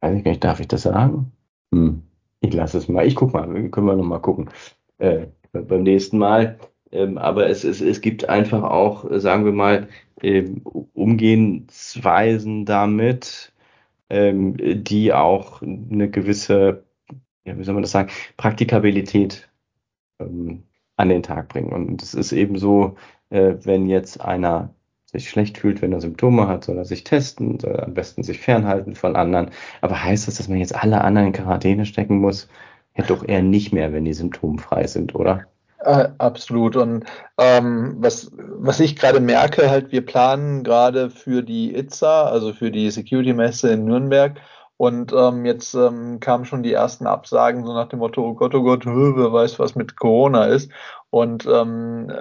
[0.00, 1.32] weiß ich nicht, darf ich das sagen?
[1.72, 2.02] Hm,
[2.40, 3.06] ich lasse es mal.
[3.06, 4.50] Ich guck mal, können wir noch mal gucken
[4.98, 6.58] äh, beim nächsten Mal.
[6.90, 9.88] Ähm, aber es, es, es gibt einfach auch, sagen wir mal,
[10.22, 10.62] ähm,
[10.94, 13.52] Umgehensweisen damit,
[14.10, 16.84] ähm, die auch eine gewisse,
[17.44, 19.48] ja, wie soll man das sagen, Praktikabilität
[20.18, 20.64] ähm,
[20.96, 21.72] an den Tag bringen.
[21.72, 22.96] Und es ist eben so,
[23.30, 24.74] äh, wenn jetzt einer
[25.10, 28.22] sich schlecht fühlt, wenn er Symptome hat, soll er sich testen, soll er am besten
[28.22, 29.50] sich fernhalten von anderen.
[29.80, 32.48] Aber heißt das, dass man jetzt alle anderen in Quarantäne stecken muss?
[32.96, 35.44] Ja, doch eher nicht mehr, wenn die symptomfrei sind, oder?
[35.80, 36.76] Äh, absolut.
[36.76, 37.04] Und
[37.38, 42.70] ähm, was, was ich gerade merke, halt, wir planen gerade für die ITSA, also für
[42.70, 44.38] die Security-Messe in Nürnberg.
[44.76, 48.54] Und ähm, jetzt ähm, kamen schon die ersten Absagen, so nach dem Motto, oh Gott,
[48.54, 50.70] oh Gott, wer weiß, was mit Corona ist.
[51.10, 52.12] Und ähm,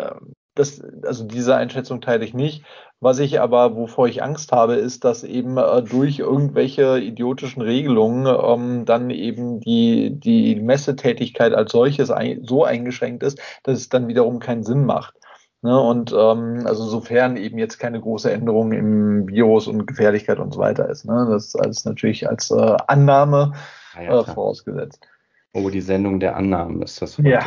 [0.58, 2.64] das, also diese Einschätzung teile ich nicht.
[3.00, 8.26] Was ich aber, wovor ich Angst habe, ist, dass eben äh, durch irgendwelche idiotischen Regelungen
[8.26, 14.08] ähm, dann eben die, die Messetätigkeit als solches ein, so eingeschränkt ist, dass es dann
[14.08, 15.14] wiederum keinen Sinn macht.
[15.62, 15.80] Ne?
[15.80, 20.60] Und ähm, also sofern eben jetzt keine große Änderung im Virus und Gefährlichkeit und so
[20.60, 21.06] weiter ist.
[21.06, 21.28] Ne?
[21.30, 23.54] Das ist alles natürlich als äh, Annahme
[23.96, 25.08] ah ja, äh, vorausgesetzt.
[25.54, 27.30] Oh, die Sendung der Annahmen ist das heute.
[27.30, 27.46] Ja.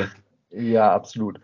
[0.51, 1.41] Ja, absolut.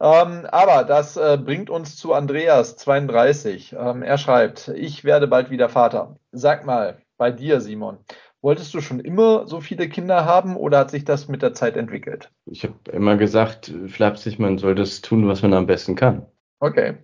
[0.00, 3.76] Ähm, aber das äh, bringt uns zu Andreas 32.
[3.78, 6.18] Ähm, er schreibt, ich werde bald wieder Vater.
[6.32, 7.98] Sag mal, bei dir, Simon,
[8.40, 11.76] wolltest du schon immer so viele Kinder haben oder hat sich das mit der Zeit
[11.76, 12.30] entwickelt?
[12.46, 16.26] Ich habe immer gesagt, flapsig, man soll das tun, was man am besten kann.
[16.60, 16.96] Okay.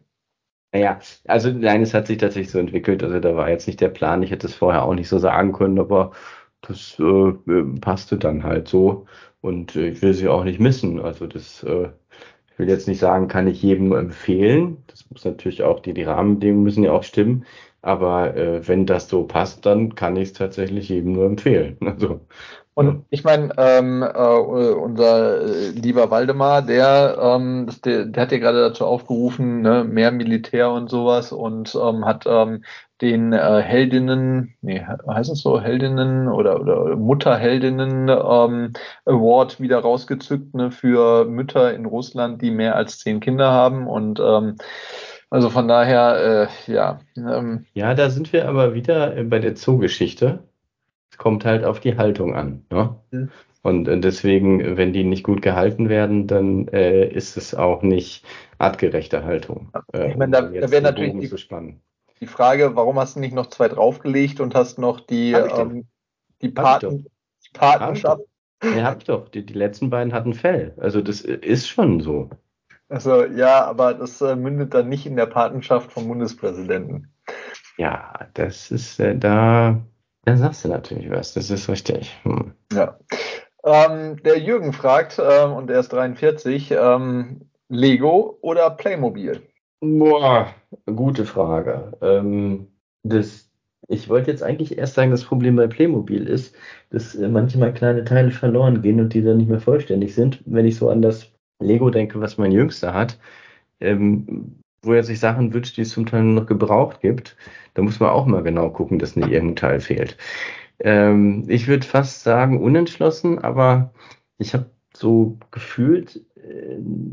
[0.72, 3.02] Naja, also nein, es hat sich tatsächlich so entwickelt.
[3.02, 4.22] Also da war jetzt nicht der Plan.
[4.22, 6.12] Ich hätte es vorher auch nicht so sagen können, aber
[6.62, 7.32] das äh,
[7.80, 9.06] passte dann halt so.
[9.42, 11.00] Und äh, ich will sie auch nicht missen.
[11.00, 11.88] Also das, äh,
[12.50, 14.78] ich will jetzt nicht sagen, kann ich jedem nur empfehlen.
[14.86, 17.44] Das muss natürlich auch, die, die Rahmenbedingungen müssen ja auch stimmen.
[17.82, 21.76] Aber äh, wenn das so passt, dann kann ich es tatsächlich jedem nur empfehlen.
[21.86, 22.20] Also,
[22.74, 28.38] und ich meine, ähm, äh, unser äh, lieber Waldemar, der, ähm, der, der hat ja
[28.38, 32.64] gerade dazu aufgerufen, ne, mehr Militär und sowas und ähm, hat ähm,
[33.02, 38.72] den äh, Heldinnen, nee, heißt es so, Heldinnen oder, oder Mutterheldinnen ähm,
[39.04, 43.88] Award wieder rausgezückt ne, für Mütter in Russland, die mehr als zehn Kinder haben.
[43.88, 44.56] Und ähm,
[45.30, 47.00] also von daher, äh, ja.
[47.16, 50.44] Ähm, ja, da sind wir aber wieder bei der Zoogeschichte.
[51.10, 52.64] Es kommt halt auf die Haltung an.
[52.70, 52.96] Ne?
[53.10, 53.30] Mhm.
[53.62, 58.24] Und äh, deswegen, wenn die nicht gut gehalten werden, dann äh, ist es auch nicht
[58.58, 59.72] artgerechte Haltung.
[59.92, 61.28] Äh, ich meine, da, da wäre natürlich die,
[62.22, 65.88] die Frage, warum hast du nicht noch zwei draufgelegt und hast noch die, ähm,
[66.40, 67.06] die, Paten,
[67.44, 68.22] die Patenschaft
[68.62, 69.28] Ja, hab ich doch.
[69.28, 70.72] Die, die letzten beiden hatten Fell.
[70.78, 72.30] Also das ist schon so.
[72.88, 77.12] Also ja, aber das äh, mündet dann nicht in der Patenschaft vom Bundespräsidenten.
[77.76, 79.80] Ja, das ist äh, da,
[80.24, 81.34] da sagst du natürlich was.
[81.34, 82.16] Das ist richtig.
[82.22, 82.52] Hm.
[82.72, 83.00] Ja.
[83.64, 89.42] Ähm, der Jürgen fragt, ähm, und er ist 43, ähm, Lego oder Playmobil?
[89.82, 90.54] Boah,
[90.86, 91.98] gute Frage.
[92.02, 92.68] Ähm,
[93.02, 93.50] das,
[93.88, 96.54] ich wollte jetzt eigentlich erst sagen, das Problem bei Playmobil ist,
[96.90, 100.40] dass äh, manchmal kleine Teile verloren gehen und die dann nicht mehr vollständig sind.
[100.46, 103.18] Wenn ich so an das Lego denke, was mein Jüngster hat,
[103.80, 107.36] ähm, wo er sich Sachen wünscht, die es zum Teil noch gebraucht gibt,
[107.74, 110.16] da muss man auch mal genau gucken, dass nicht irgendein Teil fehlt.
[110.78, 113.92] Ähm, ich würde fast sagen unentschlossen, aber
[114.38, 116.24] ich habe so gefühlt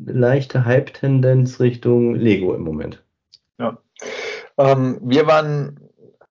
[0.05, 3.03] leichte Hype-Tendenz Richtung Lego im Moment.
[3.57, 3.77] Ja.
[4.57, 5.79] Ähm, wir waren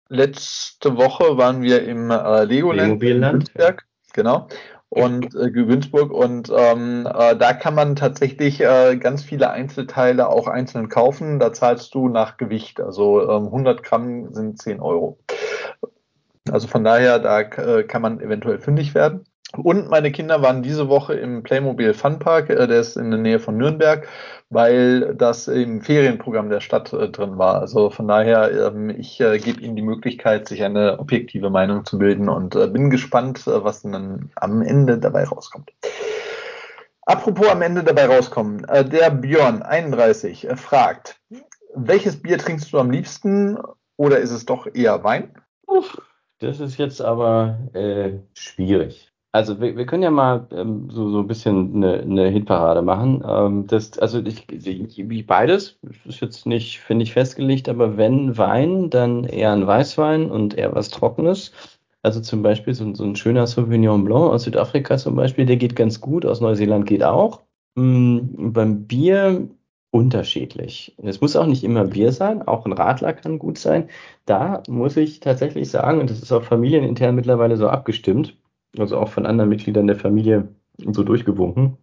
[0.08, 4.48] letzte Woche waren wir im äh, Legoland in Günzberg, genau
[4.90, 10.46] und äh, Günzburg und ähm, äh, da kann man tatsächlich äh, ganz viele Einzelteile auch
[10.46, 11.38] einzeln kaufen.
[11.38, 15.18] Da zahlst du nach Gewicht, also ähm, 100 Gramm sind 10 Euro.
[16.50, 19.24] Also von daher, da äh, kann man eventuell fündig werden.
[19.56, 23.40] Und meine Kinder waren diese Woche im Playmobil Funpark, äh, der ist in der Nähe
[23.40, 24.06] von Nürnberg,
[24.50, 27.60] weil das im Ferienprogramm der Stadt äh, drin war.
[27.60, 31.98] Also von daher, ähm, ich äh, gebe Ihnen die Möglichkeit, sich eine objektive Meinung zu
[31.98, 35.72] bilden und äh, bin gespannt, äh, was dann am Ende dabei rauskommt.
[37.06, 41.20] Apropos am Ende dabei rauskommen, äh, der Björn 31 fragt,
[41.74, 43.58] welches Bier trinkst du am liebsten
[43.96, 45.34] oder ist es doch eher Wein?
[46.40, 47.58] Das ist jetzt aber
[48.32, 49.07] schwierig.
[49.32, 53.22] Also wir, wir können ja mal ähm, so, so ein bisschen eine, eine Hitparade machen.
[53.26, 58.88] Ähm, das, also ich, ich beides ist jetzt nicht, finde ich, festgelegt, aber wenn Wein,
[58.90, 61.52] dann eher ein Weißwein und eher was Trockenes.
[62.02, 65.76] Also zum Beispiel so, so ein schöner Sauvignon Blanc aus Südafrika zum Beispiel, der geht
[65.76, 67.42] ganz gut, aus Neuseeland geht auch.
[67.76, 69.48] Mhm, beim Bier
[69.90, 70.94] unterschiedlich.
[71.02, 73.88] Es muss auch nicht immer Bier sein, auch ein Radler kann gut sein.
[74.26, 78.36] Da muss ich tatsächlich sagen, und das ist auch familienintern mittlerweile so abgestimmt,
[78.76, 81.76] also auch von anderen Mitgliedern der Familie so durchgewunken,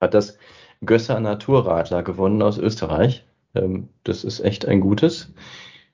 [0.00, 0.38] hat das
[0.84, 3.24] Gösser Naturradler gewonnen aus Österreich.
[3.54, 5.32] Ähm, das ist echt ein gutes.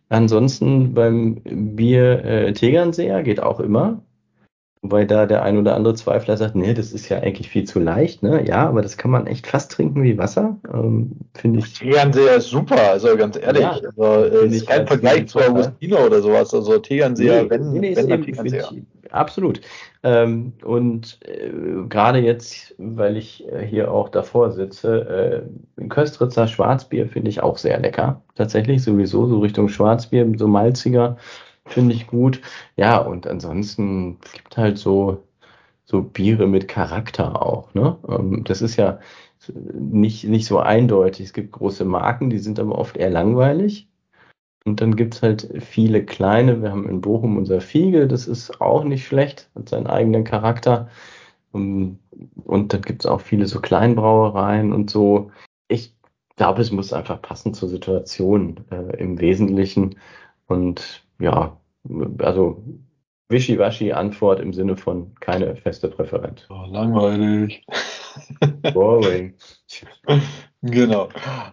[0.08, 4.02] Ansonsten beim Bier äh, Tegernseer geht auch immer.
[4.84, 7.78] Wobei da der ein oder andere Zweifler sagt, nee, das ist ja eigentlich viel zu
[7.78, 8.44] leicht, ne?
[8.44, 11.74] Ja, aber das kann man echt fast trinken wie Wasser, ähm, finde ich.
[11.74, 13.62] Tegernseher ist super, also ganz ehrlich.
[13.62, 16.52] Ja, also, ist kein Vergleich zu Augustino oder sowas.
[16.52, 18.72] Also Tegernseher, nee, wenn, nee, wenn eben, Tegernseher.
[18.72, 18.82] Ich,
[19.12, 19.60] absolut.
[20.02, 21.50] Ähm, und äh,
[21.88, 25.44] gerade jetzt, weil ich äh, hier auch davor sitze,
[25.78, 28.22] äh, Köstritzer Schwarzbier finde ich auch sehr lecker.
[28.34, 31.16] Tatsächlich sowieso so Richtung Schwarzbier, so malziger
[31.66, 32.40] finde ich gut.
[32.76, 35.22] Ja, und ansonsten gibt halt so,
[35.84, 37.74] so Biere mit Charakter auch.
[37.74, 37.98] Ne?
[38.08, 38.98] Ähm, das ist ja
[39.48, 41.26] nicht, nicht so eindeutig.
[41.26, 43.88] Es gibt große Marken, die sind aber oft eher langweilig.
[44.64, 46.62] Und dann gibt es halt viele kleine.
[46.62, 50.88] Wir haben in Bochum unser Fiege, das ist auch nicht schlecht, hat seinen eigenen Charakter.
[51.54, 51.98] Ähm,
[52.44, 55.30] und dann gibt es auch viele so Kleinbrauereien und so.
[55.68, 55.96] Ich
[56.36, 59.98] glaube, es muss einfach passen zur Situation äh, im Wesentlichen.
[60.46, 61.56] Und ja,
[62.18, 62.62] also
[63.28, 66.46] wischiwaschi Antwort im Sinne von keine feste Präferenz.
[66.50, 67.64] Oh, langweilig.
[68.72, 69.34] Boring.
[70.64, 71.08] Genau.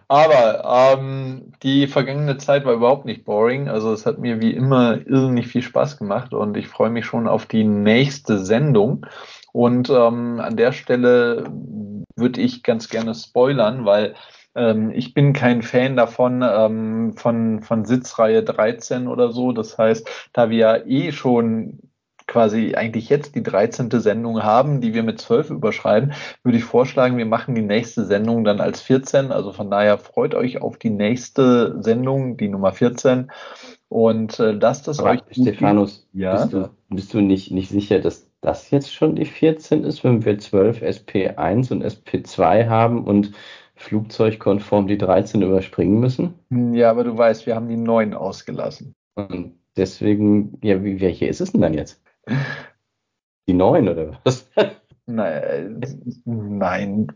[0.06, 3.68] Aber ähm, die vergangene Zeit war überhaupt nicht boring.
[3.68, 7.26] Also es hat mir wie immer irrsinnig viel Spaß gemacht und ich freue mich schon
[7.26, 9.06] auf die nächste Sendung.
[9.52, 11.44] Und ähm, an der Stelle
[12.14, 14.14] würde ich ganz gerne spoilern, weil
[14.54, 19.50] ähm, ich bin kein Fan davon, ähm, von, von Sitzreihe 13 oder so.
[19.50, 21.80] Das heißt, da wir ja eh schon
[22.30, 23.90] quasi eigentlich jetzt die 13.
[23.90, 26.12] Sendung haben, die wir mit 12 überschreiben,
[26.44, 29.32] würde ich vorschlagen, wir machen die nächste Sendung dann als 14.
[29.32, 33.32] Also von daher freut euch auf die nächste Sendung, die Nummer 14.
[33.88, 35.20] Und äh, lasst Aber euch.
[35.32, 36.36] Stephanus, ja?
[36.36, 40.24] bist, du, bist du nicht, nicht sicher, dass das jetzt schon die 14 ist, wenn
[40.24, 43.32] wir 12 SP1 und SP2 haben und
[43.74, 46.34] flugzeugkonform die 13 überspringen müssen.
[46.50, 48.94] Ja, aber du weißt, wir haben die 9 ausgelassen.
[49.16, 52.00] Und deswegen, ja, wie, welche ist es denn dann jetzt?
[53.48, 54.48] Die 9 oder was?
[55.06, 55.80] Nein,
[56.24, 57.06] nein,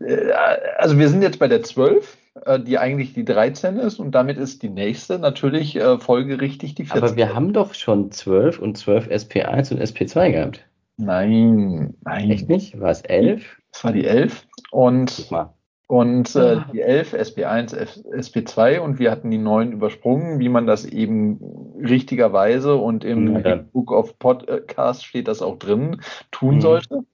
[0.77, 4.37] also wir sind jetzt bei der 12, äh, die eigentlich die 13 ist und damit
[4.37, 7.03] ist die nächste natürlich äh, folgerichtig die 14.
[7.03, 10.65] Aber wir haben doch schon 12 und 12 SP1 und SP2 gehabt.
[10.97, 12.31] Nein, nein.
[12.31, 12.79] Echt nicht?
[12.79, 13.61] War es 11?
[13.71, 15.53] Das war die 11 und Guck mal.
[15.87, 17.75] Und äh, die 11 SP1,
[18.11, 21.39] SP2 und wir hatten die 9 übersprungen, wie man das eben
[21.79, 23.57] richtigerweise und im ja.
[23.57, 26.01] Book of Podcast steht das auch drin,
[26.31, 26.61] tun mhm.
[26.61, 27.05] sollte.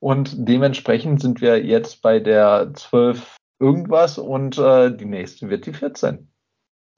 [0.00, 5.72] Und dementsprechend sind wir jetzt bei der 12 irgendwas und äh, die nächste wird die
[5.72, 6.28] 14.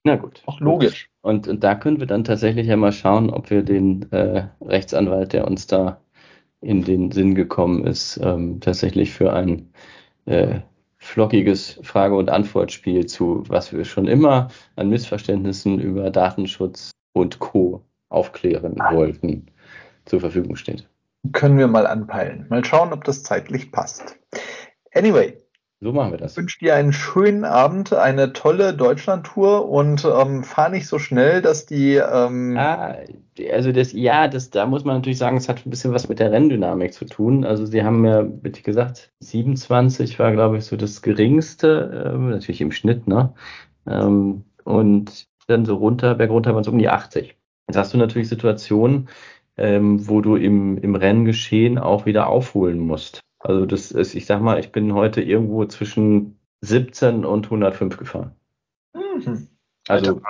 [0.03, 0.43] Na gut.
[0.47, 1.09] Auch logisch.
[1.23, 5.33] Und, und da können wir dann tatsächlich ja mal schauen, ob wir den äh, Rechtsanwalt,
[5.33, 6.01] der uns da
[6.61, 9.73] in den Sinn gekommen ist, ähm, tatsächlich für ein
[10.25, 10.61] äh,
[11.07, 17.83] flockiges Frage- und Antwortspiel zu, was wir schon immer an Missverständnissen über Datenschutz und Co.
[18.09, 19.47] aufklären wollten,
[20.05, 20.89] zur Verfügung steht.
[21.33, 22.47] Können wir mal anpeilen.
[22.51, 24.19] Mal schauen, ob das zeitlich passt.
[24.95, 25.39] Anyway,
[25.81, 26.33] so machen wir das.
[26.33, 31.43] Ich wünsche dir einen schönen Abend, eine tolle Deutschlandtour und ähm, fahr nicht so schnell,
[31.43, 31.97] dass die.
[31.97, 32.97] Ähm ah,
[33.53, 36.19] also das, ja, das, da muss man natürlich sagen, es hat ein bisschen was mit
[36.19, 37.45] der Renndynamik zu tun.
[37.45, 42.63] Also sie haben ja, wie gesagt, 27 war, glaube ich, so das geringste, äh, natürlich
[42.63, 43.35] im Schnitt, ne?
[43.87, 47.37] Ähm, und dann so runter, bergunter waren es um die 80.
[47.69, 49.09] Jetzt hast du natürlich Situationen,
[49.59, 53.26] ähm, wo du im, im Renngeschehen auch wieder aufholen musst.
[53.47, 58.33] Also das ist, ich sag mal, ich bin heute irgendwo zwischen 17 und 105 gefahren.
[58.93, 59.47] Mhm.
[59.87, 60.21] Also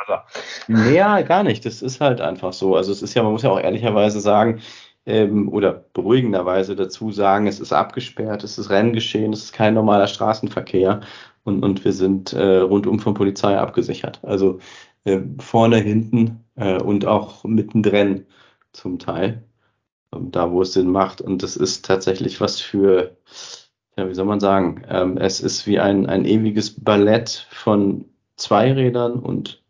[0.69, 1.65] mehr gar nicht.
[1.65, 2.77] Das ist halt einfach so.
[2.77, 4.61] Also es ist ja, man muss ja auch ehrlicherweise sagen
[5.07, 10.09] ähm, oder beruhigenderweise dazu sagen, es ist abgesperrt, es ist Renngeschehen, es ist kein normaler
[10.09, 11.01] Straßenverkehr
[11.45, 14.21] und, und wir sind äh, rundum von Polizei abgesichert.
[14.25, 14.59] Also
[15.05, 18.27] äh, vorne, hinten äh, und auch mittendrin
[18.73, 19.43] zum Teil
[20.11, 21.21] da wo es Sinn macht.
[21.21, 23.17] Und das ist tatsächlich was für,
[23.97, 28.07] ja, wie soll man sagen, ähm, es ist wie ein, ein ewiges Ballett von
[28.37, 29.63] Zweirädern und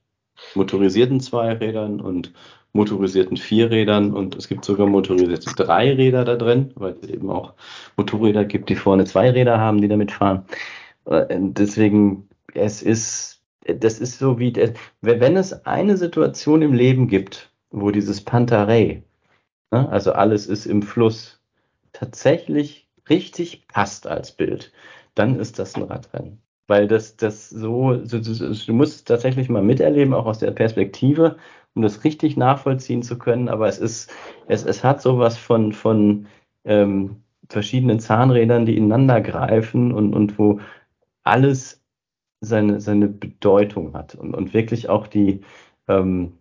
[0.54, 2.32] motorisierten Zweirädern und
[2.72, 7.54] motorisierten Vierrädern und es gibt sogar motorisierte Dreiräder da drin, weil es eben auch
[7.96, 10.44] Motorräder gibt, die vorne zwei Räder haben, die damit fahren.
[11.06, 14.52] Äh, deswegen, es ist, das ist so wie,
[15.00, 19.02] wenn es eine Situation im Leben gibt, wo dieses Pantarei?
[19.70, 21.40] Also alles ist im Fluss
[21.92, 24.72] tatsächlich richtig passt als Bild.
[25.14, 26.40] Dann ist das ein Radrennen.
[26.68, 31.36] Weil das, das so, du musst tatsächlich mal miterleben, auch aus der Perspektive,
[31.74, 33.48] um das richtig nachvollziehen zu können.
[33.48, 34.10] Aber es ist,
[34.48, 36.26] es, es hat sowas von, von
[36.64, 40.60] ähm, verschiedenen Zahnrädern, die ineinander greifen und, und wo
[41.22, 41.82] alles
[42.40, 45.42] seine, seine Bedeutung hat und, und wirklich auch die,
[45.88, 46.38] ähm,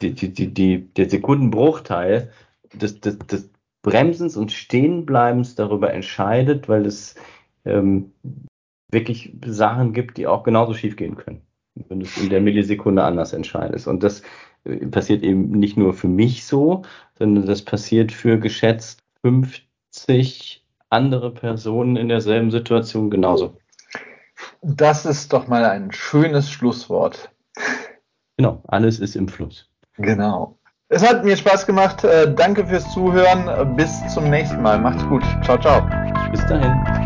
[0.00, 2.30] die, die, die, die, der Sekundenbruchteil
[2.72, 3.50] des, des, des
[3.82, 7.14] Bremsens und Stehenbleibens darüber entscheidet, weil es
[7.64, 8.12] ähm,
[8.90, 11.42] wirklich Sachen gibt, die auch genauso schief gehen können,
[11.88, 13.86] wenn du es in der Millisekunde anders entscheidest.
[13.86, 14.22] Und das
[14.64, 16.82] äh, passiert eben nicht nur für mich so,
[17.18, 23.58] sondern das passiert für geschätzt 50 andere Personen in derselben Situation genauso.
[24.62, 27.30] Das ist doch mal ein schönes Schlusswort.
[28.36, 29.68] Genau, alles ist im Fluss.
[29.98, 30.56] Genau.
[30.88, 32.04] Es hat mir Spaß gemacht.
[32.04, 33.76] Äh, danke fürs Zuhören.
[33.76, 34.78] Bis zum nächsten Mal.
[34.78, 35.24] Macht's gut.
[35.42, 35.82] Ciao, ciao.
[36.30, 37.03] Bis dahin.